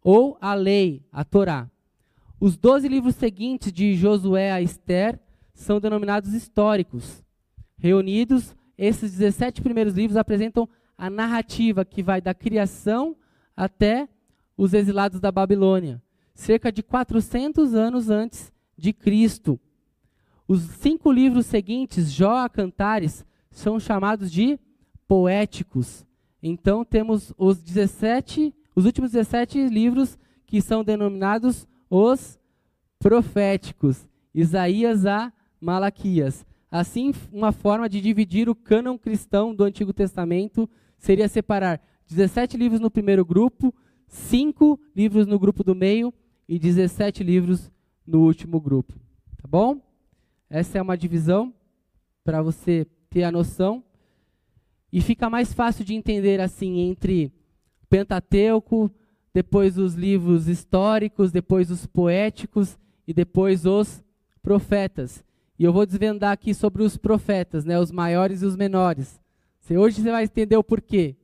ou 0.02 0.36
a 0.40 0.54
lei, 0.54 1.02
a 1.12 1.24
Torá. 1.24 1.70
Os 2.40 2.56
doze 2.56 2.88
livros 2.88 3.14
seguintes 3.14 3.72
de 3.72 3.94
Josué 3.94 4.50
a 4.50 4.60
Esther 4.60 5.20
são 5.54 5.78
denominados 5.78 6.34
históricos. 6.34 7.22
Reunidos, 7.78 8.56
esses 8.76 9.12
17 9.12 9.62
primeiros 9.62 9.94
livros 9.94 10.16
apresentam 10.16 10.68
a 10.98 11.08
narrativa 11.08 11.84
que 11.84 12.02
vai 12.02 12.20
da 12.20 12.34
criação 12.34 13.16
até 13.56 14.08
os 14.56 14.74
exilados 14.74 15.20
da 15.20 15.30
Babilônia, 15.30 16.02
cerca 16.34 16.72
de 16.72 16.82
400 16.82 17.74
anos 17.74 18.10
antes 18.10 18.52
de 18.76 18.92
Cristo. 18.92 19.58
Os 20.46 20.62
cinco 20.62 21.12
livros 21.12 21.46
seguintes, 21.46 22.12
Jó 22.12 22.38
a 22.38 22.48
Cantares, 22.48 23.24
são 23.50 23.78
chamados 23.78 24.30
de 24.30 24.58
poéticos. 25.12 26.06
Então 26.42 26.86
temos 26.86 27.34
os 27.36 27.58
17, 27.62 28.54
os 28.74 28.86
últimos 28.86 29.12
17 29.12 29.68
livros 29.68 30.18
que 30.46 30.58
são 30.62 30.82
denominados 30.82 31.68
os 31.90 32.40
proféticos, 32.98 34.08
Isaías 34.34 35.04
a 35.04 35.30
Malaquias. 35.60 36.46
Assim, 36.70 37.12
uma 37.30 37.52
forma 37.52 37.90
de 37.90 38.00
dividir 38.00 38.48
o 38.48 38.54
cânon 38.54 38.96
cristão 38.96 39.54
do 39.54 39.64
Antigo 39.64 39.92
Testamento 39.92 40.66
seria 40.96 41.28
separar 41.28 41.78
17 42.08 42.56
livros 42.56 42.80
no 42.80 42.90
primeiro 42.90 43.22
grupo, 43.22 43.74
5 44.08 44.80
livros 44.96 45.26
no 45.26 45.38
grupo 45.38 45.62
do 45.62 45.74
meio 45.74 46.10
e 46.48 46.58
17 46.58 47.22
livros 47.22 47.70
no 48.06 48.20
último 48.20 48.58
grupo. 48.58 48.94
Tá 49.36 49.46
bom? 49.46 49.78
Essa 50.48 50.78
é 50.78 50.82
uma 50.82 50.96
divisão 50.96 51.52
para 52.24 52.40
você 52.40 52.86
ter 53.10 53.24
a 53.24 53.30
noção. 53.30 53.84
E 54.92 55.00
fica 55.00 55.30
mais 55.30 55.54
fácil 55.54 55.84
de 55.84 55.94
entender 55.94 56.40
assim 56.40 56.80
entre 56.80 57.32
Pentateuco, 57.88 58.90
depois 59.32 59.78
os 59.78 59.94
livros 59.94 60.48
históricos, 60.48 61.32
depois 61.32 61.70
os 61.70 61.86
poéticos 61.86 62.78
e 63.06 63.14
depois 63.14 63.64
os 63.64 64.04
profetas. 64.42 65.24
E 65.58 65.64
eu 65.64 65.72
vou 65.72 65.86
desvendar 65.86 66.32
aqui 66.32 66.52
sobre 66.52 66.82
os 66.82 66.96
profetas, 66.96 67.64
né, 67.64 67.78
os 67.78 67.90
maiores 67.90 68.42
e 68.42 68.46
os 68.46 68.56
menores. 68.56 69.20
Se 69.60 69.76
hoje 69.76 70.02
você 70.02 70.10
vai 70.10 70.24
entender 70.24 70.56
o 70.56 70.64
porquê. 70.64 71.16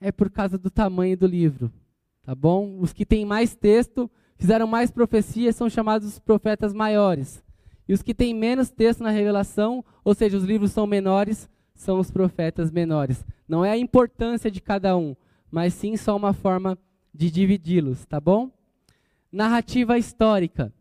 É 0.00 0.10
por 0.10 0.30
causa 0.30 0.58
do 0.58 0.68
tamanho 0.68 1.16
do 1.16 1.26
livro, 1.26 1.72
tá 2.24 2.34
bom? 2.34 2.80
Os 2.80 2.92
que 2.92 3.06
têm 3.06 3.24
mais 3.24 3.54
texto, 3.54 4.10
fizeram 4.36 4.66
mais 4.66 4.90
profecias, 4.90 5.54
são 5.54 5.70
chamados 5.70 6.08
os 6.08 6.18
profetas 6.18 6.74
maiores. 6.74 7.40
E 7.88 7.92
os 7.92 8.02
que 8.02 8.12
têm 8.12 8.34
menos 8.34 8.68
texto 8.68 9.00
na 9.00 9.10
revelação, 9.10 9.84
ou 10.02 10.12
seja, 10.12 10.36
os 10.36 10.42
livros 10.42 10.72
são 10.72 10.88
menores, 10.88 11.48
são 11.82 11.98
os 11.98 12.10
profetas 12.10 12.70
menores. 12.70 13.26
Não 13.46 13.64
é 13.64 13.70
a 13.70 13.76
importância 13.76 14.50
de 14.50 14.60
cada 14.60 14.96
um, 14.96 15.14
mas 15.50 15.74
sim 15.74 15.96
só 15.96 16.16
uma 16.16 16.32
forma 16.32 16.78
de 17.12 17.30
dividi-los, 17.30 18.06
tá 18.06 18.20
bom? 18.20 18.50
Narrativa 19.30 19.98
histórica. 19.98 20.72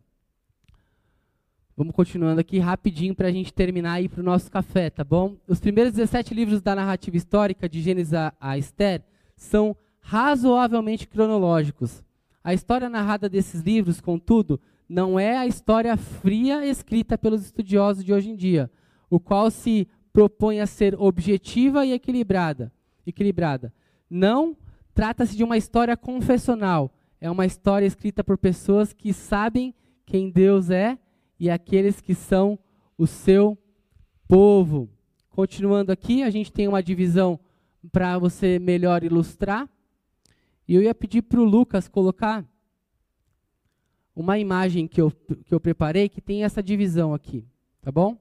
Vamos 1.75 1.95
continuando 1.95 2.39
aqui 2.39 2.59
rapidinho 2.59 3.15
para 3.15 3.27
a 3.27 3.31
gente 3.31 3.51
terminar 3.51 4.01
ir 4.01 4.09
para 4.09 4.21
o 4.21 4.23
nosso 4.23 4.51
café, 4.51 4.89
tá 4.89 5.03
bom? 5.03 5.35
Os 5.47 5.59
primeiros 5.59 5.93
17 5.93 6.33
livros 6.33 6.61
da 6.61 6.75
narrativa 6.75 7.17
histórica, 7.17 7.67
de 7.67 7.81
Gênesis 7.81 8.13
a 8.39 8.57
Esther, 8.57 9.01
são 9.35 9.75
razoavelmente 9.99 11.07
cronológicos. 11.07 12.03
A 12.43 12.53
história 12.53 12.89
narrada 12.89 13.27
desses 13.27 13.61
livros, 13.61 13.99
contudo, 13.99 14.59
não 14.87 15.19
é 15.19 15.37
a 15.37 15.47
história 15.47 15.97
fria 15.97 16.65
escrita 16.65 17.17
pelos 17.17 17.43
estudiosos 17.43 18.03
de 18.03 18.13
hoje 18.13 18.29
em 18.29 18.35
dia, 18.35 18.69
o 19.09 19.19
qual 19.19 19.49
se 19.49 19.87
propõe 20.11 20.59
a 20.59 20.65
ser 20.65 20.95
objetiva 20.99 21.85
e 21.85 21.93
equilibrada. 21.93 22.71
equilibrada. 23.05 23.73
Não 24.09 24.55
trata-se 24.93 25.35
de 25.35 25.43
uma 25.43 25.57
história 25.57 25.95
confessional, 25.95 26.93
é 27.19 27.29
uma 27.29 27.45
história 27.45 27.85
escrita 27.85 28.23
por 28.23 28.37
pessoas 28.37 28.93
que 28.93 29.13
sabem 29.13 29.73
quem 30.05 30.29
Deus 30.29 30.69
é 30.69 30.97
e 31.39 31.49
aqueles 31.49 32.01
que 32.01 32.13
são 32.13 32.59
o 32.97 33.07
seu 33.07 33.57
povo. 34.27 34.89
Continuando 35.29 35.91
aqui, 35.91 36.23
a 36.23 36.29
gente 36.29 36.51
tem 36.51 36.67
uma 36.67 36.83
divisão 36.83 37.39
para 37.91 38.17
você 38.17 38.59
melhor 38.59 39.03
ilustrar. 39.03 39.69
E 40.67 40.75
eu 40.75 40.81
ia 40.81 40.93
pedir 40.93 41.21
para 41.21 41.39
o 41.39 41.43
Lucas 41.43 41.87
colocar 41.87 42.45
uma 44.15 44.37
imagem 44.37 44.87
que 44.87 45.01
eu, 45.01 45.11
que 45.11 45.53
eu 45.53 45.59
preparei 45.59 46.09
que 46.09 46.21
tem 46.21 46.43
essa 46.43 46.61
divisão 46.61 47.13
aqui, 47.13 47.45
tá 47.81 47.91
bom? 47.91 48.17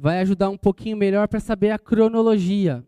Vai 0.00 0.20
ajudar 0.20 0.48
um 0.50 0.56
pouquinho 0.56 0.96
melhor 0.96 1.28
para 1.28 1.40
saber 1.40 1.70
a 1.70 1.78
cronologia 1.78 2.84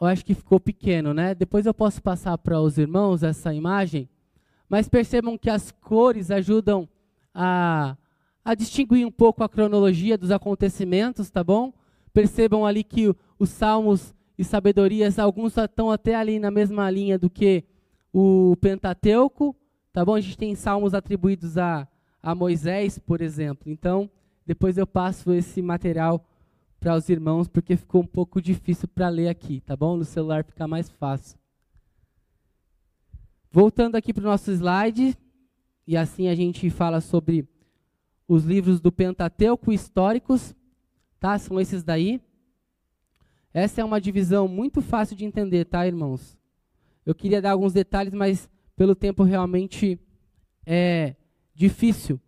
eu 0.00 0.06
acho 0.06 0.24
que 0.24 0.34
ficou 0.34 0.60
pequeno, 0.60 1.14
né? 1.14 1.34
Depois 1.34 1.66
eu 1.66 1.72
posso 1.72 2.02
passar 2.02 2.36
para 2.38 2.60
os 2.60 2.78
irmãos 2.78 3.22
essa 3.22 3.54
imagem, 3.54 4.08
mas 4.68 4.88
percebam 4.88 5.38
que 5.38 5.48
as 5.48 5.70
cores 5.70 6.30
ajudam 6.30 6.88
a, 7.34 7.96
a 8.44 8.54
distinguir 8.54 9.06
um 9.06 9.10
pouco 9.10 9.42
a 9.42 9.48
cronologia 9.48 10.18
dos 10.18 10.30
acontecimentos, 10.30 11.30
tá 11.30 11.42
bom? 11.42 11.72
Percebam 12.12 12.66
ali 12.66 12.84
que 12.84 13.14
os 13.38 13.48
salmos 13.48 14.14
e 14.36 14.44
sabedorias, 14.44 15.18
alguns 15.18 15.56
estão 15.56 15.90
até 15.90 16.14
ali 16.14 16.38
na 16.38 16.50
mesma 16.50 16.90
linha 16.90 17.18
do 17.18 17.30
que 17.30 17.64
o 18.12 18.56
Pentateuco, 18.60 19.56
tá 19.92 20.04
bom? 20.04 20.14
A 20.14 20.20
gente 20.20 20.36
tem 20.36 20.54
salmos 20.54 20.92
atribuídos 20.92 21.56
a, 21.56 21.86
a 22.22 22.34
Moisés, 22.34 22.98
por 22.98 23.20
exemplo. 23.20 23.70
Então, 23.70 24.10
depois 24.44 24.76
eu 24.76 24.86
passo 24.86 25.32
esse 25.32 25.62
material 25.62 26.22
para 26.84 26.96
os 26.96 27.08
irmãos, 27.08 27.48
porque 27.48 27.78
ficou 27.78 28.02
um 28.02 28.06
pouco 28.06 28.42
difícil 28.42 28.86
para 28.86 29.08
ler 29.08 29.28
aqui, 29.28 29.62
tá 29.62 29.74
bom? 29.74 29.96
No 29.96 30.04
celular 30.04 30.44
fica 30.44 30.68
mais 30.68 30.90
fácil. 30.90 31.38
Voltando 33.50 33.96
aqui 33.96 34.12
para 34.12 34.20
o 34.20 34.26
nosso 34.26 34.50
slide, 34.50 35.16
e 35.86 35.96
assim 35.96 36.28
a 36.28 36.34
gente 36.34 36.68
fala 36.68 37.00
sobre 37.00 37.48
os 38.28 38.44
livros 38.44 38.82
do 38.82 38.92
Pentateuco 38.92 39.72
históricos, 39.72 40.54
tá? 41.18 41.38
São 41.38 41.58
esses 41.58 41.82
daí. 41.82 42.20
Essa 43.54 43.80
é 43.80 43.84
uma 43.84 43.98
divisão 43.98 44.46
muito 44.46 44.82
fácil 44.82 45.16
de 45.16 45.24
entender, 45.24 45.64
tá, 45.64 45.86
irmãos? 45.86 46.36
Eu 47.06 47.14
queria 47.14 47.40
dar 47.40 47.52
alguns 47.52 47.72
detalhes, 47.72 48.12
mas 48.12 48.46
pelo 48.76 48.94
tempo 48.94 49.22
realmente 49.22 49.98
é 50.66 51.16
difícil. 51.54 52.20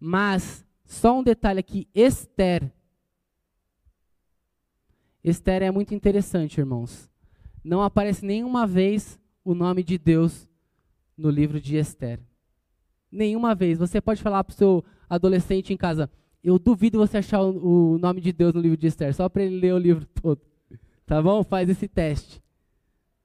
Mas 0.00 0.66
só 0.84 1.20
um 1.20 1.22
detalhe 1.22 1.60
aqui, 1.60 1.86
Esther 1.94 2.68
Esther 5.24 5.62
é 5.62 5.70
muito 5.70 5.94
interessante, 5.94 6.58
irmãos. 6.58 7.08
Não 7.62 7.80
aparece 7.80 8.24
nenhuma 8.24 8.66
vez 8.66 9.20
o 9.44 9.54
nome 9.54 9.84
de 9.84 9.96
Deus 9.96 10.48
no 11.16 11.30
livro 11.30 11.60
de 11.60 11.76
Esther. 11.76 12.20
Nenhuma 13.10 13.54
vez. 13.54 13.78
Você 13.78 14.00
pode 14.00 14.20
falar 14.20 14.42
para 14.42 14.52
o 14.52 14.56
seu 14.56 14.84
adolescente 15.08 15.72
em 15.72 15.76
casa, 15.76 16.10
eu 16.42 16.58
duvido 16.58 16.98
você 16.98 17.18
achar 17.18 17.40
o, 17.40 17.94
o 17.94 17.98
nome 17.98 18.20
de 18.20 18.32
Deus 18.32 18.52
no 18.52 18.60
livro 18.60 18.76
de 18.76 18.88
Esther, 18.88 19.14
só 19.14 19.28
para 19.28 19.44
ele 19.44 19.60
ler 19.60 19.74
o 19.74 19.78
livro 19.78 20.06
todo. 20.20 20.40
Tá 21.06 21.22
bom? 21.22 21.44
Faz 21.44 21.68
esse 21.68 21.86
teste. 21.86 22.42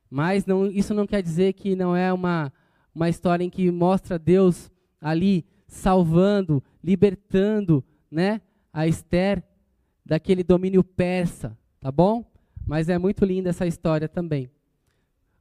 Mas 0.10 0.46
não, 0.46 0.68
isso 0.68 0.94
não 0.94 1.08
quer 1.08 1.24
dizer 1.24 1.54
que 1.54 1.76
não 1.76 1.96
é 1.96 2.14
uma, 2.14 2.54
uma 2.94 3.10
história 3.10 3.44
em 3.44 3.50
que 3.50 3.72
mostra 3.72 4.20
Deus 4.20 4.72
ali 5.02 5.46
salvando, 5.68 6.64
libertando 6.84 7.84
né, 8.10 8.40
a 8.72 8.88
Esther 8.88 9.44
daquele 10.06 10.44
domínio 10.44 10.84
persa 10.84 11.58
tá 11.80 11.92
bom? 11.92 12.26
Mas 12.66 12.90
é 12.90 12.98
muito 12.98 13.24
linda 13.24 13.50
essa 13.50 13.66
história 13.66 14.08
também. 14.10 14.50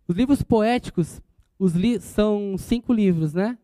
Os 0.07 0.17
livros 0.17 0.43
poéticos, 0.43 1.21
os 1.59 1.75
li 1.75 2.01
são 2.01 2.57
cinco 2.57 2.93
livros, 2.93 3.35
né? 3.35 3.59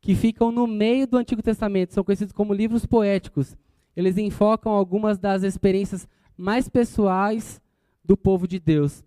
Que 0.00 0.14
ficam 0.14 0.52
no 0.52 0.66
meio 0.66 1.06
do 1.06 1.16
Antigo 1.16 1.42
Testamento, 1.42 1.94
são 1.94 2.04
conhecidos 2.04 2.32
como 2.32 2.52
livros 2.52 2.84
poéticos. 2.84 3.56
Eles 3.96 4.18
enfocam 4.18 4.72
algumas 4.72 5.18
das 5.18 5.42
experiências 5.42 6.08
mais 6.36 6.68
pessoais 6.68 7.60
do 8.04 8.16
povo 8.16 8.46
de 8.46 8.58
Deus. 8.58 9.04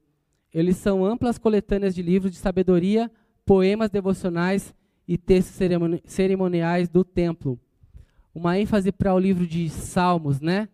Eles 0.53 0.77
são 0.77 1.05
amplas 1.05 1.37
coletâneas 1.37 1.93
de 1.93 2.01
livros 2.01 2.31
de 2.31 2.37
sabedoria, 2.37 3.11
poemas 3.45 3.89
devocionais 3.89 4.73
e 5.07 5.17
textos 5.17 5.57
cerimoniais 6.05 6.87
do 6.87 7.03
templo. 7.03 7.59
Uma 8.33 8.57
ênfase 8.57 8.91
para 8.91 9.13
o 9.13 9.19
livro 9.19 9.45
de 9.45 9.69
Salmos, 9.69 10.39
né? 10.39 10.69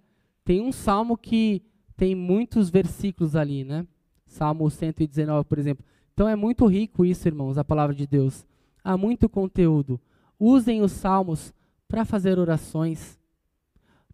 Tem 0.46 0.62
um 0.62 0.72
salmo 0.72 1.18
que 1.18 1.62
tem 2.02 2.16
muitos 2.16 2.72
versículos 2.72 3.36
ali, 3.36 3.64
né? 3.64 3.86
Salmo 4.26 4.68
119, 4.72 5.48
por 5.48 5.60
exemplo. 5.60 5.86
Então 6.12 6.28
é 6.28 6.36
muito 6.36 6.66
rico 6.66 7.06
isso, 7.06 7.28
irmãos, 7.28 7.60
a 7.60 7.64
palavra 7.64 7.96
de 7.96 8.08
Deus. 8.08 8.44
há 8.84 8.98
muito 8.98 9.30
conteúdo. 9.30 10.02
Usem 10.40 10.82
os 10.82 10.94
salmos 10.94 11.54
para 11.88 12.04
fazer 12.04 12.40
orações, 12.40 13.20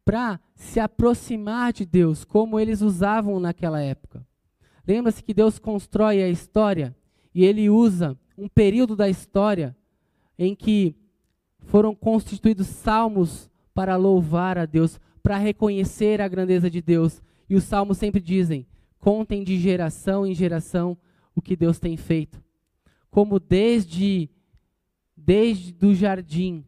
para 0.04 0.38
se 0.54 0.82
aproximar 0.82 1.72
de 1.72 1.86
Deus, 1.86 2.26
como 2.26 2.60
eles 2.60 2.82
usavam 2.82 3.40
naquela 3.40 3.80
época. 3.80 4.28
Lembra-se 4.86 5.24
que 5.24 5.34
Deus 5.34 5.58
constrói 5.58 6.22
a 6.22 6.28
história 6.28 6.94
e 7.34 7.46
ele 7.46 7.70
usa 7.70 8.20
um 8.38 8.50
período 8.50 8.98
da 8.98 9.08
história 9.08 9.74
em 10.38 10.54
que 10.54 10.94
foram 11.60 11.96
constituídos 11.96 12.68
salmos 12.68 13.50
para 13.74 13.96
louvar 13.96 14.58
a 14.58 14.66
Deus, 14.66 15.00
para 15.24 15.38
reconhecer 15.38 16.20
a 16.20 16.28
grandeza 16.28 16.70
de 16.70 16.82
Deus. 16.82 17.22
E 17.50 17.56
os 17.56 17.64
salmos 17.64 17.98
sempre 17.98 18.22
dizem: 18.22 18.66
contem 19.00 19.44
de 19.44 19.58
geração 19.58 20.26
em 20.26 20.34
geração 20.34 20.98
o 21.36 21.42
que 21.42 21.56
Deus 21.56 21.80
tem 21.80 21.96
feito. 21.96 22.44
Como 23.10 23.40
desde 23.40 24.30
desde 25.16 25.74
do 25.74 25.94
jardim 25.94 26.64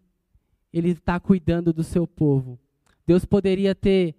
ele 0.73 0.89
está 0.89 1.19
cuidando 1.19 1.71
do 1.71 1.83
seu 1.83 2.05
povo. 2.05 2.59
Deus 3.05 3.25
poderia 3.25 3.73
ter 3.73 4.15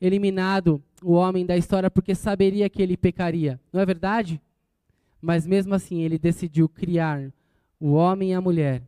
eliminado 0.00 0.82
o 1.02 1.12
homem 1.12 1.46
da 1.46 1.56
história 1.56 1.90
porque 1.90 2.14
saberia 2.14 2.68
que 2.68 2.82
ele 2.82 2.96
pecaria, 2.96 3.60
não 3.72 3.80
é 3.80 3.86
verdade? 3.86 4.40
Mas 5.20 5.46
mesmo 5.46 5.74
assim 5.74 6.02
ele 6.02 6.18
decidiu 6.18 6.68
criar 6.68 7.32
o 7.80 7.92
homem 7.92 8.30
e 8.30 8.34
a 8.34 8.40
mulher, 8.40 8.82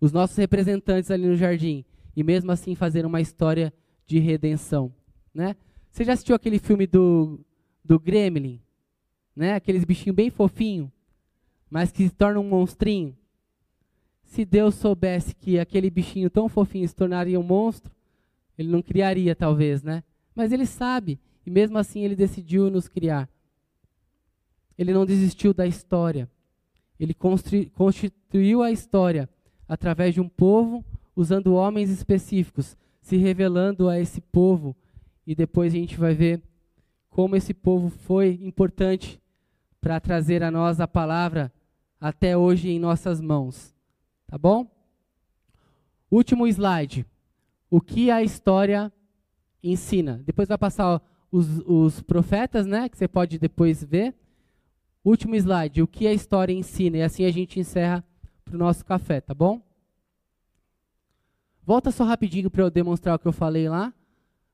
os 0.00 0.12
nossos 0.12 0.36
representantes 0.36 1.10
ali 1.10 1.26
no 1.26 1.36
jardim, 1.36 1.84
e 2.16 2.22
mesmo 2.22 2.50
assim 2.50 2.74
fazer 2.74 3.06
uma 3.06 3.20
história 3.20 3.72
de 4.06 4.18
redenção, 4.18 4.92
né? 5.32 5.54
Você 5.98 6.04
já 6.04 6.12
assistiu 6.12 6.36
aquele 6.36 6.60
filme 6.60 6.86
do, 6.86 7.40
do 7.84 7.98
Gremlin? 7.98 8.60
Né? 9.34 9.54
Aqueles 9.54 9.82
bichinhos 9.82 10.14
bem 10.14 10.30
fofinho, 10.30 10.92
mas 11.68 11.90
que 11.90 12.04
se 12.04 12.14
tornam 12.14 12.40
um 12.40 12.48
monstrinho. 12.48 13.16
Se 14.22 14.44
Deus 14.44 14.76
soubesse 14.76 15.34
que 15.34 15.58
aquele 15.58 15.90
bichinho 15.90 16.30
tão 16.30 16.48
fofinho 16.48 16.86
se 16.86 16.94
tornaria 16.94 17.40
um 17.40 17.42
monstro, 17.42 17.92
ele 18.56 18.70
não 18.70 18.80
criaria 18.80 19.34
talvez, 19.34 19.82
né? 19.82 20.04
Mas 20.36 20.52
ele 20.52 20.66
sabe, 20.66 21.18
e 21.44 21.50
mesmo 21.50 21.76
assim 21.76 22.04
ele 22.04 22.14
decidiu 22.14 22.70
nos 22.70 22.86
criar. 22.86 23.28
Ele 24.78 24.92
não 24.92 25.04
desistiu 25.04 25.52
da 25.52 25.66
história. 25.66 26.30
Ele 27.00 27.12
constituiu 27.74 28.62
a 28.62 28.70
história 28.70 29.28
através 29.66 30.14
de 30.14 30.20
um 30.20 30.28
povo, 30.28 30.84
usando 31.16 31.54
homens 31.54 31.90
específicos, 31.90 32.76
se 33.00 33.16
revelando 33.16 33.88
a 33.88 33.98
esse 33.98 34.20
povo. 34.20 34.76
E 35.28 35.34
depois 35.34 35.74
a 35.74 35.76
gente 35.76 35.94
vai 35.94 36.14
ver 36.14 36.42
como 37.10 37.36
esse 37.36 37.52
povo 37.52 37.90
foi 37.90 38.38
importante 38.40 39.20
para 39.78 40.00
trazer 40.00 40.42
a 40.42 40.50
nós 40.50 40.80
a 40.80 40.88
palavra 40.88 41.52
até 42.00 42.34
hoje 42.34 42.70
em 42.70 42.78
nossas 42.78 43.20
mãos. 43.20 43.76
Tá 44.26 44.38
bom? 44.38 44.66
Último 46.10 46.46
slide. 46.46 47.04
O 47.70 47.78
que 47.78 48.10
a 48.10 48.22
história 48.22 48.90
ensina? 49.62 50.22
Depois 50.24 50.48
vai 50.48 50.56
passar 50.56 50.98
os, 51.30 51.58
os 51.66 52.00
profetas, 52.00 52.64
né? 52.64 52.88
Que 52.88 52.96
você 52.96 53.06
pode 53.06 53.38
depois 53.38 53.84
ver. 53.84 54.14
Último 55.04 55.36
slide. 55.36 55.82
O 55.82 55.86
que 55.86 56.06
a 56.06 56.12
história 56.14 56.54
ensina? 56.54 56.96
E 56.96 57.02
assim 57.02 57.26
a 57.26 57.30
gente 57.30 57.60
encerra 57.60 58.02
para 58.46 58.54
o 58.54 58.58
nosso 58.58 58.82
café, 58.82 59.20
tá 59.20 59.34
bom? 59.34 59.60
Volta 61.62 61.90
só 61.90 62.04
rapidinho 62.04 62.50
para 62.50 62.62
eu 62.62 62.70
demonstrar 62.70 63.16
o 63.16 63.18
que 63.18 63.28
eu 63.28 63.32
falei 63.32 63.68
lá. 63.68 63.92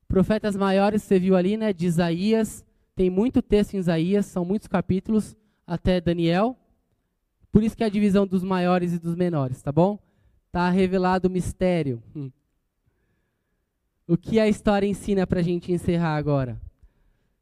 Profetas 0.08 0.56
maiores, 0.56 1.02
você 1.02 1.18
viu 1.18 1.36
ali, 1.36 1.56
né? 1.56 1.72
De 1.72 1.86
Isaías. 1.86 2.64
Tem 2.94 3.10
muito 3.10 3.42
texto 3.42 3.74
em 3.74 3.78
Isaías, 3.78 4.26
são 4.26 4.44
muitos 4.44 4.68
capítulos, 4.68 5.36
até 5.66 6.00
Daniel. 6.00 6.56
Por 7.50 7.62
isso 7.62 7.76
que 7.76 7.82
é 7.82 7.86
a 7.86 7.90
divisão 7.90 8.26
dos 8.26 8.44
maiores 8.44 8.92
e 8.92 8.98
dos 8.98 9.16
menores, 9.16 9.62
tá 9.62 9.72
bom? 9.72 9.98
Tá 10.52 10.70
revelado 10.70 11.28
o 11.28 11.30
mistério. 11.30 12.02
Hum. 12.14 12.30
O 14.06 14.16
que 14.16 14.38
a 14.38 14.48
história 14.48 14.86
ensina 14.86 15.26
para 15.26 15.40
a 15.40 15.42
gente 15.42 15.72
encerrar 15.72 16.16
agora? 16.16 16.60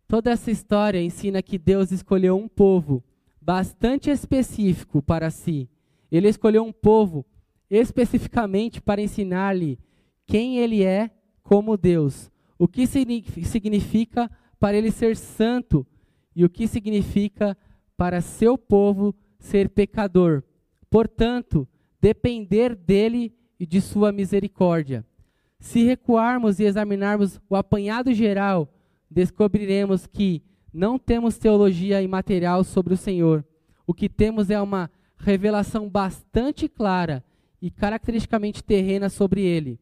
Toda 0.06 0.30
essa 0.30 0.50
história 0.50 1.02
ensina 1.02 1.42
que 1.42 1.58
Deus 1.58 1.90
escolheu 1.90 2.36
um 2.36 2.48
povo 2.48 3.02
bastante 3.40 4.08
específico 4.08 5.02
para 5.02 5.30
si. 5.30 5.68
Ele 6.10 6.28
escolheu 6.28 6.62
um 6.62 6.72
povo 6.72 7.26
especificamente 7.68 8.80
para 8.80 9.02
ensinar-lhe 9.02 9.78
quem 10.26 10.58
ele 10.58 10.84
é 10.84 11.10
como 11.42 11.76
Deus, 11.76 12.30
o 12.62 12.68
que 12.68 12.86
significa 12.86 14.30
para 14.60 14.76
ele 14.76 14.92
ser 14.92 15.16
santo 15.16 15.84
e 16.32 16.44
o 16.44 16.48
que 16.48 16.68
significa 16.68 17.58
para 17.96 18.20
seu 18.20 18.56
povo 18.56 19.12
ser 19.36 19.68
pecador. 19.70 20.44
Portanto, 20.88 21.66
depender 22.00 22.76
dele 22.76 23.34
e 23.58 23.66
de 23.66 23.80
sua 23.80 24.12
misericórdia. 24.12 25.04
Se 25.58 25.82
recuarmos 25.82 26.60
e 26.60 26.62
examinarmos 26.62 27.40
o 27.50 27.56
apanhado 27.56 28.14
geral, 28.14 28.72
descobriremos 29.10 30.06
que 30.06 30.40
não 30.72 31.00
temos 31.00 31.38
teologia 31.38 32.00
imaterial 32.00 32.62
sobre 32.62 32.94
o 32.94 32.96
Senhor. 32.96 33.44
O 33.84 33.92
que 33.92 34.08
temos 34.08 34.50
é 34.50 34.60
uma 34.60 34.88
revelação 35.16 35.88
bastante 35.88 36.68
clara 36.68 37.24
e 37.60 37.72
caracteristicamente 37.72 38.62
terrena 38.62 39.08
sobre 39.08 39.40
ele. 39.42 39.80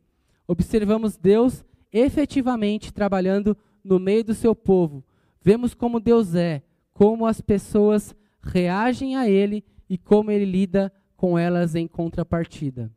Observamos 0.48 1.18
Deus 1.18 1.62
efetivamente 1.92 2.92
trabalhando 2.92 3.56
no 3.82 3.98
meio 3.98 4.24
do 4.24 4.34
seu 4.34 4.54
povo. 4.54 5.04
Vemos 5.42 5.74
como 5.74 6.00
Deus 6.00 6.34
é, 6.34 6.62
como 6.92 7.26
as 7.26 7.40
pessoas 7.40 8.14
reagem 8.42 9.16
a 9.16 9.28
ele 9.28 9.64
e 9.88 9.96
como 9.96 10.30
ele 10.30 10.44
lida 10.44 10.92
com 11.16 11.38
elas 11.38 11.74
em 11.74 11.86
contrapartida. 11.86 12.90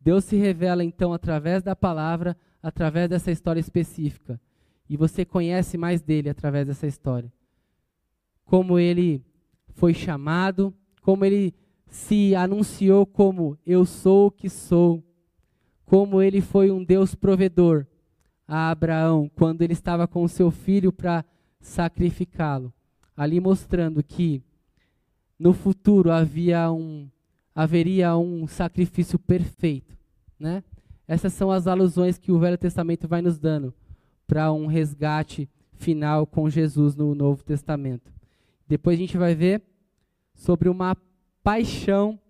Deus 0.00 0.24
se 0.24 0.36
revela 0.36 0.82
então 0.82 1.12
através 1.12 1.62
da 1.62 1.76
palavra, 1.76 2.36
através 2.62 3.08
dessa 3.08 3.30
história 3.30 3.60
específica. 3.60 4.40
E 4.88 4.96
você 4.96 5.24
conhece 5.24 5.78
mais 5.78 6.02
dele 6.02 6.28
através 6.28 6.66
dessa 6.66 6.86
história. 6.86 7.32
Como 8.44 8.78
ele 8.78 9.24
foi 9.68 9.94
chamado, 9.94 10.74
como 11.02 11.24
ele 11.24 11.54
se 11.86 12.34
anunciou 12.34 13.06
como 13.06 13.58
eu 13.66 13.84
sou 13.84 14.26
o 14.26 14.30
que 14.30 14.48
sou, 14.48 15.04
como 15.84 16.22
ele 16.22 16.40
foi 16.40 16.70
um 16.70 16.82
Deus 16.82 17.14
provedor 17.14 17.86
a 18.54 18.68
Abraão 18.68 19.30
quando 19.34 19.62
ele 19.62 19.72
estava 19.72 20.06
com 20.06 20.22
o 20.22 20.28
seu 20.28 20.50
filho 20.50 20.92
para 20.92 21.24
sacrificá-lo, 21.58 22.70
ali 23.16 23.40
mostrando 23.40 24.02
que 24.02 24.42
no 25.38 25.54
futuro 25.54 26.12
havia 26.12 26.70
um 26.70 27.08
haveria 27.54 28.14
um 28.14 28.46
sacrifício 28.46 29.18
perfeito, 29.18 29.96
né? 30.38 30.62
Essas 31.08 31.32
são 31.32 31.50
as 31.50 31.66
alusões 31.66 32.18
que 32.18 32.30
o 32.30 32.38
Velho 32.38 32.58
Testamento 32.58 33.08
vai 33.08 33.22
nos 33.22 33.38
dando 33.38 33.72
para 34.26 34.52
um 34.52 34.66
resgate 34.66 35.48
final 35.72 36.26
com 36.26 36.50
Jesus 36.50 36.94
no 36.94 37.14
Novo 37.14 37.42
Testamento. 37.42 38.12
Depois 38.68 38.98
a 38.98 39.00
gente 39.00 39.16
vai 39.16 39.34
ver 39.34 39.62
sobre 40.34 40.68
uma 40.68 40.94
paixão 41.42 42.20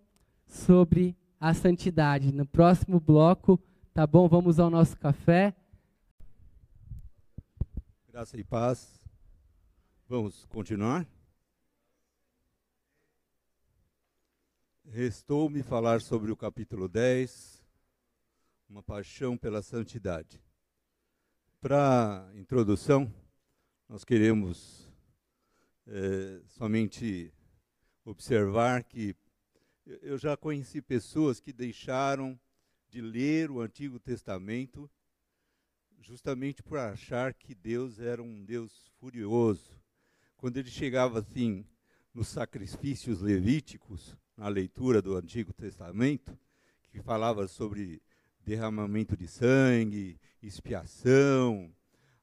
sobre 0.47 1.17
a 1.41 1.53
santidade. 1.53 2.33
No 2.33 2.47
próximo 2.47 3.01
bloco, 3.01 3.59
tá 3.93 4.07
bom? 4.07 4.29
Vamos 4.29 4.61
ao 4.61 4.71
nosso 4.71 4.97
café. 4.97 5.53
Graça 8.13 8.39
e 8.39 8.45
paz. 8.45 9.01
Vamos 10.07 10.45
continuar? 10.45 11.09
Restou-me 14.85 15.63
falar 15.63 16.03
sobre 16.03 16.31
o 16.31 16.37
capítulo 16.37 16.91
10, 16.91 17.65
uma 18.69 18.83
paixão 18.83 19.39
pela 19.39 19.63
santidade. 19.63 20.45
Para 21.59 22.31
introdução, 22.35 23.11
nós 23.89 24.05
queremos 24.05 24.87
é, 25.87 26.43
somente 26.49 27.33
observar 28.05 28.85
que 28.85 29.17
eu 30.03 30.19
já 30.19 30.37
conheci 30.37 30.83
pessoas 30.83 31.41
que 31.41 31.51
deixaram 31.51 32.39
de 32.91 33.01
ler 33.01 33.51
o 33.51 33.63
Antigo 33.63 33.99
Testamento 33.99 34.91
justamente 36.03 36.63
por 36.63 36.79
achar 36.79 37.33
que 37.33 37.55
Deus 37.55 38.01
era 38.01 38.23
um 38.23 38.45
Deus 38.45 38.91
furioso. 38.99 39.71
Quando 40.37 40.57
ele 40.57 40.69
chegava 40.69 41.21
assim 41.21 41.65
nos 42.13 42.29
sacrifícios 42.29 43.21
levíticos, 43.21 44.17
na 44.37 44.49
leitura 44.49 45.01
do 45.01 45.17
Antigo 45.17 45.53
Testamento, 45.53 46.37
que 46.91 47.01
falava 47.01 47.47
sobre 47.47 48.03
derramamento 48.45 49.17
de 49.17 49.29
sangue, 49.29 50.19
expiação, 50.43 51.73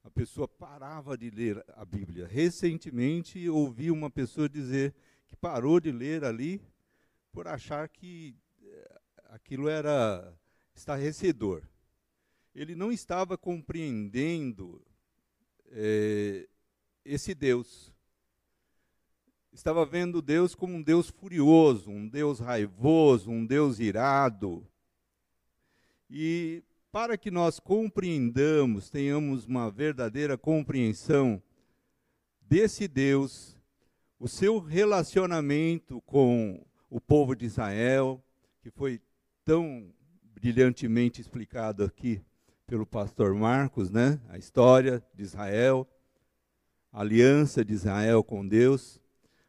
a 0.04 0.12
pessoa 0.12 0.48
parava 0.48 1.18
de 1.18 1.30
ler 1.30 1.64
a 1.70 1.86
Bíblia. 1.86 2.28
Recentemente 2.28 3.48
ouvi 3.48 3.90
uma 3.90 4.10
pessoa 4.10 4.50
dizer 4.50 4.94
que 5.26 5.36
parou 5.38 5.80
de 5.80 5.92
ler 5.92 6.26
ali 6.26 6.62
por 7.32 7.48
achar 7.48 7.88
que 7.88 8.36
eh, 8.62 9.00
aquilo 9.30 9.70
era 9.70 10.34
estarrecedor 10.76 11.64
ele 12.54 12.76
não 12.76 12.92
estava 12.92 13.38
compreendendo 13.38 14.82
é, 15.72 16.48
esse 17.06 17.34
Deus. 17.34 17.94
estava 19.52 19.86
vendo 19.86 20.22
Deus 20.22 20.56
como 20.56 20.76
um 20.76 20.82
Deus 20.82 21.10
furioso, 21.10 21.90
um 21.90 22.08
Deus 22.08 22.40
raivoso, 22.40 23.30
um 23.30 23.46
Deus 23.46 23.80
irado. 23.80 24.66
E 26.10 26.64
para 26.92 27.18
que 27.18 27.30
nós 27.30 27.60
compreendamos, 27.60 28.90
tenhamos 28.90 29.46
uma 29.46 29.70
verdadeira 29.70 30.38
compreensão 30.38 31.42
desse 32.42 32.88
Deus, 32.88 33.56
o 34.20 34.28
seu 34.28 34.60
relacionamento 34.60 36.02
com 36.02 36.66
o 36.90 37.00
povo 37.00 37.36
de 37.36 37.46
Israel, 37.46 38.24
que 38.62 38.72
foi 38.72 39.00
tão 39.46 39.94
brilhantemente 40.34 41.22
explicado 41.22 41.84
aqui 41.84 42.22
pelo 42.70 42.86
pastor 42.86 43.34
Marcos, 43.34 43.90
né? 43.90 44.22
A 44.30 44.38
história 44.38 45.04
de 45.16 45.24
Israel, 45.24 45.90
a 46.94 47.02
aliança 47.02 47.66
de 47.66 47.74
Israel 47.74 48.24
com 48.24 48.48
Deus. 48.48 49.02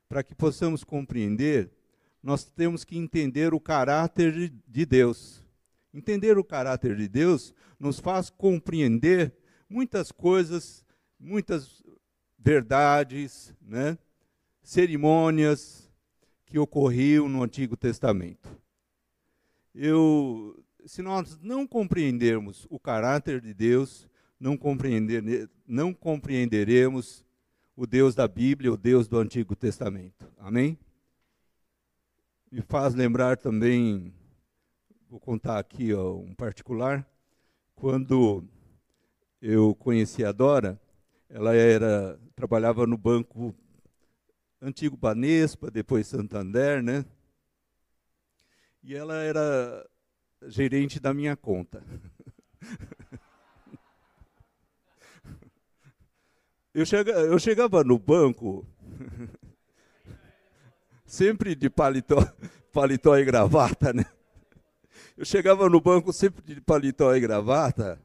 Para 0.09 0.23
que 0.23 0.35
possamos 0.35 0.83
compreender, 0.83 1.71
nós 2.23 2.47
temos 2.47 2.83
que 2.83 2.97
entender 2.97 3.53
o 3.53 3.61
caráter 3.61 4.51
de 4.67 4.87
Deus. 4.87 5.45
Entender 5.93 6.39
o 6.39 6.45
caráter 6.45 6.97
de 6.97 7.07
Deus 7.09 7.55
nos 7.79 8.01
faz 8.01 8.31
compreender 8.31 9.37
muitas 9.69 10.11
coisas, 10.11 10.83
muitas 11.19 11.85
verdades, 12.39 13.55
né? 13.61 13.99
cerimônias 14.63 15.93
que 16.47 16.59
ocorriam 16.59 17.29
no 17.29 17.43
Antigo 17.43 17.77
Testamento. 17.77 18.49
Eu, 19.75 20.65
se 20.87 21.03
nós 21.03 21.39
não 21.41 21.67
compreendermos 21.67 22.67
o 22.71 22.79
caráter 22.79 23.41
de 23.41 23.53
Deus, 23.55 24.09
não, 24.39 24.57
compreender, 24.57 25.49
não 25.67 25.93
compreenderemos 25.93 27.25
o 27.77 27.87
Deus 27.87 28.15
da 28.15 28.27
Bíblia, 28.27 28.73
o 28.73 28.77
Deus 28.77 29.09
do 29.09 29.19
Antigo 29.19 29.57
Testamento. 29.57 30.31
Amém? 30.39 30.79
Me 32.51 32.63
faz 32.63 32.95
lembrar 32.95 33.37
também, 33.37 34.13
vou 35.09 35.21
contar 35.21 35.59
aqui 35.59 35.95
ó, 35.95 36.15
um 36.15 36.35
particular, 36.35 37.09
quando 37.75 38.45
eu 39.41 39.75
conheci 39.75 40.25
a 40.25 40.33
Dora, 40.33 40.81
ela 41.29 41.55
era 41.55 42.19
trabalhava 42.35 42.87
no 42.87 42.99
banco 42.99 43.55
antigo 44.61 44.97
Banespa, 44.97 45.71
depois 45.71 46.07
Santander, 46.07 46.83
né? 46.83 47.05
E 48.83 48.95
ela 48.95 49.17
era 49.17 49.90
gerente 50.47 51.01
da 51.01 51.13
minha 51.13 51.37
conta. 51.37 51.83
Eu, 56.73 56.87
chega, 56.87 57.11
eu 57.11 57.37
chegava 57.37 57.83
no 57.83 57.99
banco, 57.99 58.65
sempre 61.05 61.57
de 61.57 61.69
paletó, 61.69 62.25
paletó 62.73 63.19
e 63.19 63.25
gravata, 63.25 63.93
né? 63.93 64.07
Eu 65.17 65.25
chegava 65.25 65.69
no 65.69 65.81
banco 65.81 66.13
sempre 66.13 66.43
de 66.45 66.61
paletó 66.61 67.15
e 67.15 67.21
gravata, 67.21 68.01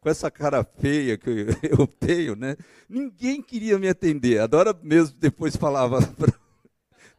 com 0.00 0.08
essa 0.08 0.30
cara 0.30 0.64
feia 0.64 1.18
que 1.18 1.46
eu 1.62 1.86
tenho, 1.86 2.34
né? 2.34 2.56
Ninguém 2.88 3.42
queria 3.42 3.78
me 3.78 3.88
atender. 3.88 4.40
A 4.40 4.48
mesmo 4.82 5.16
depois 5.18 5.54
falava. 5.54 5.98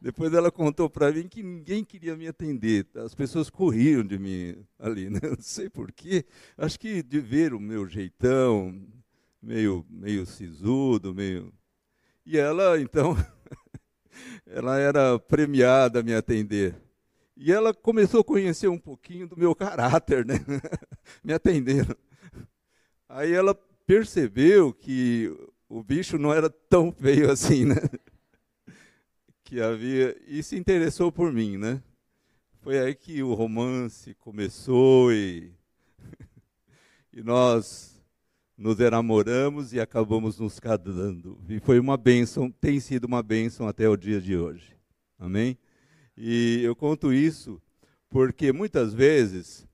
Depois 0.00 0.32
ela 0.32 0.50
contou 0.50 0.88
para 0.88 1.10
mim 1.10 1.26
que 1.26 1.42
ninguém 1.42 1.84
queria 1.84 2.16
me 2.16 2.28
atender. 2.28 2.86
As 2.94 3.14
pessoas 3.14 3.50
corriam 3.50 4.04
de 4.04 4.18
mim 4.18 4.56
ali, 4.78 5.10
né? 5.10 5.18
Não 5.22 5.40
sei 5.40 5.68
porquê. 5.68 6.24
Acho 6.56 6.78
que 6.78 7.02
de 7.02 7.20
ver 7.20 7.52
o 7.52 7.58
meu 7.58 7.86
jeitão, 7.88 8.80
meio, 9.42 9.84
meio 9.90 10.24
sisudo, 10.24 11.12
meio. 11.12 11.52
E 12.24 12.38
ela, 12.38 12.80
então, 12.80 13.16
ela 14.46 14.78
era 14.78 15.18
premiada 15.18 15.98
a 15.98 16.02
me 16.02 16.14
atender. 16.14 16.76
E 17.36 17.52
ela 17.52 17.74
começou 17.74 18.20
a 18.20 18.24
conhecer 18.24 18.68
um 18.68 18.78
pouquinho 18.78 19.26
do 19.26 19.36
meu 19.36 19.54
caráter, 19.54 20.24
né? 20.24 20.34
me 21.24 21.32
atendendo. 21.32 21.96
Aí 23.08 23.32
ela 23.32 23.54
percebeu 23.86 24.72
que 24.72 25.34
o 25.68 25.82
bicho 25.82 26.18
não 26.18 26.32
era 26.32 26.48
tão 26.48 26.92
feio 26.92 27.30
assim, 27.30 27.64
né? 27.64 27.76
Que 29.48 29.62
havia 29.62 30.14
e 30.26 30.42
se 30.42 30.58
interessou 30.58 31.10
por 31.10 31.32
mim, 31.32 31.56
né? 31.56 31.82
Foi 32.60 32.78
aí 32.78 32.94
que 32.94 33.22
o 33.22 33.32
romance 33.32 34.12
começou 34.16 35.10
e 35.10 35.50
e 37.10 37.22
nós 37.22 37.98
nos 38.58 38.78
enamoramos 38.78 39.72
e 39.72 39.80
acabamos 39.80 40.38
nos 40.38 40.60
casando. 40.60 41.38
E 41.48 41.58
foi 41.60 41.80
uma 41.80 41.96
bênção, 41.96 42.50
tem 42.50 42.78
sido 42.78 43.06
uma 43.06 43.22
bênção 43.22 43.66
até 43.66 43.88
o 43.88 43.96
dia 43.96 44.20
de 44.20 44.36
hoje. 44.36 44.76
Amém? 45.18 45.56
E 46.14 46.60
eu 46.62 46.76
conto 46.76 47.10
isso 47.10 47.58
porque 48.10 48.52
muitas 48.52 48.92
vezes 48.92 49.66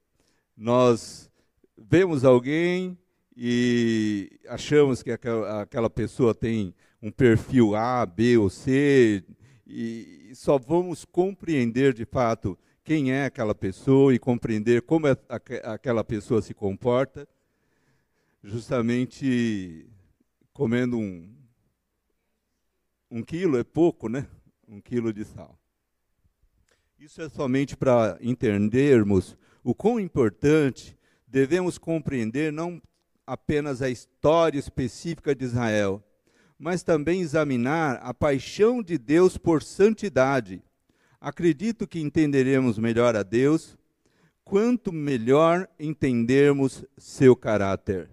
nós 0.56 1.28
vemos 1.76 2.24
alguém 2.24 2.96
e 3.36 4.38
achamos 4.46 5.02
que 5.02 5.10
aquela 5.10 5.90
pessoa 5.90 6.32
tem 6.32 6.72
um 7.02 7.10
perfil 7.10 7.74
A, 7.74 8.06
B 8.06 8.38
ou 8.38 8.48
C, 8.48 9.24
e 9.66 10.32
só 10.34 10.58
vamos 10.58 11.04
compreender 11.04 11.94
de 11.94 12.04
fato 12.04 12.58
quem 12.82 13.12
é 13.12 13.24
aquela 13.24 13.54
pessoa 13.54 14.14
e 14.14 14.18
compreender 14.18 14.82
como 14.82 15.06
é 15.06 15.16
aquela 15.64 16.04
pessoa 16.04 16.42
se 16.42 16.52
comporta 16.52 17.26
justamente 18.44 19.88
comendo 20.52 20.98
um, 20.98 21.34
um 23.10 23.22
quilo 23.22 23.56
é 23.56 23.64
pouco, 23.64 24.08
né? 24.08 24.28
Um 24.68 24.80
quilo 24.80 25.12
de 25.12 25.24
sal. 25.24 25.58
Isso 26.98 27.22
é 27.22 27.28
somente 27.28 27.76
para 27.76 28.18
entendermos 28.20 29.36
o 29.62 29.74
quão 29.74 29.98
importante 29.98 30.96
devemos 31.26 31.78
compreender 31.78 32.52
não 32.52 32.80
apenas 33.26 33.80
a 33.80 33.88
história 33.88 34.58
específica 34.58 35.34
de 35.34 35.44
Israel, 35.44 36.04
mas 36.58 36.82
também 36.82 37.20
examinar 37.20 37.98
a 38.02 38.14
paixão 38.14 38.82
de 38.82 38.96
Deus 38.96 39.36
por 39.36 39.62
santidade. 39.62 40.62
Acredito 41.20 41.86
que 41.86 42.00
entenderemos 42.00 42.78
melhor 42.78 43.16
a 43.16 43.22
Deus 43.22 43.76
quanto 44.44 44.92
melhor 44.92 45.68
entendermos 45.78 46.84
seu 46.98 47.34
caráter. 47.34 48.10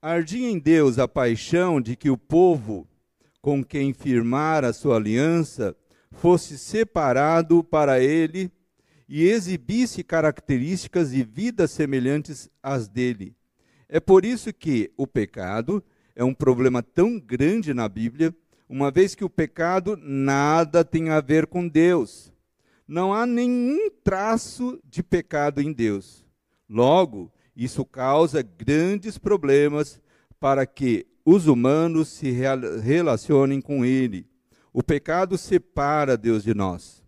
Ardia 0.00 0.48
em 0.48 0.58
Deus 0.58 0.98
a 0.98 1.06
paixão 1.06 1.80
de 1.80 1.94
que 1.94 2.08
o 2.08 2.16
povo 2.16 2.88
com 3.42 3.62
quem 3.64 3.92
firmara 3.92 4.72
sua 4.72 4.96
aliança 4.96 5.76
fosse 6.12 6.58
separado 6.58 7.62
para 7.62 8.00
ele 8.00 8.50
e 9.08 9.24
exibisse 9.24 10.02
características 10.02 11.12
e 11.12 11.22
vidas 11.22 11.70
semelhantes 11.72 12.48
às 12.62 12.88
dele. 12.88 13.34
É 13.92 13.98
por 13.98 14.24
isso 14.24 14.52
que 14.52 14.88
o 14.96 15.04
pecado 15.04 15.82
é 16.14 16.22
um 16.22 16.32
problema 16.32 16.80
tão 16.80 17.18
grande 17.18 17.74
na 17.74 17.88
Bíblia, 17.88 18.32
uma 18.68 18.88
vez 18.88 19.16
que 19.16 19.24
o 19.24 19.28
pecado 19.28 19.98
nada 20.00 20.84
tem 20.84 21.10
a 21.10 21.20
ver 21.20 21.48
com 21.48 21.66
Deus. 21.66 22.32
Não 22.86 23.12
há 23.12 23.26
nenhum 23.26 23.90
traço 24.04 24.80
de 24.84 25.02
pecado 25.02 25.60
em 25.60 25.72
Deus. 25.72 26.24
Logo, 26.68 27.32
isso 27.56 27.84
causa 27.84 28.42
grandes 28.42 29.18
problemas 29.18 30.00
para 30.38 30.64
que 30.64 31.04
os 31.24 31.48
humanos 31.48 32.10
se 32.10 32.30
relacionem 32.30 33.60
com 33.60 33.84
Ele. 33.84 34.24
O 34.72 34.84
pecado 34.84 35.36
separa 35.36 36.16
Deus 36.16 36.44
de 36.44 36.54
nós. 36.54 37.02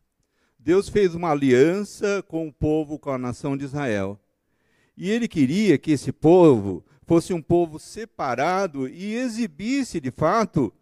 Deus 0.58 0.88
fez 0.88 1.14
uma 1.14 1.30
aliança 1.30 2.24
com 2.26 2.48
o 2.48 2.52
povo, 2.52 2.98
com 2.98 3.10
a 3.10 3.18
nação 3.18 3.56
de 3.56 3.66
Israel. 3.66 4.18
E 4.96 5.10
ele 5.10 5.26
queria 5.26 5.78
que 5.78 5.92
esse 5.92 6.12
povo 6.12 6.84
fosse 7.04 7.32
um 7.32 7.42
povo 7.42 7.78
separado 7.78 8.88
e 8.88 9.14
exibisse, 9.14 10.00
de 10.00 10.10
fato, 10.10 10.72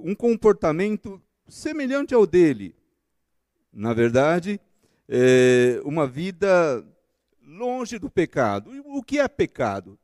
um 0.00 0.14
comportamento 0.14 1.20
semelhante 1.48 2.14
ao 2.14 2.26
dele. 2.26 2.74
Na 3.72 3.92
verdade, 3.92 4.60
é 5.08 5.80
uma 5.84 6.06
vida 6.06 6.84
longe 7.46 7.98
do 7.98 8.08
pecado. 8.08 8.70
O 8.86 9.02
que 9.02 9.18
é 9.18 9.28
pecado? 9.28 9.98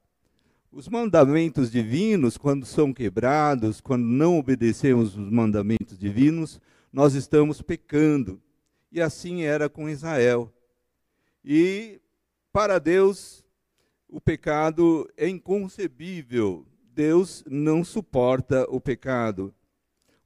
Os 0.73 0.89
mandamentos 0.89 1.71
divinos, 1.71 2.37
quando 2.37 2.65
são 2.65 2.93
quebrados, 2.93 3.81
quando 3.81 4.05
não 4.05 4.39
obedecemos 4.39 5.17
os 5.17 5.31
mandamentos 5.31 5.99
divinos, 5.99 6.61
nós 6.93 7.15
estamos 7.15 7.63
pecando. 7.63 8.41
E 8.93 9.01
assim 9.01 9.43
era 9.43 9.69
com 9.69 9.89
Israel. 9.89 10.53
E 11.45 12.01
para 12.53 12.79
Deus, 12.79 13.45
o 14.09 14.21
pecado 14.21 15.09
é 15.17 15.29
inconcebível. 15.29 16.67
Deus 16.93 17.45
não 17.47 17.85
suporta 17.85 18.67
o 18.69 18.81
pecado. 18.81 19.55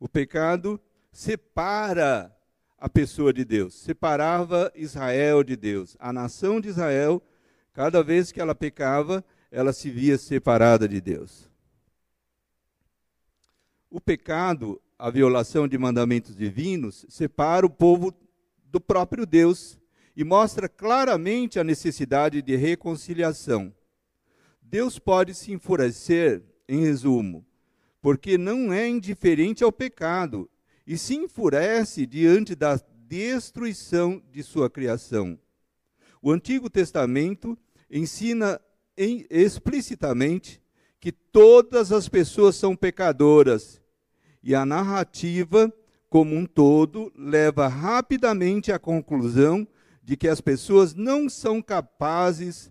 O 0.01 0.09
pecado 0.09 0.81
separa 1.13 2.35
a 2.79 2.89
pessoa 2.89 3.33
de 3.33 3.45
Deus, 3.45 3.75
separava 3.75 4.73
Israel 4.75 5.43
de 5.45 5.57
Deus. 5.57 5.97
A 5.99 6.13
nação 6.13 6.61
de 6.61 6.69
Israel, 6.69 7.23
cada 7.73 8.03
vez 8.03 8.33
que 8.33 8.41
ela 8.41 8.55
pecava, 8.55 9.25
ela 9.51 9.73
se 9.73 9.91
via 9.91 10.19
separada 10.19 10.89
de 10.89 11.01
Deus. 11.01 11.49
o 13.95 14.01
pecado, 14.01 14.83
a 14.99 15.09
violação 15.09 15.69
de 15.69 15.79
mandamentos 15.79 16.35
divinos, 16.35 17.07
separa 17.09 17.65
o 17.65 17.71
povo 17.71 18.13
do 18.65 18.81
próprio 18.81 19.25
Deus 19.25 19.79
e 20.17 20.23
mostra 20.23 20.69
claramente 20.69 21.59
a 21.59 21.65
necessidade 21.65 22.41
de 22.41 22.57
reconciliação. 22.57 23.75
Deus 24.63 24.99
pode 24.99 25.35
se 25.35 25.53
enfurecer, 25.53 26.43
em 26.69 26.81
resumo, 26.81 27.45
porque 28.01 28.39
não 28.39 28.73
é 28.73 28.89
indiferente 28.89 29.63
ao 29.63 29.71
pecado 29.71 30.49
e 30.87 30.97
se 30.97 31.15
enfurece 31.15 32.07
diante 32.07 32.55
da 32.55 32.81
destruição 33.07 34.23
de 34.31 34.43
sua 34.43 34.71
criação. 34.71 35.39
O 36.23 36.31
Antigo 36.31 36.71
Testamento 36.71 37.57
ensina 37.91 38.61
explicitamente 38.97 40.61
que 40.99 41.13
todas 41.13 41.93
as 41.93 42.09
pessoas 42.09 42.57
são 42.57 42.75
pecadoras 42.75 43.81
e 44.43 44.55
a 44.55 44.65
narrativa, 44.65 45.73
como 46.09 46.35
um 46.35 46.47
todo, 46.47 47.13
leva 47.15 47.69
rapidamente 47.69 48.73
à 48.73 48.79
conclusão 48.79 49.67
de 50.05 50.17
que 50.19 50.29
as 50.29 50.41
pessoas 50.41 50.95
não 50.95 51.31
são 51.31 51.63
capazes 51.63 52.71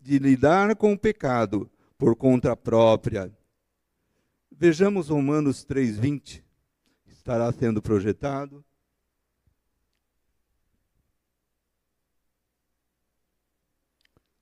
de 0.00 0.18
lidar 0.18 0.74
com 0.74 0.94
o 0.94 0.98
pecado 0.98 1.70
por 1.98 2.16
conta 2.16 2.56
própria. 2.56 3.30
Vejamos 4.50 5.08
Romanos 5.08 5.64
3:20. 5.64 6.42
Estará 7.06 7.52
sendo 7.52 7.82
projetado. 7.82 8.64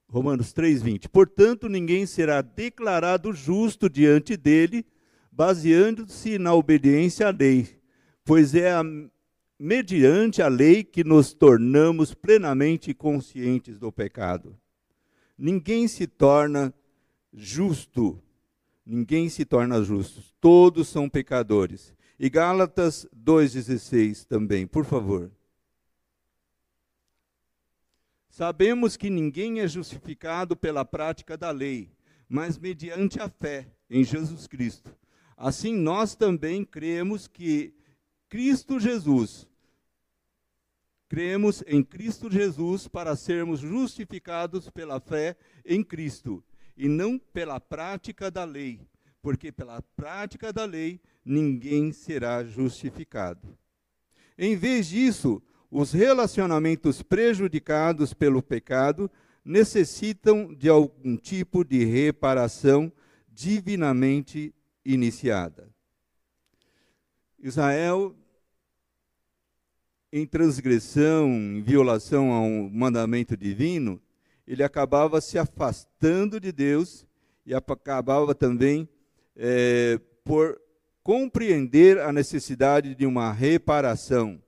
Romanos 0.09 0.53
3:20. 0.53 1.09
Portanto, 1.09 1.69
ninguém 1.69 2.07
será 2.07 2.43
declarado 2.43 3.33
justo 3.33 3.91
diante 3.91 4.37
dele, 4.37 4.87
baseando-se 5.33 6.39
na 6.39 6.55
obediência 6.55 7.27
à 7.27 7.31
lei, 7.31 7.81
pois 8.25 8.55
é 8.55 8.73
a 8.73 8.83
mediante 9.63 10.41
a 10.41 10.49
lei 10.49 10.83
que 10.83 11.05
nos 11.05 11.35
tornamos 11.35 12.15
plenamente 12.15 12.95
conscientes 12.95 13.79
do 13.79 13.93
pecado. 13.93 14.59
Ninguém 15.37 15.87
se 15.87 16.07
torna 16.07 16.73
justo, 17.31 18.19
ninguém 18.87 19.29
se 19.29 19.45
torna 19.45 19.83
justo, 19.83 20.23
todos 20.41 20.89
são 20.89 21.11
pecadores. 21.11 21.95
E 22.19 22.31
Gálatas 22.31 23.07
2,16 23.15 24.25
também, 24.25 24.67
por 24.67 24.87
favor. 24.87 25.31
Sabemos 28.31 28.97
que 28.97 29.11
ninguém 29.11 29.61
é 29.61 29.69
justificado 29.69 30.57
pela 30.57 30.87
prática 30.87 31.37
da 31.37 31.51
lei, 31.51 31.93
mas 32.27 32.57
mediante 32.57 33.21
a 33.21 33.29
fé 33.29 33.69
em 33.91 34.03
Jesus 34.05 34.47
Cristo. 34.47 34.97
Assim, 35.37 35.77
nós 35.77 36.15
também 36.15 36.65
cremos 36.65 37.29
que 37.29 37.75
Cristo 38.27 38.81
Jesus 38.81 39.50
cremos 41.11 41.65
em 41.67 41.83
Cristo 41.83 42.31
Jesus 42.31 42.87
para 42.87 43.17
sermos 43.17 43.59
justificados 43.59 44.71
pela 44.71 45.01
fé 45.01 45.37
em 45.67 45.83
Cristo 45.83 46.41
e 46.77 46.89
não 46.89 47.19
pela 47.19 47.59
prática 47.59 48.31
da 48.31 48.45
lei, 48.45 48.81
porque 49.21 49.51
pela 49.51 49.83
prática 49.97 50.53
da 50.53 50.65
lei 50.65 51.01
ninguém 51.25 51.91
será 51.91 52.45
justificado. 52.45 53.59
Em 54.39 54.55
vez 54.55 54.87
disso, 54.87 55.43
os 55.69 55.91
relacionamentos 55.91 57.03
prejudicados 57.03 58.15
pelo 58.15 58.41
pecado 58.41 59.11
necessitam 59.45 60.55
de 60.55 60.69
algum 60.69 61.17
tipo 61.17 61.65
de 61.65 61.85
reparação 61.85 62.93
divinamente 63.29 64.55
iniciada. 64.85 65.69
Israel 67.37 68.15
em 70.13 70.27
transgressão, 70.27 71.29
em 71.29 71.63
violação 71.63 72.33
a 72.33 72.41
um 72.41 72.69
mandamento 72.69 73.37
divino, 73.37 74.01
ele 74.47 74.63
acabava 74.63 75.21
se 75.21 75.39
afastando 75.39 76.41
de 76.41 76.51
Deus 76.51 77.07
e 77.47 77.55
acabava 77.55 78.35
também 78.35 78.89
é, 79.37 80.01
por 80.25 80.61
compreender 81.03 81.99
a 81.99 82.13
necessidade 82.13 82.95
de 82.95 83.07
uma 83.07 83.33
reparação. 83.33 84.43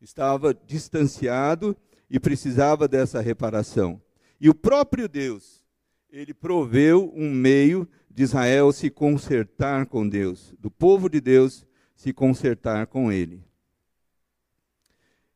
Estava 0.00 0.52
distanciado 0.52 1.76
e 2.08 2.18
precisava 2.18 2.88
dessa 2.88 3.20
reparação. 3.20 4.00
E 4.40 4.48
o 4.48 4.54
próprio 4.54 5.08
Deus, 5.08 5.64
ele 6.10 6.34
proveu 6.34 7.12
um 7.14 7.30
meio 7.30 7.88
de 8.10 8.24
Israel 8.24 8.72
se 8.72 8.90
consertar 8.90 9.86
com 9.86 10.08
Deus, 10.08 10.54
do 10.58 10.70
povo 10.70 11.08
de 11.08 11.20
Deus 11.20 11.64
se 11.94 12.12
consertar 12.12 12.86
com 12.86 13.12
ele. 13.12 13.44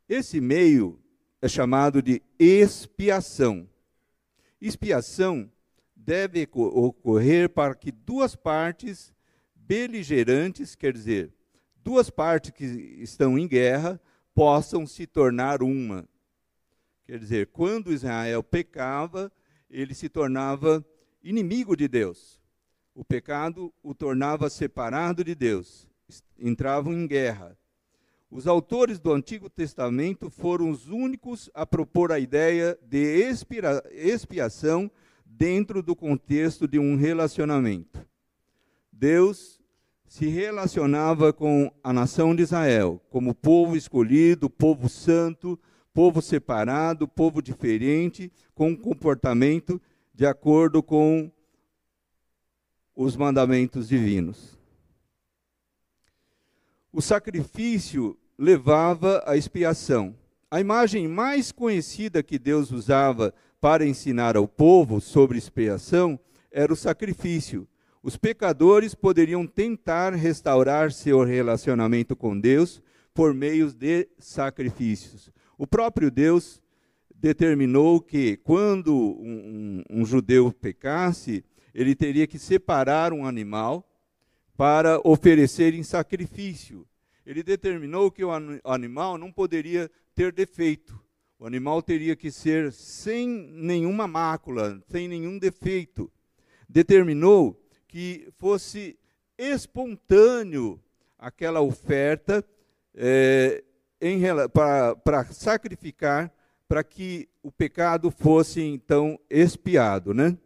Esse 0.09 0.40
meio 0.40 1.00
é 1.40 1.48
chamado 1.48 2.02
de 2.02 2.22
expiação. 2.38 3.68
Expiação 4.61 5.50
deve 5.94 6.48
ocorrer 6.52 7.48
para 7.48 7.74
que 7.74 7.90
duas 7.90 8.36
partes 8.36 9.14
beligerantes, 9.55 10.74
quer 10.74 10.92
dizer, 10.92 11.32
duas 11.82 12.11
partes 12.11 12.50
que 12.50 12.64
estão 12.64 13.38
em 13.38 13.48
guerra, 13.48 14.00
possam 14.34 14.86
se 14.86 15.07
tornar 15.07 15.62
uma. 15.62 16.09
Quer 17.07 17.18
dizer, 17.18 17.46
quando 17.48 17.92
Israel 17.92 18.42
pecava, 18.42 19.32
ele 19.70 19.94
se 19.94 20.09
tornava 20.09 20.84
inimigo 21.22 21.76
de 21.76 21.88
Deus. 21.88 22.40
O 22.94 23.05
pecado 23.05 23.72
o 23.82 23.94
tornava 23.94 24.48
separado 24.48 25.24
de 25.24 25.34
Deus. 25.34 25.88
Entravam 26.38 26.92
em 26.92 27.07
guerra. 27.07 27.59
Os 28.35 28.49
autores 28.49 28.99
do 28.99 29.12
Antigo 29.12 29.49
Testamento 29.49 30.28
foram 30.28 30.68
os 30.68 30.89
únicos 30.89 31.49
a 31.55 31.64
propor 31.64 32.11
a 32.11 32.18
ideia 32.18 32.76
de 32.82 33.32
expiação 33.93 34.91
dentro 35.24 35.80
do 35.80 35.95
contexto 35.95 36.66
de 36.66 36.76
um 36.76 36.97
relacionamento. 36.97 38.05
Deus 38.91 39.61
se 40.05 40.26
relacionava 40.26 41.32
com 41.32 41.72
a 41.80 41.93
nação 41.93 42.35
de 42.35 42.43
Israel 42.43 43.01
como 43.09 43.37
povo 43.37 43.76
escolhido, 43.76 44.51
povo 44.51 44.89
santo, 44.89 45.57
povo 45.93 46.20
separado, 46.20 47.07
povo 47.07 47.41
diferente, 47.41 48.32
com 48.53 48.70
um 48.70 48.76
comportamento 48.76 49.80
de 50.12 50.26
acordo 50.26 50.82
com 50.82 51.30
os 52.97 53.14
mandamentos 53.14 53.87
divinos. 53.87 54.59
O 56.93 57.01
sacrifício 57.01 58.18
levava 58.39 59.22
à 59.26 59.37
expiação. 59.37 60.14
A 60.51 60.61
imagem 60.61 61.09
mais 61.09 61.51
conhecida 61.51 62.22
que 62.22 62.39
Deus 62.39 62.70
usava 62.70 63.35
para 63.61 63.87
ensinar 63.87 64.37
ao 64.37 64.47
povo 64.47 65.01
sobre 65.01 65.39
expiação 65.39 66.18
era 66.51 66.72
o 66.72 66.76
sacrifício. 66.76 67.66
Os 68.03 68.16
pecadores 68.16 68.95
poderiam 68.95 69.47
tentar 69.47 70.12
restaurar 70.14 70.93
seu 70.93 71.24
relacionamento 71.24 72.14
com 72.14 72.39
Deus 72.39 72.82
por 73.14 73.32
meio 73.32 73.72
de 73.72 74.09
sacrifícios. 74.18 75.30
O 75.57 75.66
próprio 75.66 76.11
Deus 76.11 76.61
determinou 77.14 78.01
que, 78.01 78.37
quando 78.37 78.95
um, 78.95 79.82
um, 79.91 80.01
um 80.01 80.05
judeu 80.05 80.53
pecasse, 80.53 81.45
ele 81.74 81.95
teria 81.95 82.26
que 82.26 82.39
separar 82.39 83.12
um 83.12 83.26
animal 83.26 83.89
para 84.57 85.01
oferecer 85.03 85.74
em 85.74 85.82
sacrifício 85.82 86.87
ele 87.26 87.42
determinou 87.42 88.10
que 88.10 88.24
o 88.24 88.30
animal 88.64 89.16
não 89.16 89.32
poderia 89.32 89.90
ter 90.14 90.32
defeito. 90.32 91.02
O 91.38 91.46
animal 91.46 91.82
teria 91.82 92.14
que 92.14 92.30
ser 92.30 92.72
sem 92.72 93.28
nenhuma 93.28 94.06
mácula, 94.06 94.80
sem 94.88 95.08
nenhum 95.08 95.38
defeito. 95.38 96.10
Determinou 96.68 97.60
que 97.88 98.28
fosse 98.38 98.98
espontâneo 99.36 100.80
aquela 101.18 101.60
oferta 101.60 102.44
é, 102.94 103.64
para 104.52 105.24
sacrificar, 105.32 106.32
para 106.68 106.84
que 106.84 107.28
o 107.42 107.50
pecado 107.50 108.10
fosse 108.10 108.60
então 108.60 109.18
expiado, 109.28 110.12
né? 110.14 110.36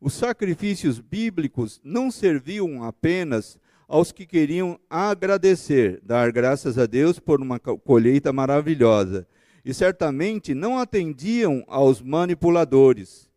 Os 0.00 0.12
sacrifícios 0.12 1.00
bíblicos 1.00 1.80
não 1.82 2.10
serviam 2.10 2.84
apenas 2.84 3.58
aos 3.88 4.12
que 4.12 4.26
queriam 4.26 4.78
agradecer, 4.88 6.00
dar 6.02 6.32
graças 6.32 6.78
a 6.78 6.86
Deus 6.86 7.18
por 7.18 7.40
uma 7.40 7.58
colheita 7.58 8.32
maravilhosa. 8.32 9.26
E 9.64 9.72
certamente 9.72 10.54
não 10.54 10.78
atendiam 10.78 11.64
aos 11.66 12.02
manipuladores, 12.02 13.30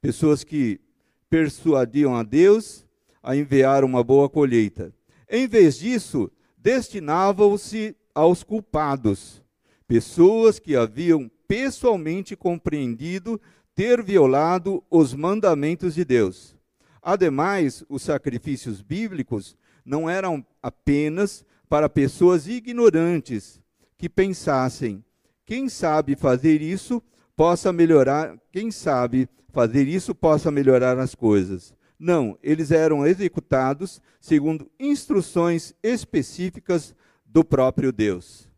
pessoas 0.00 0.44
que 0.44 0.80
persuadiam 1.28 2.14
a 2.14 2.22
Deus 2.22 2.86
a 3.22 3.34
enviar 3.34 3.82
uma 3.82 4.04
boa 4.04 4.28
colheita. 4.28 4.92
Em 5.28 5.48
vez 5.48 5.78
disso, 5.78 6.30
destinavam-se 6.56 7.96
aos 8.14 8.44
culpados, 8.44 9.42
pessoas 9.88 10.58
que 10.58 10.76
haviam 10.76 11.30
pessoalmente 11.48 12.36
compreendido 12.36 13.40
ter 13.74 14.02
violado 14.02 14.82
os 14.88 15.12
mandamentos 15.12 15.94
de 15.94 16.04
Deus. 16.04 16.56
Ademais, 17.02 17.84
os 17.88 18.02
sacrifícios 18.02 18.80
bíblicos 18.80 19.56
não 19.84 20.08
eram 20.08 20.44
apenas 20.62 21.44
para 21.68 21.88
pessoas 21.88 22.46
ignorantes 22.46 23.60
que 23.98 24.08
pensassem, 24.08 25.04
quem 25.44 25.68
sabe 25.68 26.16
fazer 26.16 26.62
isso 26.62 27.02
possa 27.36 27.72
melhorar, 27.72 28.38
quem 28.50 28.70
sabe 28.70 29.28
fazer 29.50 29.86
isso 29.86 30.14
possa 30.14 30.50
melhorar 30.50 30.98
as 30.98 31.14
coisas. 31.14 31.74
Não, 31.98 32.38
eles 32.42 32.70
eram 32.70 33.06
executados 33.06 34.00
segundo 34.20 34.70
instruções 34.78 35.74
específicas 35.82 36.94
do 37.24 37.44
próprio 37.44 37.92
Deus. 37.92 38.48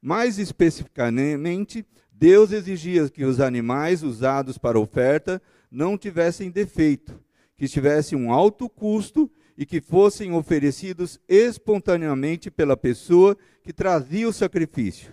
Mais 0.00 0.38
especificamente, 0.38 1.86
Deus 2.12 2.52
exigia 2.52 3.08
que 3.08 3.24
os 3.24 3.40
animais 3.40 4.02
usados 4.02 4.58
para 4.58 4.78
oferta 4.78 5.40
não 5.70 5.96
tivessem 5.96 6.50
defeito, 6.50 7.18
que 7.56 7.68
tivessem 7.68 8.18
um 8.18 8.32
alto 8.32 8.68
custo 8.68 9.30
e 9.56 9.64
que 9.64 9.80
fossem 9.80 10.32
oferecidos 10.32 11.20
espontaneamente 11.28 12.50
pela 12.50 12.76
pessoa 12.76 13.36
que 13.62 13.72
trazia 13.72 14.28
o 14.28 14.32
sacrifício. 14.32 15.12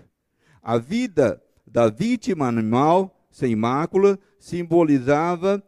A 0.61 0.77
vida 0.77 1.41
da 1.65 1.89
vítima 1.89 2.47
animal 2.47 3.25
sem 3.29 3.55
mácula 3.55 4.19
simbolizava 4.39 5.63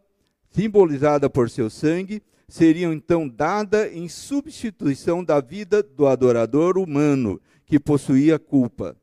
simbolizada 0.50 1.28
por 1.28 1.50
seu 1.50 1.68
sangue 1.68 2.22
seriam 2.46 2.92
então 2.92 3.28
dada 3.28 3.88
em 3.88 4.08
substituição 4.08 5.24
da 5.24 5.40
vida 5.40 5.82
do 5.82 6.06
adorador 6.06 6.78
humano 6.78 7.40
que 7.66 7.80
possuía 7.80 8.38
culpa. 8.38 8.96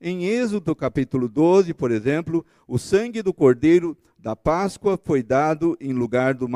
Em 0.00 0.26
Êxodo 0.26 0.76
capítulo 0.76 1.26
12, 1.26 1.72
por 1.72 1.90
exemplo, 1.90 2.44
o 2.68 2.78
sangue 2.78 3.22
do 3.22 3.32
cordeiro 3.32 3.96
da 4.18 4.36
Páscoa 4.36 4.98
foi 5.02 5.22
dado 5.22 5.76
em 5.80 5.92
lugar 5.92 6.34
do, 6.34 6.46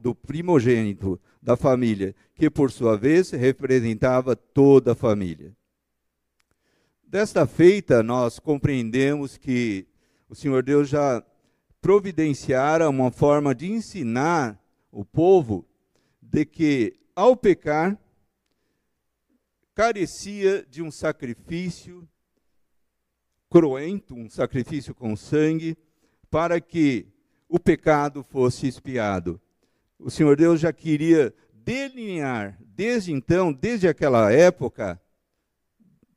do 0.00 0.14
primogênito 0.14 1.20
da 1.42 1.56
família, 1.56 2.14
que 2.34 2.48
por 2.48 2.70
sua 2.70 2.96
vez 2.96 3.30
representava 3.30 4.36
toda 4.36 4.92
a 4.92 4.94
família. 4.94 5.56
Desta 7.02 7.46
feita, 7.46 8.02
nós 8.02 8.38
compreendemos 8.38 9.36
que 9.36 9.86
o 10.28 10.34
Senhor 10.34 10.62
Deus 10.62 10.88
já 10.88 11.24
providenciara 11.80 12.88
uma 12.88 13.10
forma 13.10 13.54
de 13.54 13.70
ensinar 13.70 14.60
o 14.92 15.04
povo 15.04 15.66
de 16.20 16.44
que, 16.44 16.98
ao 17.14 17.36
pecar, 17.36 17.98
carecia 19.74 20.64
de 20.68 20.82
um 20.82 20.90
sacrifício 20.90 22.08
cruento, 23.50 24.14
um 24.14 24.28
sacrifício 24.28 24.94
com 24.94 25.16
sangue, 25.16 25.76
para 26.30 26.60
que 26.60 27.06
o 27.48 27.58
pecado 27.58 28.22
fosse 28.22 28.66
expiado. 28.66 29.40
O 29.98 30.10
Senhor 30.10 30.36
Deus 30.36 30.60
já 30.60 30.72
queria 30.72 31.34
delinear, 31.52 32.58
desde 32.60 33.12
então, 33.12 33.52
desde 33.52 33.88
aquela 33.88 34.30
época, 34.32 35.00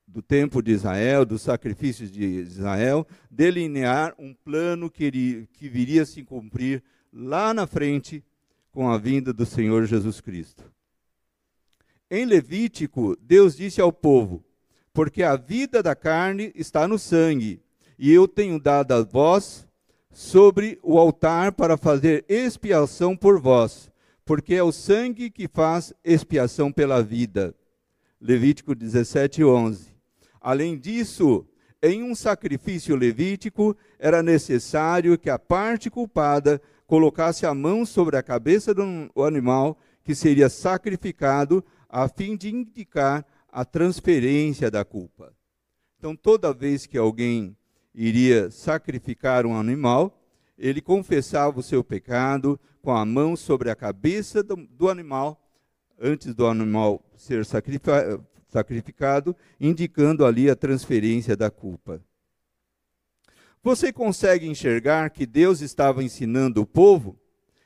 do 0.07 0.21
tempo 0.21 0.61
de 0.61 0.71
Israel, 0.71 1.23
dos 1.23 1.43
sacrifícios 1.43 2.11
de 2.11 2.23
Israel, 2.23 3.05
delinear 3.30 4.15
um 4.17 4.34
plano 4.34 4.89
que, 4.89 5.47
que 5.53 5.69
viria 5.69 6.01
a 6.01 6.05
se 6.05 6.23
cumprir 6.23 6.84
lá 7.13 7.53
na 7.53 7.67
frente 7.67 8.23
com 8.71 8.89
a 8.89 8.97
vinda 8.97 9.32
do 9.32 9.45
Senhor 9.45 9.86
Jesus 9.86 10.19
Cristo. 10.19 10.63
Em 12.09 12.25
Levítico, 12.25 13.15
Deus 13.21 13.55
disse 13.55 13.80
ao 13.80 13.93
povo: 13.93 14.43
Porque 14.99 15.23
a 15.23 15.37
vida 15.37 15.81
da 15.81 15.95
carne 15.95 16.51
está 16.53 16.85
no 16.85 16.99
sangue, 16.99 17.61
e 17.97 18.11
eu 18.11 18.27
tenho 18.27 18.59
dado 18.59 18.91
a 18.91 19.01
vós 19.01 19.65
sobre 20.11 20.77
o 20.83 20.99
altar 20.99 21.53
para 21.53 21.77
fazer 21.77 22.25
expiação 22.27 23.15
por 23.15 23.39
vós, 23.39 23.89
porque 24.25 24.55
é 24.55 24.61
o 24.61 24.73
sangue 24.73 25.29
que 25.29 25.47
faz 25.47 25.93
expiação 26.03 26.69
pela 26.69 27.01
vida. 27.01 27.55
Levítico 28.19 28.75
17, 28.75 29.41
11. 29.41 29.87
Além 30.41 30.77
disso, 30.77 31.47
em 31.81 32.03
um 32.03 32.13
sacrifício 32.13 32.93
levítico, 32.93 33.77
era 33.97 34.21
necessário 34.21 35.17
que 35.17 35.29
a 35.29 35.39
parte 35.39 35.89
culpada 35.89 36.61
colocasse 36.85 37.45
a 37.45 37.53
mão 37.53 37.85
sobre 37.85 38.17
a 38.17 38.21
cabeça 38.21 38.73
do 38.73 38.83
animal 39.25 39.77
que 40.03 40.13
seria 40.13 40.49
sacrificado, 40.49 41.63
a 41.87 42.09
fim 42.09 42.35
de 42.35 42.53
indicar 42.53 43.25
a 43.51 43.65
transferência 43.65 44.69
da 44.69 44.85
culpa. 44.85 45.33
Então, 45.97 46.15
toda 46.15 46.53
vez 46.53 46.85
que 46.85 46.97
alguém 46.97 47.55
iria 47.93 48.49
sacrificar 48.49 49.45
um 49.45 49.55
animal, 49.55 50.21
ele 50.57 50.81
confessava 50.81 51.59
o 51.59 51.63
seu 51.63 51.83
pecado 51.83 52.59
com 52.81 52.91
a 52.91 53.05
mão 53.05 53.35
sobre 53.35 53.69
a 53.69 53.75
cabeça 53.75 54.41
do, 54.41 54.55
do 54.55 54.89
animal, 54.89 55.41
antes 55.99 56.33
do 56.33 56.47
animal 56.47 57.03
ser 57.15 57.45
sacrificado, 57.45 58.25
sacrificado, 58.49 59.35
indicando 59.59 60.25
ali 60.25 60.49
a 60.49 60.55
transferência 60.55 61.35
da 61.35 61.51
culpa. 61.51 62.01
Você 63.61 63.91
consegue 63.91 64.47
enxergar 64.47 65.09
que 65.09 65.25
Deus 65.25 65.61
estava 65.61 66.03
ensinando 66.03 66.61
o 66.61 66.65
povo? 66.65 67.19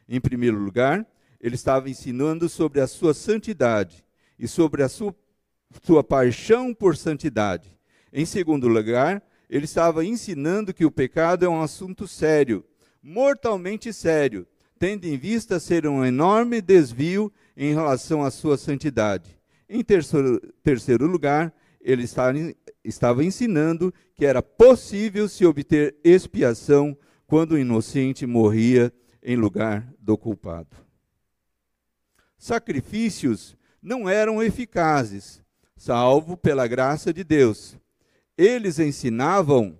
Em 0.07 0.19
primeiro 0.19 0.57
lugar, 0.57 1.05
ele 1.39 1.55
estava 1.55 1.89
ensinando 1.89 2.49
sobre 2.49 2.81
a 2.81 2.88
sua 2.88 3.13
santidade 3.13 4.03
e 4.38 4.47
sobre 4.47 4.84
a 4.84 4.89
sua, 4.89 5.15
sua 5.82 6.03
paixão 6.03 6.74
por 6.74 6.95
santidade. 6.95 7.78
Em 8.11 8.26
segundo 8.26 8.67
lugar, 8.67 9.24
ele 9.49 9.65
estava 9.65 10.05
ensinando 10.05 10.74
que 10.74 10.86
o 10.86 10.91
pecado 10.91 11.45
é 11.45 11.49
um 11.49 11.61
assunto 11.61 12.07
sério, 12.07 12.65
mortalmente 13.01 13.91
sério, 13.91 14.47
tendo 14.80 15.05
em 15.05 15.17
vista 15.17 15.59
ser 15.59 15.88
um 15.88 16.03
enorme 16.03 16.61
desvio 16.61 17.32
em 17.55 17.74
relação 17.74 18.24
à 18.24 18.32
sua 18.32 18.57
santidade. 18.57 19.39
Em 19.67 19.84
terceiro, 19.84 20.39
terceiro 20.61 21.05
lugar, 21.05 21.53
ele 21.82 22.05
estava 22.84 23.24
ensinando 23.24 23.93
que 24.15 24.26
era 24.26 24.41
possível 24.41 25.28
se 25.28 25.45
obter 25.45 25.95
expiação 26.03 26.97
quando 27.28 27.53
o 27.53 27.57
inocente 27.57 28.26
morria 28.26 28.93
em 29.21 29.36
lugar 29.36 29.88
do 29.99 30.17
culpado. 30.17 30.78
Sacrifícios 32.38 33.57
não 33.82 34.07
eram 34.07 34.41
eficazes, 34.41 35.43
salvo 35.84 36.38
pela 36.38 36.65
graça 36.65 37.11
de 37.11 37.25
Deus. 37.25 37.77
Eles 38.38 38.79
ensinavam 38.79 39.77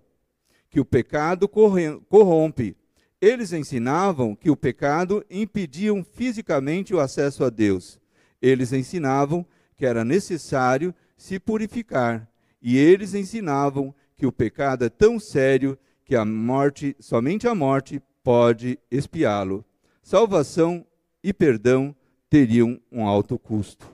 que 0.70 0.82
o 0.82 0.84
pecado 0.84 1.48
corrompe. 1.48 2.76
Eles 3.22 3.54
ensinavam 3.54 4.36
que 4.36 4.50
o 4.52 4.58
pecado 4.58 5.24
impediam 5.30 6.04
fisicamente 6.04 6.94
o 6.94 7.00
acesso 7.00 7.46
a 7.46 7.50
Deus. 7.50 8.02
Eles 8.42 8.74
ensinavam 8.74 9.46
que 9.78 9.86
era 9.86 10.04
necessário 10.04 10.94
se 11.16 11.40
purificar, 11.40 12.30
e 12.62 12.78
eles 12.78 13.14
ensinavam 13.14 13.96
que 14.18 14.26
o 14.26 14.32
pecado 14.32 14.84
é 14.84 14.90
tão 14.90 15.18
sério 15.18 15.78
que 16.04 16.18
a 16.18 16.26
morte, 16.26 16.98
somente 17.00 17.48
a 17.48 17.56
morte 17.56 18.02
pode 18.22 18.78
expiá-lo. 18.92 19.64
Salvação 20.02 20.86
e 21.24 21.32
perdão 21.32 21.96
teriam 22.30 22.78
um 22.92 23.08
alto 23.08 23.40
custo. 23.40 23.93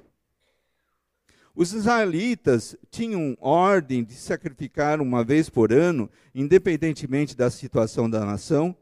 Os 1.60 1.74
israelitas 1.74 2.74
tinham 2.90 3.36
ordem 3.42 4.02
de 4.02 4.14
sacrificar 4.14 5.02
uma 5.02 5.26
vez 5.26 5.50
por 5.50 5.74
ano, 5.74 6.10
independentemente 6.34 7.36
da 7.36 7.50
situação 7.50 8.10
da 8.10 8.26
nação. 8.26 8.74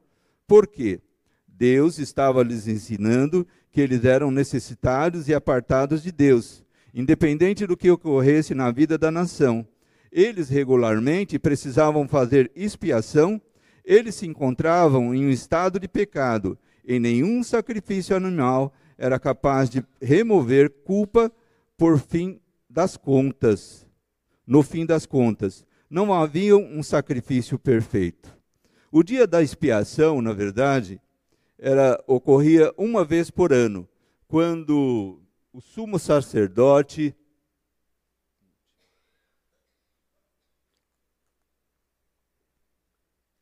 Por 0.46 0.68
quê? 0.68 1.02
Deus 1.48 1.98
estava 1.98 2.44
lhes 2.44 2.68
ensinando 2.68 3.48
que 3.72 3.82
eles 3.82 4.06
eram 4.06 4.30
necessitados 4.30 5.28
e 5.28 5.34
apartados 5.34 6.04
de 6.04 6.12
Deus 6.12 6.64
independente 6.94 7.68
do 7.68 7.78
que 7.78 7.92
ocorresse 7.92 8.56
na 8.56 8.72
vida 8.72 8.98
da 8.98 9.12
nação. 9.12 9.68
Eles 10.12 10.50
regularmente 10.50 11.38
precisavam 11.38 12.08
fazer 12.08 12.52
expiação, 12.56 13.40
eles 13.84 14.16
se 14.16 14.26
encontravam 14.26 15.14
em 15.14 15.26
um 15.26 15.30
estado 15.30 15.80
de 15.80 15.88
pecado, 15.88 16.58
e 16.84 17.00
nenhum 17.00 17.44
sacrifício 17.44 18.16
animal 18.16 18.74
era 18.98 19.20
capaz 19.20 19.70
de 19.70 19.84
remover 20.02 20.72
culpa 20.86 21.32
por 21.78 22.00
fim 22.00 22.40
das 22.78 22.96
contas. 22.96 23.88
No 24.46 24.62
fim 24.62 24.86
das 24.86 25.08
contas, 25.08 25.66
não 25.90 26.14
havia 26.14 26.56
um 26.56 26.84
sacrifício 26.84 27.58
perfeito. 27.58 28.38
O 28.92 29.02
dia 29.02 29.26
da 29.26 29.42
expiação, 29.42 30.22
na 30.22 30.32
verdade, 30.32 31.02
era 31.58 32.00
ocorria 32.06 32.72
uma 32.78 33.04
vez 33.04 33.32
por 33.32 33.52
ano, 33.52 33.90
quando 34.28 35.20
o 35.52 35.60
sumo 35.60 35.98
sacerdote 35.98 37.16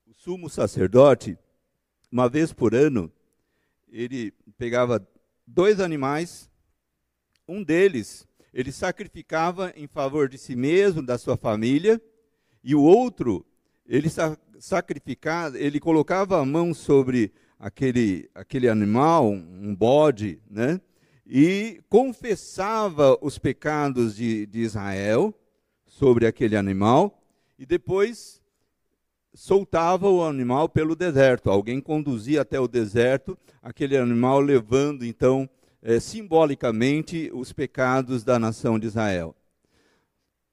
o 0.07 0.13
sumo 0.13 0.49
sacerdote 0.49 1.37
uma 2.09 2.29
vez 2.29 2.53
por 2.53 2.73
ano 2.73 3.11
ele 3.89 4.31
pegava 4.57 5.05
dois 5.45 5.81
animais 5.81 6.49
um 7.45 7.61
deles 7.61 8.25
ele 8.55 8.71
sacrificava 8.71 9.73
em 9.75 9.85
favor 9.85 10.29
de 10.29 10.37
si 10.37 10.55
mesmo 10.55 11.01
da 11.03 11.17
sua 11.17 11.35
família 11.35 12.01
e 12.63 12.73
o 12.73 12.81
outro 12.81 13.45
ele 13.85 14.09
sacrificava, 14.57 15.59
ele 15.59 15.77
colocava 15.77 16.39
a 16.39 16.45
mão 16.45 16.73
sobre 16.73 17.33
aquele, 17.59 18.29
aquele 18.33 18.69
animal, 18.69 19.29
um 19.29 19.75
bode, 19.75 20.39
né? 20.49 20.79
e 21.27 21.81
confessava 21.89 23.17
os 23.21 23.37
pecados 23.37 24.15
de, 24.15 24.45
de 24.45 24.61
Israel 24.61 25.33
sobre 25.85 26.25
aquele 26.25 26.55
animal, 26.55 27.21
e 27.59 27.65
depois 27.65 28.41
soltava 29.33 30.09
o 30.09 30.23
animal 30.23 30.69
pelo 30.69 30.95
deserto. 30.95 31.49
Alguém 31.49 31.81
conduzia 31.81 32.41
até 32.41 32.59
o 32.59 32.67
deserto 32.67 33.37
aquele 33.61 33.97
animal, 33.97 34.39
levando 34.39 35.03
então 35.03 35.49
é, 35.85 35.99
simbolicamente 35.99 37.29
os 37.31 37.53
pecados 37.53 38.23
da 38.23 38.39
nação 38.39 38.79
de 38.79 38.87
Israel. 38.87 39.35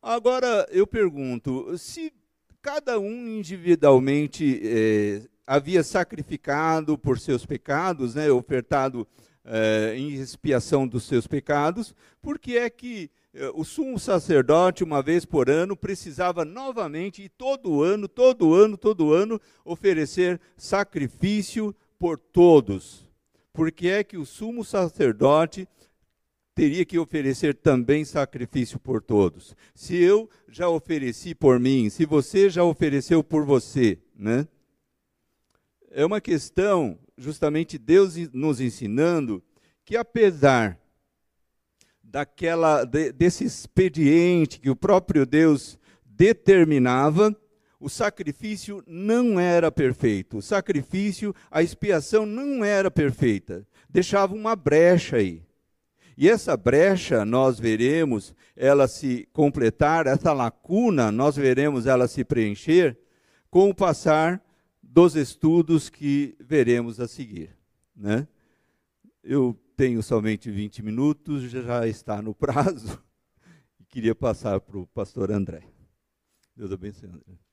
Agora 0.03 0.69
eu 0.71 0.87
pergunto: 0.87 1.77
se 1.79 2.13
cada 2.61 3.01
um 3.01 3.39
individualmente 3.39 4.61
é, 4.63 5.23
havia 5.47 5.83
sacrificado 5.83 6.99
por 6.99 7.19
seus 7.19 7.47
pecados, 7.47 8.15
né, 8.15 8.31
ofertado 8.31 9.09
é, 9.43 9.95
em 9.97 10.13
expiação 10.13 10.87
dos 10.87 11.05
seus 11.05 11.27
pecados, 11.27 11.95
por 12.21 12.39
que 12.39 12.59
é 12.59 12.69
que 12.69 13.11
o 13.55 13.65
sumo 13.65 13.99
sacerdote, 13.99 14.85
uma 14.85 15.03
vez 15.03 15.25
por 15.25 15.49
ano, 15.49 15.75
precisava 15.75 16.45
novamente, 16.45 17.23
e 17.23 17.31
todo 17.31 17.83
ano, 17.83 18.07
todo 18.07 18.53
ano, 18.53 18.77
todo 18.77 19.15
ano, 19.15 19.41
oferecer 19.65 20.39
sacrifício 20.55 21.75
por 21.99 22.19
todos? 22.19 23.11
Por 23.53 23.71
que 23.71 23.89
é 23.89 24.03
que 24.03 24.17
o 24.17 24.25
sumo 24.25 24.65
sacerdote 24.65 25.69
teria 26.55 26.85
que 26.85 26.99
oferecer 26.99 27.55
também 27.55 28.05
sacrifício 28.05 28.79
por 28.79 29.03
todos? 29.03 29.55
Se 29.75 29.97
eu 29.97 30.29
já 30.49 30.69
ofereci 30.69 31.35
por 31.35 31.61
mim, 31.61 31.91
se 31.91 32.07
você 32.07 32.49
já 32.49 32.65
ofereceu 32.65 33.23
por 33.23 33.45
você, 33.45 33.99
né? 34.17 34.49
É 35.91 36.05
uma 36.07 36.21
questão, 36.21 36.99
justamente 37.19 37.77
Deus 37.77 38.17
nos 38.33 38.61
ensinando 38.61 39.43
que 39.85 39.97
apesar 39.97 40.81
daquela 42.03 42.85
de, 42.85 43.13
desse 43.13 43.45
expediente 43.45 44.61
que 44.61 44.71
o 44.71 44.77
próprio 44.77 45.27
Deus 45.27 45.79
determinava, 46.05 47.37
o 47.83 47.89
sacrifício 47.89 48.83
não 48.87 49.41
era 49.41 49.71
perfeito. 49.73 50.39
O 50.39 50.43
sacrifício, 50.43 51.35
a 51.51 51.65
expiação 51.65 52.25
não 52.25 52.65
era 52.65 52.93
perfeita. 52.93 53.67
Deixava 53.91 54.35
uma 54.35 54.55
brecha 54.55 55.17
aí. 55.17 55.43
E 56.17 56.29
essa 56.29 56.57
brecha 56.57 57.25
nós 57.25 57.59
veremos 57.59 58.35
ela 58.55 58.87
se 58.87 59.29
completar, 59.33 60.07
essa 60.07 60.33
lacuna 60.33 61.11
nós 61.11 61.35
veremos 61.35 61.87
ela 61.87 62.07
se 62.07 62.23
preencher 62.23 62.97
com 63.51 63.69
o 63.69 63.75
passar 63.75 64.41
dos 64.81 65.17
estudos 65.17 65.91
que 65.91 66.37
veremos 66.39 67.01
a 67.01 67.09
seguir. 67.09 67.57
Né? 67.97 68.29
Eu 69.25 69.59
tenho 69.77 70.03
somente 70.05 70.51
20 70.51 70.85
minutos, 70.85 71.51
já 71.51 71.87
está 71.89 72.23
no 72.23 72.33
prazo, 72.35 73.03
e 73.81 73.85
queria 73.85 74.15
passar 74.15 74.61
para 74.61 74.79
o 74.79 74.87
pastor 74.87 75.33
André. 75.33 75.63
Deus 76.55 76.71
abençoe, 76.71 77.09
André. 77.09 77.52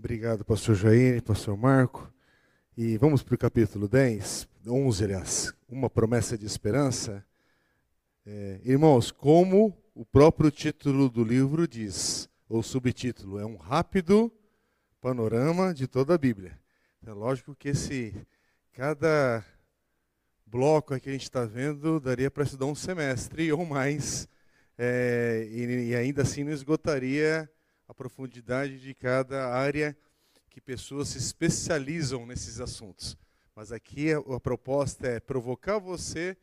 Obrigado, 0.00 0.44
pastor 0.44 0.76
Jair, 0.76 1.20
pastor 1.24 1.56
Marco. 1.56 2.08
E 2.76 2.96
vamos 2.96 3.20
para 3.20 3.34
o 3.34 3.38
capítulo 3.38 3.88
10, 3.88 4.48
11, 4.64 5.04
aliás, 5.04 5.52
uma 5.68 5.90
promessa 5.90 6.38
de 6.38 6.46
esperança. 6.46 7.26
É, 8.24 8.60
irmãos, 8.62 9.10
como 9.10 9.76
o 9.96 10.06
próprio 10.06 10.52
título 10.52 11.08
do 11.08 11.24
livro 11.24 11.66
diz, 11.66 12.30
ou 12.48 12.62
subtítulo, 12.62 13.40
é 13.40 13.44
um 13.44 13.56
rápido 13.56 14.32
panorama 15.00 15.74
de 15.74 15.88
toda 15.88 16.14
a 16.14 16.18
Bíblia. 16.18 16.56
É 17.04 17.10
lógico 17.10 17.56
que 17.56 17.70
esse 17.70 18.14
cada 18.74 19.44
bloco 20.46 20.98
que 21.00 21.08
a 21.08 21.12
gente 21.12 21.24
está 21.24 21.44
vendo 21.44 21.98
daria 21.98 22.30
para 22.30 22.44
estudar 22.44 22.66
um 22.66 22.74
semestre 22.74 23.50
ou 23.52 23.66
mais, 23.66 24.28
é, 24.78 25.44
e, 25.50 25.88
e 25.88 25.96
ainda 25.96 26.22
assim 26.22 26.44
não 26.44 26.52
esgotaria 26.52 27.50
a 27.88 27.94
profundidade 27.94 28.78
de 28.78 28.94
cada 28.94 29.48
área 29.48 29.96
que 30.50 30.60
pessoas 30.60 31.08
se 31.08 31.18
especializam 31.18 32.26
nesses 32.26 32.60
assuntos. 32.60 33.16
Mas 33.56 33.72
aqui 33.72 34.12
a, 34.12 34.18
a 34.18 34.38
proposta 34.38 35.08
é 35.08 35.18
provocar 35.18 35.78
você 35.78 36.36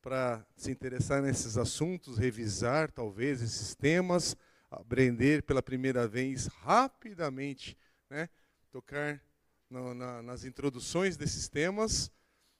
para 0.00 0.44
se 0.56 0.70
interessar 0.70 1.20
nesses 1.20 1.58
assuntos, 1.58 2.16
revisar 2.16 2.90
talvez 2.90 3.42
esses 3.42 3.74
temas, 3.74 4.34
aprender 4.70 5.42
pela 5.42 5.62
primeira 5.62 6.08
vez 6.08 6.46
rapidamente 6.46 7.76
né, 8.08 8.28
tocar 8.70 9.20
no, 9.68 9.94
na, 9.94 10.22
nas 10.22 10.44
introduções 10.44 11.16
desses 11.16 11.48
temas, 11.48 12.10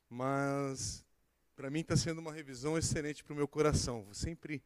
mas 0.09 1.05
para 1.55 1.71
mim 1.71 1.81
está 1.81 1.97
sendo 1.97 2.21
uma 2.21 2.33
revisão 2.33 2.77
excelente 2.77 3.25
para 3.25 3.33
o 3.33 3.37
meu 3.37 3.49
coração. 3.49 4.07
Sempre 4.13 4.63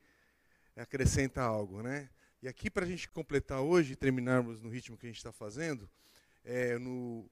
acrescenta 0.77 1.43
algo, 1.43 1.83
né? 1.83 2.09
E 2.43 2.49
aqui 2.49 2.71
para 2.71 2.87
a 2.87 2.89
gente 2.89 3.07
completar 3.11 3.61
hoje 3.61 3.95
terminarmos 3.95 4.63
no 4.63 4.71
ritmo 4.71 4.97
que 4.97 5.05
a 5.05 5.11
gente 5.11 5.19
está 5.19 5.31
fazendo, 5.31 5.87
é, 6.43 6.79
no 6.79 7.29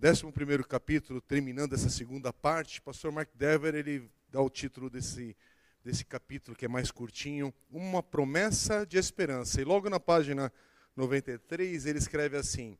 11 0.00 0.62
capítulo, 0.68 1.20
terminando 1.20 1.72
essa 1.72 1.90
segunda 1.90 2.32
parte, 2.32 2.78
o 2.78 2.82
pastor 2.82 3.10
Mark 3.10 3.28
Dever 3.34 3.74
ele 3.74 4.08
dá 4.30 4.40
o 4.40 4.48
título 4.48 4.88
desse, 4.88 5.36
desse 5.82 6.04
capítulo, 6.04 6.56
que 6.56 6.64
é 6.64 6.68
mais 6.68 6.92
curtinho, 6.92 7.52
Uma 7.68 8.04
Promessa 8.04 8.86
de 8.86 8.96
Esperança. 8.96 9.60
E 9.60 9.64
logo 9.64 9.90
na 9.90 9.98
página 9.98 10.52
93, 10.94 11.84
ele 11.84 11.98
escreve 11.98 12.36
assim: 12.36 12.78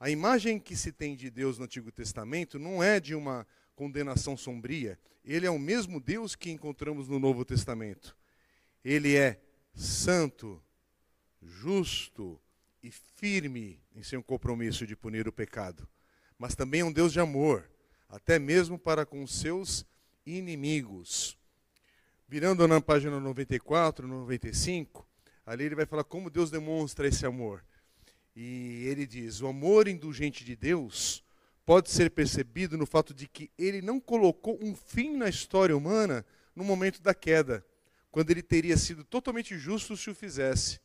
A 0.00 0.10
imagem 0.10 0.58
que 0.58 0.74
se 0.74 0.90
tem 0.90 1.14
de 1.14 1.30
Deus 1.30 1.58
no 1.58 1.64
Antigo 1.64 1.92
Testamento 1.92 2.58
não 2.58 2.82
é 2.82 2.98
de 2.98 3.14
uma 3.14 3.46
condenação 3.76 4.36
sombria. 4.36 4.98
Ele 5.24 5.46
é 5.46 5.50
o 5.50 5.60
mesmo 5.60 6.00
Deus 6.00 6.34
que 6.34 6.50
encontramos 6.50 7.06
no 7.06 7.20
Novo 7.20 7.44
Testamento. 7.44 8.16
Ele 8.84 9.14
é 9.14 9.40
santo, 9.76 10.60
justo 11.44 12.40
e 12.82 12.90
firme 12.90 13.80
em 13.94 14.02
seu 14.02 14.22
compromisso 14.22 14.86
de 14.86 14.96
punir 14.96 15.28
o 15.28 15.32
pecado. 15.32 15.88
Mas 16.38 16.54
também 16.54 16.80
é 16.80 16.84
um 16.84 16.92
Deus 16.92 17.12
de 17.12 17.20
amor, 17.20 17.70
até 18.08 18.38
mesmo 18.38 18.78
para 18.78 19.06
com 19.06 19.26
seus 19.26 19.86
inimigos. 20.26 21.38
Virando 22.28 22.66
na 22.66 22.80
página 22.80 23.20
94, 23.20 24.06
95, 24.08 25.06
ali 25.46 25.64
ele 25.64 25.74
vai 25.74 25.86
falar 25.86 26.04
como 26.04 26.30
Deus 26.30 26.50
demonstra 26.50 27.06
esse 27.06 27.24
amor. 27.24 27.64
E 28.34 28.84
ele 28.86 29.06
diz: 29.06 29.40
o 29.40 29.46
amor 29.46 29.86
indulgente 29.86 30.44
de 30.44 30.56
Deus 30.56 31.22
pode 31.64 31.90
ser 31.90 32.10
percebido 32.10 32.76
no 32.76 32.86
fato 32.86 33.14
de 33.14 33.26
que 33.28 33.50
ele 33.56 33.80
não 33.80 34.00
colocou 34.00 34.58
um 34.62 34.74
fim 34.74 35.16
na 35.16 35.28
história 35.28 35.76
humana 35.76 36.24
no 36.54 36.64
momento 36.64 37.00
da 37.00 37.14
queda, 37.14 37.64
quando 38.10 38.30
ele 38.30 38.42
teria 38.42 38.76
sido 38.76 39.04
totalmente 39.04 39.56
justo 39.56 39.96
se 39.96 40.10
o 40.10 40.14
fizesse. 40.14 40.80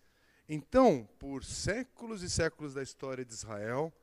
Então, 0.51 1.07
por 1.19 1.45
séculos 1.45 2.23
e 2.23 2.30
séculos 2.30 2.73
da 2.73 2.81
história 2.81 3.23
de 3.23 3.31
Israel, 3.31 3.93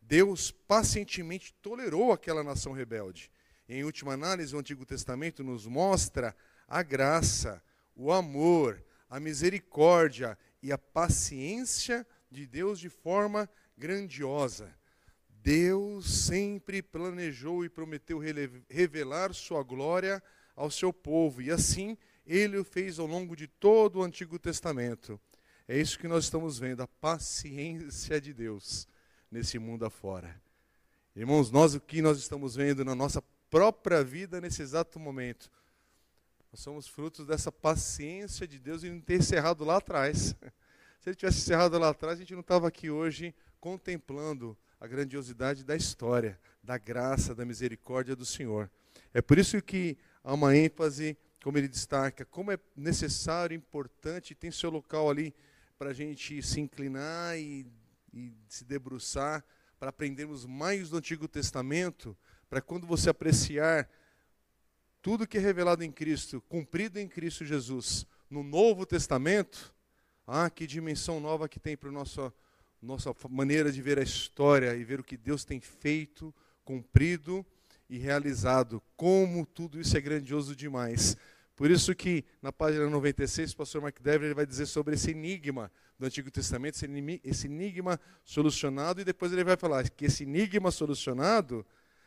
Deus 0.00 0.52
pacientemente 0.52 1.52
tolerou 1.60 2.12
aquela 2.12 2.44
nação 2.44 2.72
rebelde. 2.72 3.28
Em 3.68 3.82
última 3.82 4.12
análise, 4.12 4.54
o 4.54 4.58
Antigo 4.60 4.86
Testamento 4.86 5.42
nos 5.42 5.66
mostra 5.66 6.32
a 6.68 6.80
graça, 6.80 7.60
o 7.96 8.12
amor, 8.12 8.80
a 9.10 9.18
misericórdia 9.18 10.38
e 10.62 10.70
a 10.70 10.78
paciência 10.78 12.06
de 12.30 12.46
Deus 12.46 12.78
de 12.78 12.88
forma 12.88 13.50
grandiosa. 13.76 14.72
Deus 15.28 16.24
sempre 16.24 16.82
planejou 16.82 17.64
e 17.64 17.68
prometeu 17.68 18.20
revelar 18.70 19.34
sua 19.34 19.64
glória 19.64 20.22
ao 20.54 20.70
seu 20.70 20.92
povo, 20.92 21.42
e 21.42 21.50
assim 21.50 21.98
ele 22.24 22.58
o 22.58 22.64
fez 22.64 23.00
ao 23.00 23.06
longo 23.08 23.34
de 23.34 23.48
todo 23.48 23.98
o 23.98 24.02
Antigo 24.04 24.38
Testamento. 24.38 25.20
É 25.68 25.76
isso 25.76 25.98
que 25.98 26.06
nós 26.06 26.24
estamos 26.24 26.60
vendo, 26.60 26.82
a 26.82 26.86
paciência 26.86 28.20
de 28.20 28.32
Deus 28.32 28.86
nesse 29.28 29.58
mundo 29.58 29.84
afora. 29.84 30.40
Irmãos, 31.14 31.50
nós 31.50 31.74
o 31.74 31.80
que 31.80 32.00
nós 32.00 32.18
estamos 32.18 32.54
vendo 32.54 32.84
na 32.84 32.94
nossa 32.94 33.20
própria 33.50 34.04
vida 34.04 34.40
nesse 34.40 34.62
exato 34.62 35.00
momento, 35.00 35.50
nós 36.52 36.60
somos 36.60 36.86
frutos 36.86 37.26
dessa 37.26 37.50
paciência 37.50 38.46
de 38.46 38.60
Deus 38.60 38.84
em 38.84 39.00
ter 39.00 39.18
encerrado 39.18 39.64
lá 39.64 39.78
atrás. 39.78 40.36
Se 41.00 41.08
ele 41.08 41.16
tivesse 41.16 41.38
encerrado 41.38 41.76
lá 41.78 41.88
atrás, 41.88 42.14
a 42.14 42.20
gente 42.20 42.34
não 42.34 42.40
estava 42.42 42.68
aqui 42.68 42.88
hoje 42.88 43.34
contemplando 43.58 44.56
a 44.78 44.86
grandiosidade 44.86 45.64
da 45.64 45.74
história, 45.74 46.38
da 46.62 46.78
graça, 46.78 47.34
da 47.34 47.44
misericórdia 47.44 48.14
do 48.14 48.24
Senhor. 48.24 48.70
É 49.12 49.20
por 49.20 49.36
isso 49.36 49.60
que 49.60 49.98
há 50.22 50.32
uma 50.32 50.56
ênfase, 50.56 51.16
como 51.42 51.58
ele 51.58 51.66
destaca, 51.66 52.24
como 52.24 52.52
é 52.52 52.58
necessário, 52.76 53.56
importante, 53.56 54.34
tem 54.34 54.52
seu 54.52 54.70
local 54.70 55.10
ali 55.10 55.34
para 55.78 55.90
a 55.90 55.94
gente 55.94 56.42
se 56.42 56.60
inclinar 56.60 57.38
e, 57.38 57.66
e 58.12 58.32
se 58.48 58.64
debruçar, 58.64 59.44
para 59.78 59.90
aprendermos 59.90 60.46
mais 60.46 60.88
do 60.90 60.96
Antigo 60.96 61.28
Testamento, 61.28 62.16
para 62.48 62.62
quando 62.62 62.86
você 62.86 63.10
apreciar 63.10 63.88
tudo 65.02 65.26
que 65.26 65.36
é 65.38 65.40
revelado 65.40 65.84
em 65.84 65.92
Cristo, 65.92 66.40
cumprido 66.48 66.98
em 66.98 67.06
Cristo 67.06 67.44
Jesus, 67.44 68.06
no 68.28 68.42
Novo 68.42 68.86
Testamento, 68.86 69.74
Ah, 70.26 70.50
que 70.50 70.66
dimensão 70.66 71.20
nova 71.20 71.48
que 71.48 71.60
tem 71.60 71.76
para 71.76 71.88
a 71.88 71.92
nossa, 71.92 72.34
nossa 72.82 73.14
maneira 73.30 73.70
de 73.70 73.80
ver 73.80 73.96
a 73.96 74.02
história 74.02 74.74
e 74.74 74.82
ver 74.82 74.98
o 74.98 75.04
que 75.04 75.16
Deus 75.16 75.44
tem 75.44 75.60
feito, 75.60 76.34
cumprido 76.64 77.46
e 77.88 77.96
realizado. 77.96 78.82
Como 78.96 79.46
tudo 79.46 79.80
isso 79.80 79.96
é 79.96 80.00
grandioso 80.00 80.56
demais. 80.56 81.16
Por 81.56 81.70
isso 81.70 81.94
que 81.94 82.22
na 82.42 82.52
página 82.52 82.88
96, 82.88 83.52
o 83.52 83.56
pastor 83.56 83.80
Mark 83.80 83.98
Dever 84.02 84.34
vai 84.34 84.44
dizer 84.44 84.66
sobre 84.66 84.94
esse 84.94 85.12
enigma 85.12 85.72
do 85.98 86.04
Antigo 86.04 86.30
Testamento, 86.30 86.78
esse 87.24 87.46
enigma 87.46 87.98
solucionado, 88.22 89.00
e 89.00 89.04
depois 89.04 89.32
ele 89.32 89.42
vai 89.42 89.56
falar 89.56 89.88
que 89.88 90.04
esse 90.04 90.24
enigma 90.24 90.70
solucionado 90.70 91.64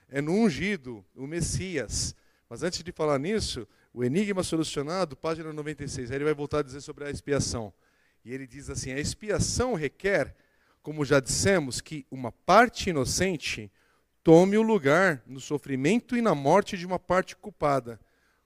é 0.07 0.21
no 0.21 0.33
ungido, 0.33 1.03
o 1.15 1.25
Messias. 1.25 2.15
Mas 2.47 2.61
antes 2.61 2.83
de 2.83 2.91
falar 2.91 3.17
nisso, 3.17 3.67
o 3.91 4.03
enigma 4.03 4.43
solucionado, 4.43 5.17
página 5.17 5.51
96, 5.51 6.11
aí 6.11 6.17
ele 6.17 6.25
vai 6.25 6.33
voltar 6.35 6.59
a 6.59 6.63
dizer 6.63 6.81
sobre 6.81 7.05
a 7.05 7.09
expiação. 7.09 7.73
E 8.23 8.31
ele 8.31 8.45
diz 8.45 8.69
assim: 8.69 8.91
a 8.91 8.99
expiação 8.99 9.73
requer, 9.73 10.35
como 10.83 11.03
já 11.03 11.19
dissemos, 11.19 11.81
que 11.81 12.05
uma 12.11 12.31
parte 12.31 12.91
inocente 12.91 13.71
tome 14.23 14.57
o 14.57 14.61
lugar 14.61 15.23
no 15.25 15.39
sofrimento 15.39 16.15
e 16.15 16.21
na 16.21 16.35
morte 16.35 16.77
de 16.77 16.85
uma 16.85 16.99
parte 16.99 17.35
culpada. 17.35 17.99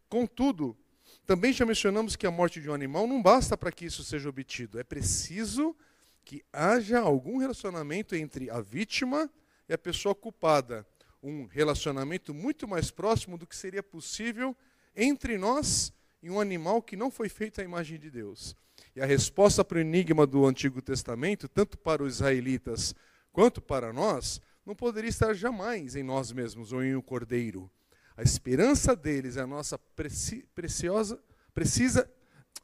Contudo, 0.08 0.78
também 1.26 1.54
já 1.54 1.66
mencionamos 1.66 2.16
que 2.16 2.28
a 2.28 2.32
morte 2.32 2.60
de 2.60 2.70
um 2.70 2.74
animal 2.74 3.08
não 3.08 3.22
basta 3.22 3.58
para 3.58 3.72
que 3.72 3.86
isso 3.86 4.04
seja 4.04 4.28
obtido. 4.28 4.80
É 4.80 4.84
preciso 4.84 5.76
que 6.24 6.44
haja 6.52 7.00
algum 7.00 7.38
relacionamento 7.38 8.16
entre 8.16 8.50
a 8.50 8.62
vítima 8.62 9.30
e 9.68 9.74
a 9.74 9.78
pessoa 9.78 10.14
culpada. 10.14 10.86
Um 11.22 11.46
relacionamento 11.46 12.34
muito 12.34 12.68
mais 12.68 12.92
próximo 12.92 13.38
do 13.38 13.48
que 13.48 13.56
seria 13.56 13.82
possível 13.82 14.56
entre 14.96 15.38
nós 15.38 15.94
e 16.22 16.30
um 16.30 16.40
animal 16.40 16.82
que 16.82 16.96
não 16.96 17.10
foi 17.10 17.30
feito 17.30 17.62
à 17.62 17.64
imagem 17.64 17.98
de 17.98 18.12
Deus. 18.12 18.56
E 18.96 19.02
a 19.02 19.06
resposta 19.06 19.64
para 19.64 19.78
o 19.78 19.82
enigma 19.82 20.28
do 20.28 20.46
Antigo 20.46 20.82
Testamento, 20.82 21.48
tanto 21.48 21.78
para 21.78 22.04
os 22.04 22.16
israelitas 22.16 22.94
quanto 23.32 23.62
para 23.62 23.92
nós, 23.92 24.42
não 24.66 24.76
poderia 24.76 25.10
estar 25.10 25.34
jamais 25.34 25.96
em 25.96 26.04
nós 26.04 26.32
mesmos 26.32 26.72
ou 26.72 26.84
em 26.84 26.96
um 26.96 27.02
cordeiro. 27.02 27.72
A 28.16 28.22
esperança 28.22 28.96
deles 28.96 29.38
é 29.38 29.42
a 29.42 29.48
nossa 29.48 29.78
preci 29.78 30.46
preciosa, 30.54 31.20
precisa, 31.54 32.10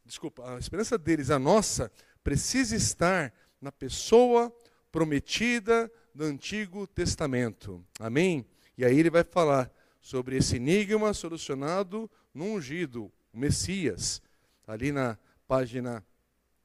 desculpa, 0.06 0.56
a 0.56 0.60
esperança 0.60 0.98
deles, 0.98 1.30
a 1.30 1.40
nossa, 1.40 1.92
precisa 2.24 2.76
estar 2.76 3.34
na 3.60 3.72
pessoa 3.72 4.56
prometida 4.92 5.92
do 6.14 6.24
Antigo 6.24 6.86
Testamento. 6.88 7.84
Amém? 8.00 8.46
E 8.78 8.86
aí 8.86 9.00
ele 9.00 9.10
vai 9.10 9.24
falar 9.24 9.72
sobre 10.02 10.38
esse 10.38 10.58
enigma 10.58 11.14
solucionado 11.14 12.10
no 12.34 12.46
ungido, 12.46 13.12
o 13.34 13.38
Messias. 13.38 14.22
Ali 14.68 14.92
na 14.92 15.18
página 15.48 16.06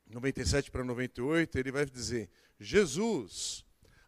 97 0.07 0.71
para 0.71 0.85
98, 0.85 1.59
ele 1.59 1.73
vai 1.73 1.87
dizer: 1.87 2.29
Jesus 2.61 3.64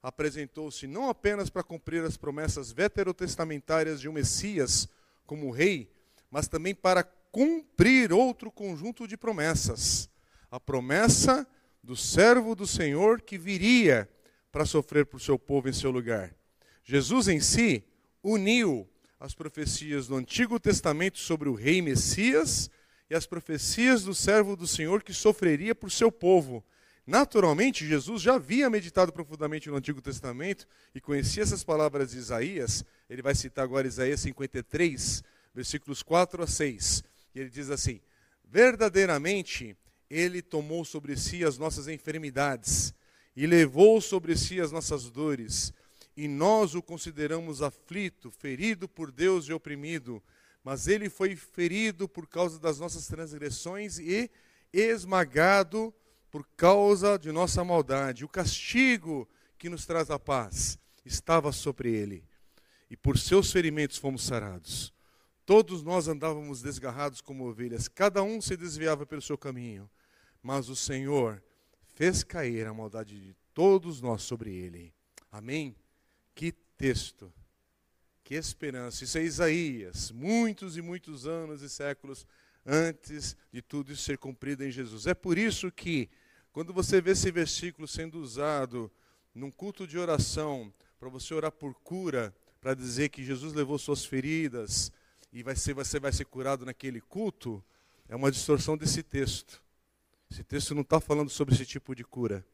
apresentou-se 0.06 0.86
não 0.86 1.08
apenas 1.08 1.50
para 1.50 1.64
cumprir 1.64 2.04
as 2.04 2.16
promessas 2.16 2.70
veterotestamentárias 2.70 4.00
de 4.00 4.08
um 4.08 4.12
Messias 4.12 4.88
como 5.26 5.50
rei, 5.50 5.90
mas 6.30 6.46
também 6.46 6.72
para 6.72 7.02
cumprir 7.02 8.12
outro 8.12 8.52
conjunto 8.52 9.04
de 9.08 9.16
promessas. 9.16 10.08
A 10.48 10.60
promessa 10.60 11.44
do 11.82 11.96
servo 11.96 12.54
do 12.54 12.68
Senhor 12.68 13.20
que 13.20 13.36
viria 13.36 14.08
para 14.52 14.64
sofrer 14.64 15.06
por 15.06 15.20
seu 15.20 15.36
povo 15.36 15.68
em 15.68 15.72
seu 15.72 15.90
lugar. 15.90 16.32
Jesus 16.84 17.26
em 17.26 17.40
si 17.40 17.82
uniu 18.22 18.88
as 19.18 19.34
profecias 19.34 20.06
do 20.06 20.14
Antigo 20.14 20.60
Testamento 20.60 21.18
sobre 21.18 21.48
o 21.48 21.54
rei 21.54 21.82
Messias 21.82 22.70
e 23.10 23.14
as 23.16 23.26
profecias 23.26 24.04
do 24.04 24.14
servo 24.14 24.54
do 24.54 24.68
Senhor 24.68 25.02
que 25.02 25.12
sofreria 25.12 25.74
por 25.74 25.90
seu 25.90 26.12
povo 26.12 26.64
Naturalmente, 27.06 27.86
Jesus 27.86 28.20
já 28.20 28.34
havia 28.34 28.68
meditado 28.68 29.12
profundamente 29.12 29.70
no 29.70 29.76
Antigo 29.76 30.02
Testamento 30.02 30.66
e 30.92 31.00
conhecia 31.00 31.44
essas 31.44 31.62
palavras 31.62 32.10
de 32.10 32.18
Isaías. 32.18 32.84
Ele 33.08 33.22
vai 33.22 33.32
citar 33.32 33.64
agora 33.64 33.86
Isaías 33.86 34.20
53, 34.20 35.22
versículos 35.54 36.02
4 36.02 36.42
a 36.42 36.46
6. 36.48 37.04
E 37.32 37.38
ele 37.38 37.48
diz 37.48 37.70
assim: 37.70 38.00
Verdadeiramente, 38.44 39.76
ele 40.10 40.42
tomou 40.42 40.84
sobre 40.84 41.16
si 41.16 41.44
as 41.44 41.56
nossas 41.56 41.86
enfermidades 41.86 42.92
e 43.36 43.46
levou 43.46 44.00
sobre 44.00 44.36
si 44.36 44.60
as 44.60 44.72
nossas 44.72 45.08
dores. 45.08 45.72
E 46.16 46.26
nós 46.26 46.74
o 46.74 46.82
consideramos 46.82 47.62
aflito, 47.62 48.32
ferido 48.32 48.88
por 48.88 49.12
Deus 49.12 49.46
e 49.46 49.52
oprimido. 49.52 50.20
Mas 50.64 50.88
ele 50.88 51.08
foi 51.08 51.36
ferido 51.36 52.08
por 52.08 52.26
causa 52.26 52.58
das 52.58 52.80
nossas 52.80 53.06
transgressões 53.06 54.00
e 54.00 54.28
esmagado 54.72 55.94
por 56.30 56.46
causa 56.56 57.18
de 57.18 57.30
nossa 57.32 57.64
maldade. 57.64 58.24
O 58.24 58.28
castigo 58.28 59.28
que 59.58 59.68
nos 59.68 59.86
traz 59.86 60.10
a 60.10 60.18
paz 60.18 60.78
estava 61.04 61.52
sobre 61.52 61.92
ele, 61.92 62.24
e 62.90 62.96
por 62.96 63.18
seus 63.18 63.52
ferimentos 63.52 63.96
fomos 63.96 64.22
sarados. 64.22 64.92
Todos 65.44 65.82
nós 65.82 66.08
andávamos 66.08 66.60
desgarrados 66.60 67.20
como 67.20 67.48
ovelhas, 67.48 67.88
cada 67.88 68.22
um 68.22 68.40
se 68.40 68.56
desviava 68.56 69.06
pelo 69.06 69.22
seu 69.22 69.38
caminho, 69.38 69.88
mas 70.42 70.68
o 70.68 70.76
Senhor 70.76 71.42
fez 71.94 72.24
cair 72.24 72.66
a 72.66 72.74
maldade 72.74 73.18
de 73.20 73.36
todos 73.54 74.00
nós 74.00 74.22
sobre 74.22 74.52
ele. 74.52 74.92
Amém? 75.30 75.76
Que 76.34 76.52
texto, 76.76 77.32
que 78.22 78.34
esperança. 78.34 79.04
Isso 79.04 79.18
é 79.18 79.22
Isaías, 79.22 80.10
muitos 80.10 80.76
e 80.76 80.82
muitos 80.82 81.26
anos 81.26 81.62
e 81.62 81.70
séculos 81.70 82.26
antes 82.66 83.36
de 83.52 83.62
tudo 83.62 83.92
isso 83.92 84.02
ser 84.02 84.18
cumprido 84.18 84.64
em 84.64 84.70
Jesus. 84.70 85.06
É 85.06 85.14
por 85.14 85.38
isso 85.38 85.70
que 85.70 86.10
quando 86.52 86.72
você 86.72 87.00
vê 87.00 87.12
esse 87.12 87.30
versículo 87.30 87.86
sendo 87.86 88.18
usado 88.20 88.90
num 89.32 89.50
culto 89.50 89.86
de 89.86 89.96
oração, 89.96 90.72
para 90.98 91.08
você 91.08 91.32
orar 91.32 91.52
por 91.52 91.74
cura, 91.74 92.34
para 92.60 92.74
dizer 92.74 93.10
que 93.10 93.24
Jesus 93.24 93.52
levou 93.52 93.78
suas 93.78 94.04
feridas 94.04 94.90
e 95.32 95.42
vai 95.42 95.54
ser, 95.54 95.74
você 95.74 96.00
vai 96.00 96.12
ser 96.12 96.24
curado 96.24 96.64
naquele 96.64 97.00
culto, 97.00 97.62
é 98.08 98.16
uma 98.16 98.30
distorção 98.30 98.76
desse 98.76 99.02
texto. 99.02 99.62
Esse 100.30 100.42
texto 100.42 100.74
não 100.74 100.82
está 100.82 100.98
falando 100.98 101.30
sobre 101.30 101.54
esse 101.54 101.64
tipo 101.64 101.94
de 101.94 102.02
cura. 102.02 102.44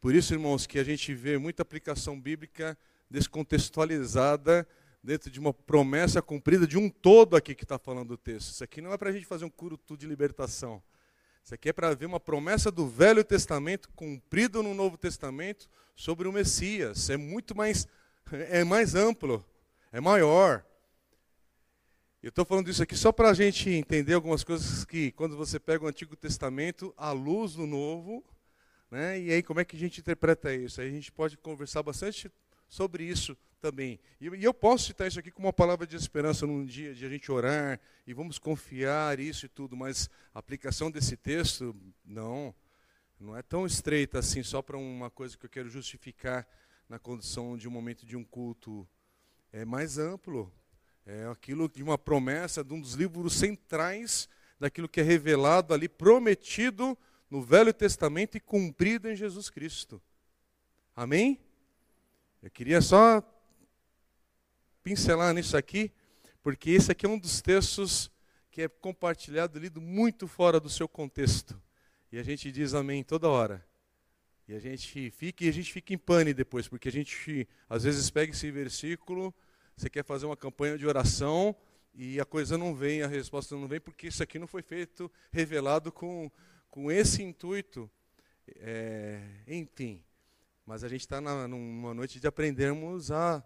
Por 0.00 0.14
isso, 0.14 0.34
irmãos, 0.34 0.66
que 0.66 0.78
a 0.78 0.84
gente 0.84 1.14
vê 1.14 1.38
muita 1.38 1.62
aplicação 1.62 2.20
bíblica 2.20 2.76
descontextualizada 3.08 4.68
dentro 5.06 5.30
de 5.30 5.38
uma 5.38 5.54
promessa 5.54 6.20
cumprida 6.20 6.66
de 6.66 6.76
um 6.76 6.90
todo 6.90 7.36
aqui 7.36 7.54
que 7.54 7.62
está 7.62 7.78
falando 7.78 8.10
o 8.10 8.16
texto. 8.16 8.50
Isso 8.50 8.64
aqui 8.64 8.80
não 8.80 8.92
é 8.92 8.98
para 8.98 9.08
a 9.08 9.12
gente 9.12 9.24
fazer 9.24 9.44
um 9.44 9.48
culto 9.48 9.96
de 9.96 10.04
libertação. 10.04 10.82
Isso 11.44 11.54
aqui 11.54 11.68
é 11.68 11.72
para 11.72 11.94
ver 11.94 12.06
uma 12.06 12.18
promessa 12.18 12.72
do 12.72 12.88
Velho 12.88 13.22
Testamento 13.22 13.88
cumprida 13.94 14.60
no 14.64 14.74
Novo 14.74 14.98
Testamento 14.98 15.70
sobre 15.94 16.26
o 16.26 16.32
Messias. 16.32 17.08
É 17.08 17.16
muito 17.16 17.56
mais, 17.56 17.86
é 18.50 18.64
mais 18.64 18.96
amplo, 18.96 19.44
é 19.92 20.00
maior. 20.00 20.66
Eu 22.20 22.30
estou 22.30 22.44
falando 22.44 22.68
isso 22.68 22.82
aqui 22.82 22.96
só 22.96 23.12
para 23.12 23.30
a 23.30 23.34
gente 23.34 23.70
entender 23.70 24.14
algumas 24.14 24.42
coisas 24.42 24.84
que, 24.84 25.12
quando 25.12 25.36
você 25.36 25.60
pega 25.60 25.84
o 25.84 25.88
Antigo 25.88 26.16
Testamento, 26.16 26.92
à 26.96 27.12
luz 27.12 27.54
do 27.54 27.64
Novo, 27.64 28.24
né, 28.90 29.20
e 29.20 29.30
aí 29.30 29.40
como 29.40 29.60
é 29.60 29.64
que 29.64 29.76
a 29.76 29.78
gente 29.78 30.00
interpreta 30.00 30.52
isso? 30.52 30.80
Aí 30.80 30.88
a 30.88 30.92
gente 30.92 31.12
pode 31.12 31.36
conversar 31.36 31.84
bastante 31.84 32.28
sobre 32.68 33.04
isso 33.04 33.36
também. 33.60 33.98
E, 34.20 34.26
eu 34.44 34.54
posso 34.54 34.86
citar 34.86 35.08
isso 35.08 35.18
aqui 35.18 35.30
como 35.30 35.46
uma 35.46 35.52
palavra 35.52 35.86
de 35.86 35.96
esperança 35.96 36.46
num 36.46 36.64
dia 36.64 36.94
de 36.94 37.04
a 37.04 37.08
gente 37.08 37.30
orar 37.32 37.80
e 38.06 38.14
vamos 38.14 38.38
confiar 38.38 39.18
isso 39.18 39.46
e 39.46 39.48
tudo, 39.48 39.76
mas 39.76 40.08
a 40.34 40.38
aplicação 40.38 40.90
desse 40.90 41.16
texto, 41.16 41.74
não, 42.04 42.54
não 43.18 43.36
é 43.36 43.42
tão 43.42 43.66
estreita 43.66 44.18
assim, 44.18 44.42
só 44.42 44.62
para 44.62 44.76
uma 44.76 45.10
coisa 45.10 45.36
que 45.36 45.46
eu 45.46 45.50
quero 45.50 45.68
justificar 45.68 46.46
na 46.88 46.98
condição 46.98 47.56
de 47.56 47.66
um 47.66 47.70
momento 47.70 48.06
de 48.06 48.16
um 48.16 48.24
culto. 48.24 48.86
É 49.52 49.64
mais 49.64 49.98
amplo. 49.98 50.52
É 51.04 51.26
aquilo 51.26 51.68
de 51.68 51.82
uma 51.82 51.96
promessa 51.96 52.64
de 52.64 52.72
um 52.72 52.80
dos 52.80 52.94
livros 52.94 53.34
centrais 53.34 54.28
daquilo 54.58 54.88
que 54.88 55.00
é 55.00 55.04
revelado 55.04 55.72
ali, 55.72 55.88
prometido 55.88 56.98
no 57.30 57.42
Velho 57.42 57.72
Testamento 57.72 58.36
e 58.36 58.40
cumprido 58.40 59.08
em 59.08 59.14
Jesus 59.14 59.50
Cristo. 59.50 60.02
Amém? 60.94 61.38
Eu 62.46 62.50
queria 62.52 62.80
só 62.80 63.20
pincelar 64.80 65.34
nisso 65.34 65.56
aqui, 65.56 65.90
porque 66.40 66.70
esse 66.70 66.92
aqui 66.92 67.04
é 67.04 67.08
um 67.08 67.18
dos 67.18 67.42
textos 67.42 68.08
que 68.52 68.62
é 68.62 68.68
compartilhado, 68.68 69.58
lido 69.58 69.80
muito 69.80 70.28
fora 70.28 70.60
do 70.60 70.70
seu 70.70 70.86
contexto. 70.86 71.60
E 72.12 72.20
a 72.20 72.22
gente 72.22 72.52
diz 72.52 72.72
amém 72.72 73.02
toda 73.02 73.28
hora. 73.28 73.66
E 74.46 74.54
a 74.54 74.60
gente 74.60 75.10
fica 75.10 75.44
e 75.44 75.48
a 75.48 75.52
gente 75.52 75.72
fica 75.72 75.92
em 75.92 75.98
pane 75.98 76.32
depois, 76.32 76.68
porque 76.68 76.88
a 76.88 76.92
gente 76.92 77.48
às 77.68 77.82
vezes 77.82 78.08
pega 78.10 78.30
esse 78.30 78.48
versículo, 78.52 79.34
você 79.76 79.90
quer 79.90 80.04
fazer 80.04 80.26
uma 80.26 80.36
campanha 80.36 80.78
de 80.78 80.86
oração 80.86 81.52
e 81.92 82.20
a 82.20 82.24
coisa 82.24 82.56
não 82.56 82.76
vem, 82.76 83.02
a 83.02 83.08
resposta 83.08 83.56
não 83.56 83.66
vem, 83.66 83.80
porque 83.80 84.06
isso 84.06 84.22
aqui 84.22 84.38
não 84.38 84.46
foi 84.46 84.62
feito, 84.62 85.10
revelado 85.32 85.90
com, 85.90 86.30
com 86.70 86.92
esse 86.92 87.24
intuito. 87.24 87.90
É, 88.60 89.20
enfim, 89.48 90.00
mas 90.66 90.82
a 90.82 90.88
gente 90.88 91.02
está 91.02 91.20
numa 91.20 91.94
noite 91.94 92.18
de 92.18 92.26
aprendermos 92.26 93.12
a 93.12 93.42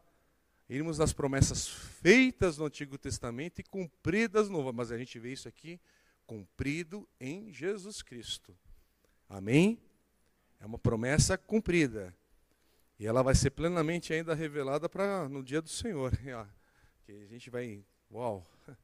irmos 0.71 0.99
nas 0.99 1.13
promessas 1.13 1.69
feitas 1.69 2.57
no 2.57 2.65
Antigo 2.65 2.97
Testamento 2.97 3.61
e 3.61 3.65
cumpridas 3.65 4.49
no 4.49 4.57
Novo. 4.59 4.73
Mas 4.73 4.91
a 4.91 4.97
gente 4.97 5.19
vê 5.19 5.33
isso 5.33 5.47
aqui 5.47 5.79
cumprido 6.27 7.07
em 7.21 7.53
Jesus 7.53 8.01
Cristo. 8.01 8.57
Amém? 9.29 9.79
É 10.59 10.65
uma 10.65 10.79
promessa 10.79 11.37
cumprida. 11.37 12.15
E 12.99 13.07
ela 13.07 13.23
vai 13.23 13.35
ser 13.35 13.51
plenamente 13.51 14.13
ainda 14.13 14.35
revelada 14.35 14.89
para 14.89 15.29
no 15.29 15.43
dia 15.43 15.61
do 15.61 15.69
Senhor. 15.69 16.13
Que 17.05 17.25
a 17.25 17.27
gente 17.27 17.51
vai. 17.51 17.85
Uau! 18.11 18.47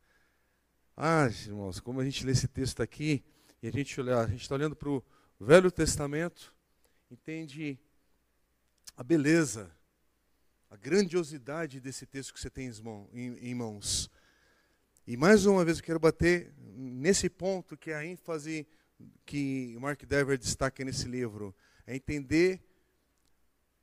Ah, 0.98 1.28
irmãos, 1.46 1.78
como 1.78 2.00
a 2.00 2.04
gente 2.06 2.24
lê 2.24 2.32
esse 2.32 2.48
texto 2.48 2.82
aqui, 2.82 3.22
e 3.62 3.68
a 3.68 3.70
gente 3.70 4.00
a 4.00 4.26
gente 4.26 4.40
está 4.40 4.54
olhando 4.54 4.74
para 4.74 4.88
o 4.88 5.04
Velho 5.38 5.70
Testamento, 5.70 6.54
entende 7.10 7.78
a 8.96 9.02
beleza, 9.02 9.70
a 10.70 10.76
grandiosidade 10.76 11.80
desse 11.80 12.06
texto 12.06 12.32
que 12.32 12.40
você 12.40 12.48
tem 12.48 12.70
em 13.12 13.54
mãos. 13.54 14.10
E 15.06 15.16
mais 15.16 15.44
uma 15.44 15.64
vez 15.64 15.78
eu 15.78 15.84
quero 15.84 16.00
bater 16.00 16.52
nesse 16.58 17.28
ponto 17.28 17.76
que 17.76 17.90
é 17.90 17.94
a 17.94 18.04
ênfase 18.04 18.66
que 19.26 19.76
Mark 19.78 20.02
Dever 20.04 20.38
destaca 20.38 20.82
nesse 20.82 21.06
livro, 21.06 21.54
é 21.86 21.94
entender 21.94 22.62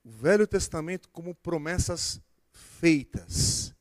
o 0.03 0.09
Velho 0.09 0.47
Testamento 0.47 1.07
como 1.09 1.35
promessas 1.35 2.19
feitas. 2.51 3.73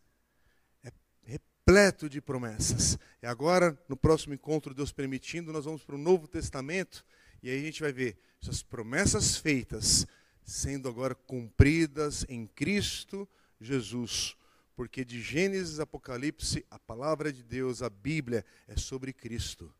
É 0.84 0.92
repleto 1.22 2.10
de 2.10 2.20
promessas. 2.20 2.98
E 3.22 3.26
agora, 3.26 3.76
no 3.88 3.96
próximo 3.96 4.34
encontro, 4.34 4.74
Deus 4.74 4.92
permitindo, 4.92 5.52
nós 5.52 5.64
vamos 5.64 5.82
para 5.82 5.94
o 5.94 5.98
Novo 5.98 6.28
Testamento 6.28 7.04
e 7.42 7.50
aí 7.50 7.58
a 7.58 7.64
gente 7.64 7.80
vai 7.80 7.92
ver 7.92 8.18
essas 8.40 8.62
promessas 8.62 9.36
feitas 9.36 10.06
sendo 10.44 10.88
agora 10.88 11.14
cumpridas 11.14 12.24
em 12.28 12.46
Cristo 12.46 13.28
Jesus. 13.60 14.36
Porque 14.74 15.04
de 15.04 15.20
Gênesis 15.20 15.78
a 15.80 15.84
Apocalipse, 15.84 16.64
a 16.70 16.78
palavra 16.78 17.32
de 17.32 17.42
Deus, 17.42 17.82
a 17.82 17.90
Bíblia, 17.90 18.44
é 18.66 18.76
sobre 18.76 19.12
Cristo. 19.12 19.72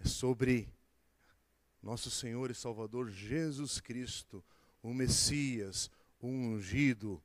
É 0.00 0.06
sobre 0.06 0.68
nosso 1.82 2.10
Senhor 2.10 2.50
e 2.50 2.54
Salvador 2.54 3.10
Jesus 3.10 3.80
Cristo, 3.80 4.42
o 4.82 4.92
Messias, 4.92 5.90
o 6.20 6.26
ungido, 6.26 7.22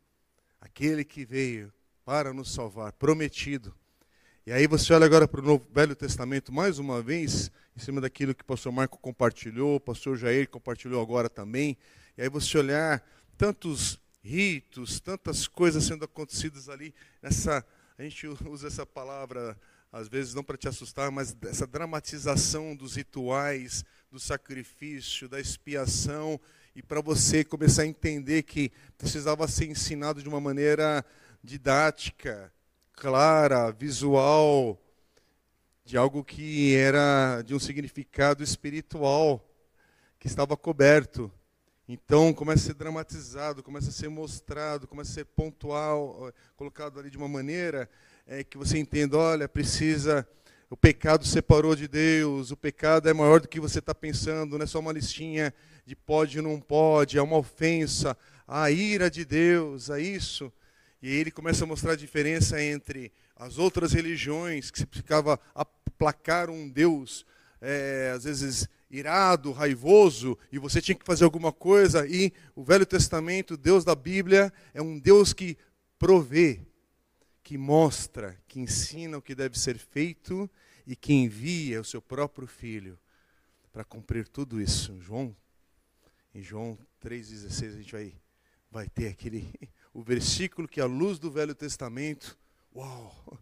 aquele 0.59 1.03
que 1.03 1.25
veio 1.25 1.73
para 2.03 2.33
nos 2.33 2.53
salvar, 2.53 2.91
prometido. 2.93 3.73
E 4.45 4.51
aí 4.51 4.67
você 4.67 4.93
olha 4.93 5.05
agora 5.05 5.27
para 5.27 5.41
o 5.41 5.43
Novo 5.43 5.67
Velho 5.71 5.95
Testamento 5.95 6.51
mais 6.51 6.79
uma 6.79 7.01
vez, 7.01 7.51
em 7.75 7.79
cima 7.79 8.01
daquilo 8.01 8.33
que 8.33 8.41
o 8.41 8.45
pastor 8.45 8.71
Marco 8.71 8.97
compartilhou, 8.97 9.75
o 9.75 9.79
pastor 9.79 10.17
Jair 10.17 10.49
compartilhou 10.49 11.01
agora 11.01 11.29
também. 11.29 11.77
E 12.19 12.21
aí 12.21 12.27
você 12.27 12.57
olhar 12.57 13.01
tantos 13.37 13.97
ritos, 14.21 14.99
tantas 14.99 15.47
coisas 15.47 15.85
sendo 15.85 16.03
acontecidas 16.03 16.67
ali, 16.67 16.93
nessa, 17.21 17.65
a 17.97 18.03
gente 18.03 18.27
usa 18.45 18.67
essa 18.67 18.85
palavra 18.85 19.57
às 19.89 20.09
vezes 20.09 20.33
não 20.33 20.43
para 20.43 20.57
te 20.57 20.67
assustar, 20.67 21.09
mas 21.11 21.33
essa 21.43 21.65
dramatização 21.65 22.75
dos 22.75 22.97
rituais, 22.97 23.85
do 24.11 24.19
sacrifício, 24.19 25.29
da 25.29 25.39
expiação, 25.39 26.37
e 26.75 26.83
para 26.83 26.99
você 26.99 27.41
começar 27.41 27.83
a 27.83 27.87
entender 27.87 28.43
que 28.43 28.69
precisava 28.97 29.47
ser 29.47 29.67
ensinado 29.67 30.21
de 30.21 30.27
uma 30.27 30.41
maneira 30.41 31.05
didática, 31.41 32.51
clara, 32.91 33.71
visual, 33.71 34.77
de 35.85 35.95
algo 35.95 36.21
que 36.21 36.75
era 36.75 37.41
de 37.43 37.55
um 37.55 37.59
significado 37.59 38.43
espiritual, 38.43 39.41
que 40.19 40.27
estava 40.27 40.57
coberto. 40.57 41.31
Então 41.91 42.31
começa 42.31 42.61
a 42.61 42.65
ser 42.67 42.75
dramatizado, 42.75 43.63
começa 43.63 43.89
a 43.89 43.91
ser 43.91 44.09
mostrado, 44.09 44.87
começa 44.87 45.09
a 45.09 45.13
ser 45.15 45.25
pontual, 45.25 46.31
colocado 46.55 46.99
ali 46.99 47.09
de 47.09 47.17
uma 47.17 47.27
maneira 47.27 47.89
é, 48.27 48.43
que 48.43 48.59
você 48.59 48.77
entenda, 48.77 49.17
olha, 49.17 49.49
precisa, 49.49 50.27
o 50.69 50.77
pecado 50.77 51.25
separou 51.25 51.75
de 51.75 51.87
Deus, 51.87 52.51
o 52.51 52.55
pecado 52.55 53.09
é 53.09 53.13
maior 53.13 53.39
do 53.39 53.47
que 53.47 53.59
você 53.59 53.79
está 53.79 53.95
pensando, 53.95 54.55
não 54.55 54.63
é 54.63 54.67
só 54.67 54.77
uma 54.77 54.91
listinha 54.91 55.51
de 55.83 55.95
pode 55.95 56.37
e 56.37 56.41
não 56.43 56.61
pode, 56.61 57.17
é 57.17 57.21
uma 57.23 57.37
ofensa, 57.37 58.15
a 58.47 58.69
ira 58.69 59.09
de 59.09 59.25
Deus, 59.25 59.89
é 59.89 59.99
isso. 59.99 60.53
E 61.01 61.09
ele 61.09 61.31
começa 61.31 61.63
a 61.63 61.67
mostrar 61.67 61.93
a 61.93 61.95
diferença 61.95 62.63
entre 62.63 63.11
as 63.35 63.57
outras 63.57 63.93
religiões, 63.93 64.69
que 64.69 64.77
se 64.77 64.85
ficava 64.91 65.39
a 65.55 65.65
placar 65.65 66.51
um 66.51 66.69
Deus, 66.69 67.25
é, 67.59 68.13
às 68.15 68.25
vezes 68.25 68.69
irado, 68.89 69.51
raivoso, 69.51 70.37
e 70.51 70.57
você 70.57 70.81
tinha 70.81 70.95
que 70.95 71.05
fazer 71.05 71.23
alguma 71.23 71.51
coisa, 71.51 72.07
e 72.07 72.33
o 72.55 72.63
Velho 72.63 72.85
Testamento, 72.85 73.55
Deus 73.55 73.83
da 73.83 73.93
Bíblia, 73.93 74.51
é 74.73 74.81
um 74.81 74.97
Deus 74.97 75.31
que 75.31 75.57
provê, 75.97 76.61
que 77.43 77.57
mostra, 77.57 78.37
que 78.47 78.59
ensina 78.59 79.17
o 79.17 79.21
que 79.21 79.35
deve 79.35 79.59
ser 79.59 79.77
feito 79.77 80.49
e 80.85 80.95
que 80.95 81.13
envia 81.13 81.81
o 81.81 81.85
seu 81.85 82.01
próprio 82.01 82.47
filho 82.47 82.97
para 83.71 83.83
cumprir 83.83 84.27
tudo 84.27 84.59
isso. 84.61 84.99
João, 84.99 85.35
em 86.33 86.41
João 86.41 86.77
3,16 87.03 87.67
a 87.67 87.77
gente 87.77 87.91
vai, 87.91 88.13
vai 88.71 88.89
ter 88.89 89.07
aquele 89.07 89.51
o 89.93 90.01
versículo 90.01 90.67
que, 90.67 90.81
à 90.81 90.85
luz 90.85 91.19
do 91.19 91.31
Velho 91.31 91.53
Testamento, 91.53 92.37
uau! 92.75 93.39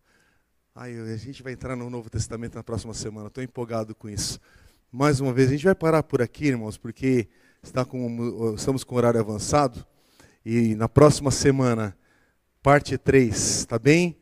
Ai, 0.74 0.96
a 0.96 1.18
gente 1.18 1.42
vai 1.42 1.54
entrar 1.54 1.76
no 1.76 1.90
Novo 1.90 2.08
Testamento 2.08 2.56
na 2.56 2.64
próxima 2.64 2.94
semana, 2.94 3.30
estou 3.30 3.44
empolgado 3.44 3.96
com 3.96 4.08
isso. 4.08 4.40
Mais 4.92 5.20
uma 5.20 5.34
vez, 5.34 5.50
a 5.50 5.52
gente 5.52 5.66
vai 5.66 5.76
parar 5.76 6.02
por 6.02 6.22
aqui, 6.22 6.46
irmãos, 6.46 6.78
porque 6.78 7.28
está 7.62 7.84
com, 7.84 8.54
estamos 8.56 8.86
com 8.86 8.96
horário 8.96 9.20
avançado. 9.20 9.86
E 10.46 10.76
na 10.76 10.88
próxima 10.88 11.30
semana, 11.30 11.96
parte 12.64 12.98
3, 12.98 13.66
tá 13.66 13.78
bem? 13.78 14.18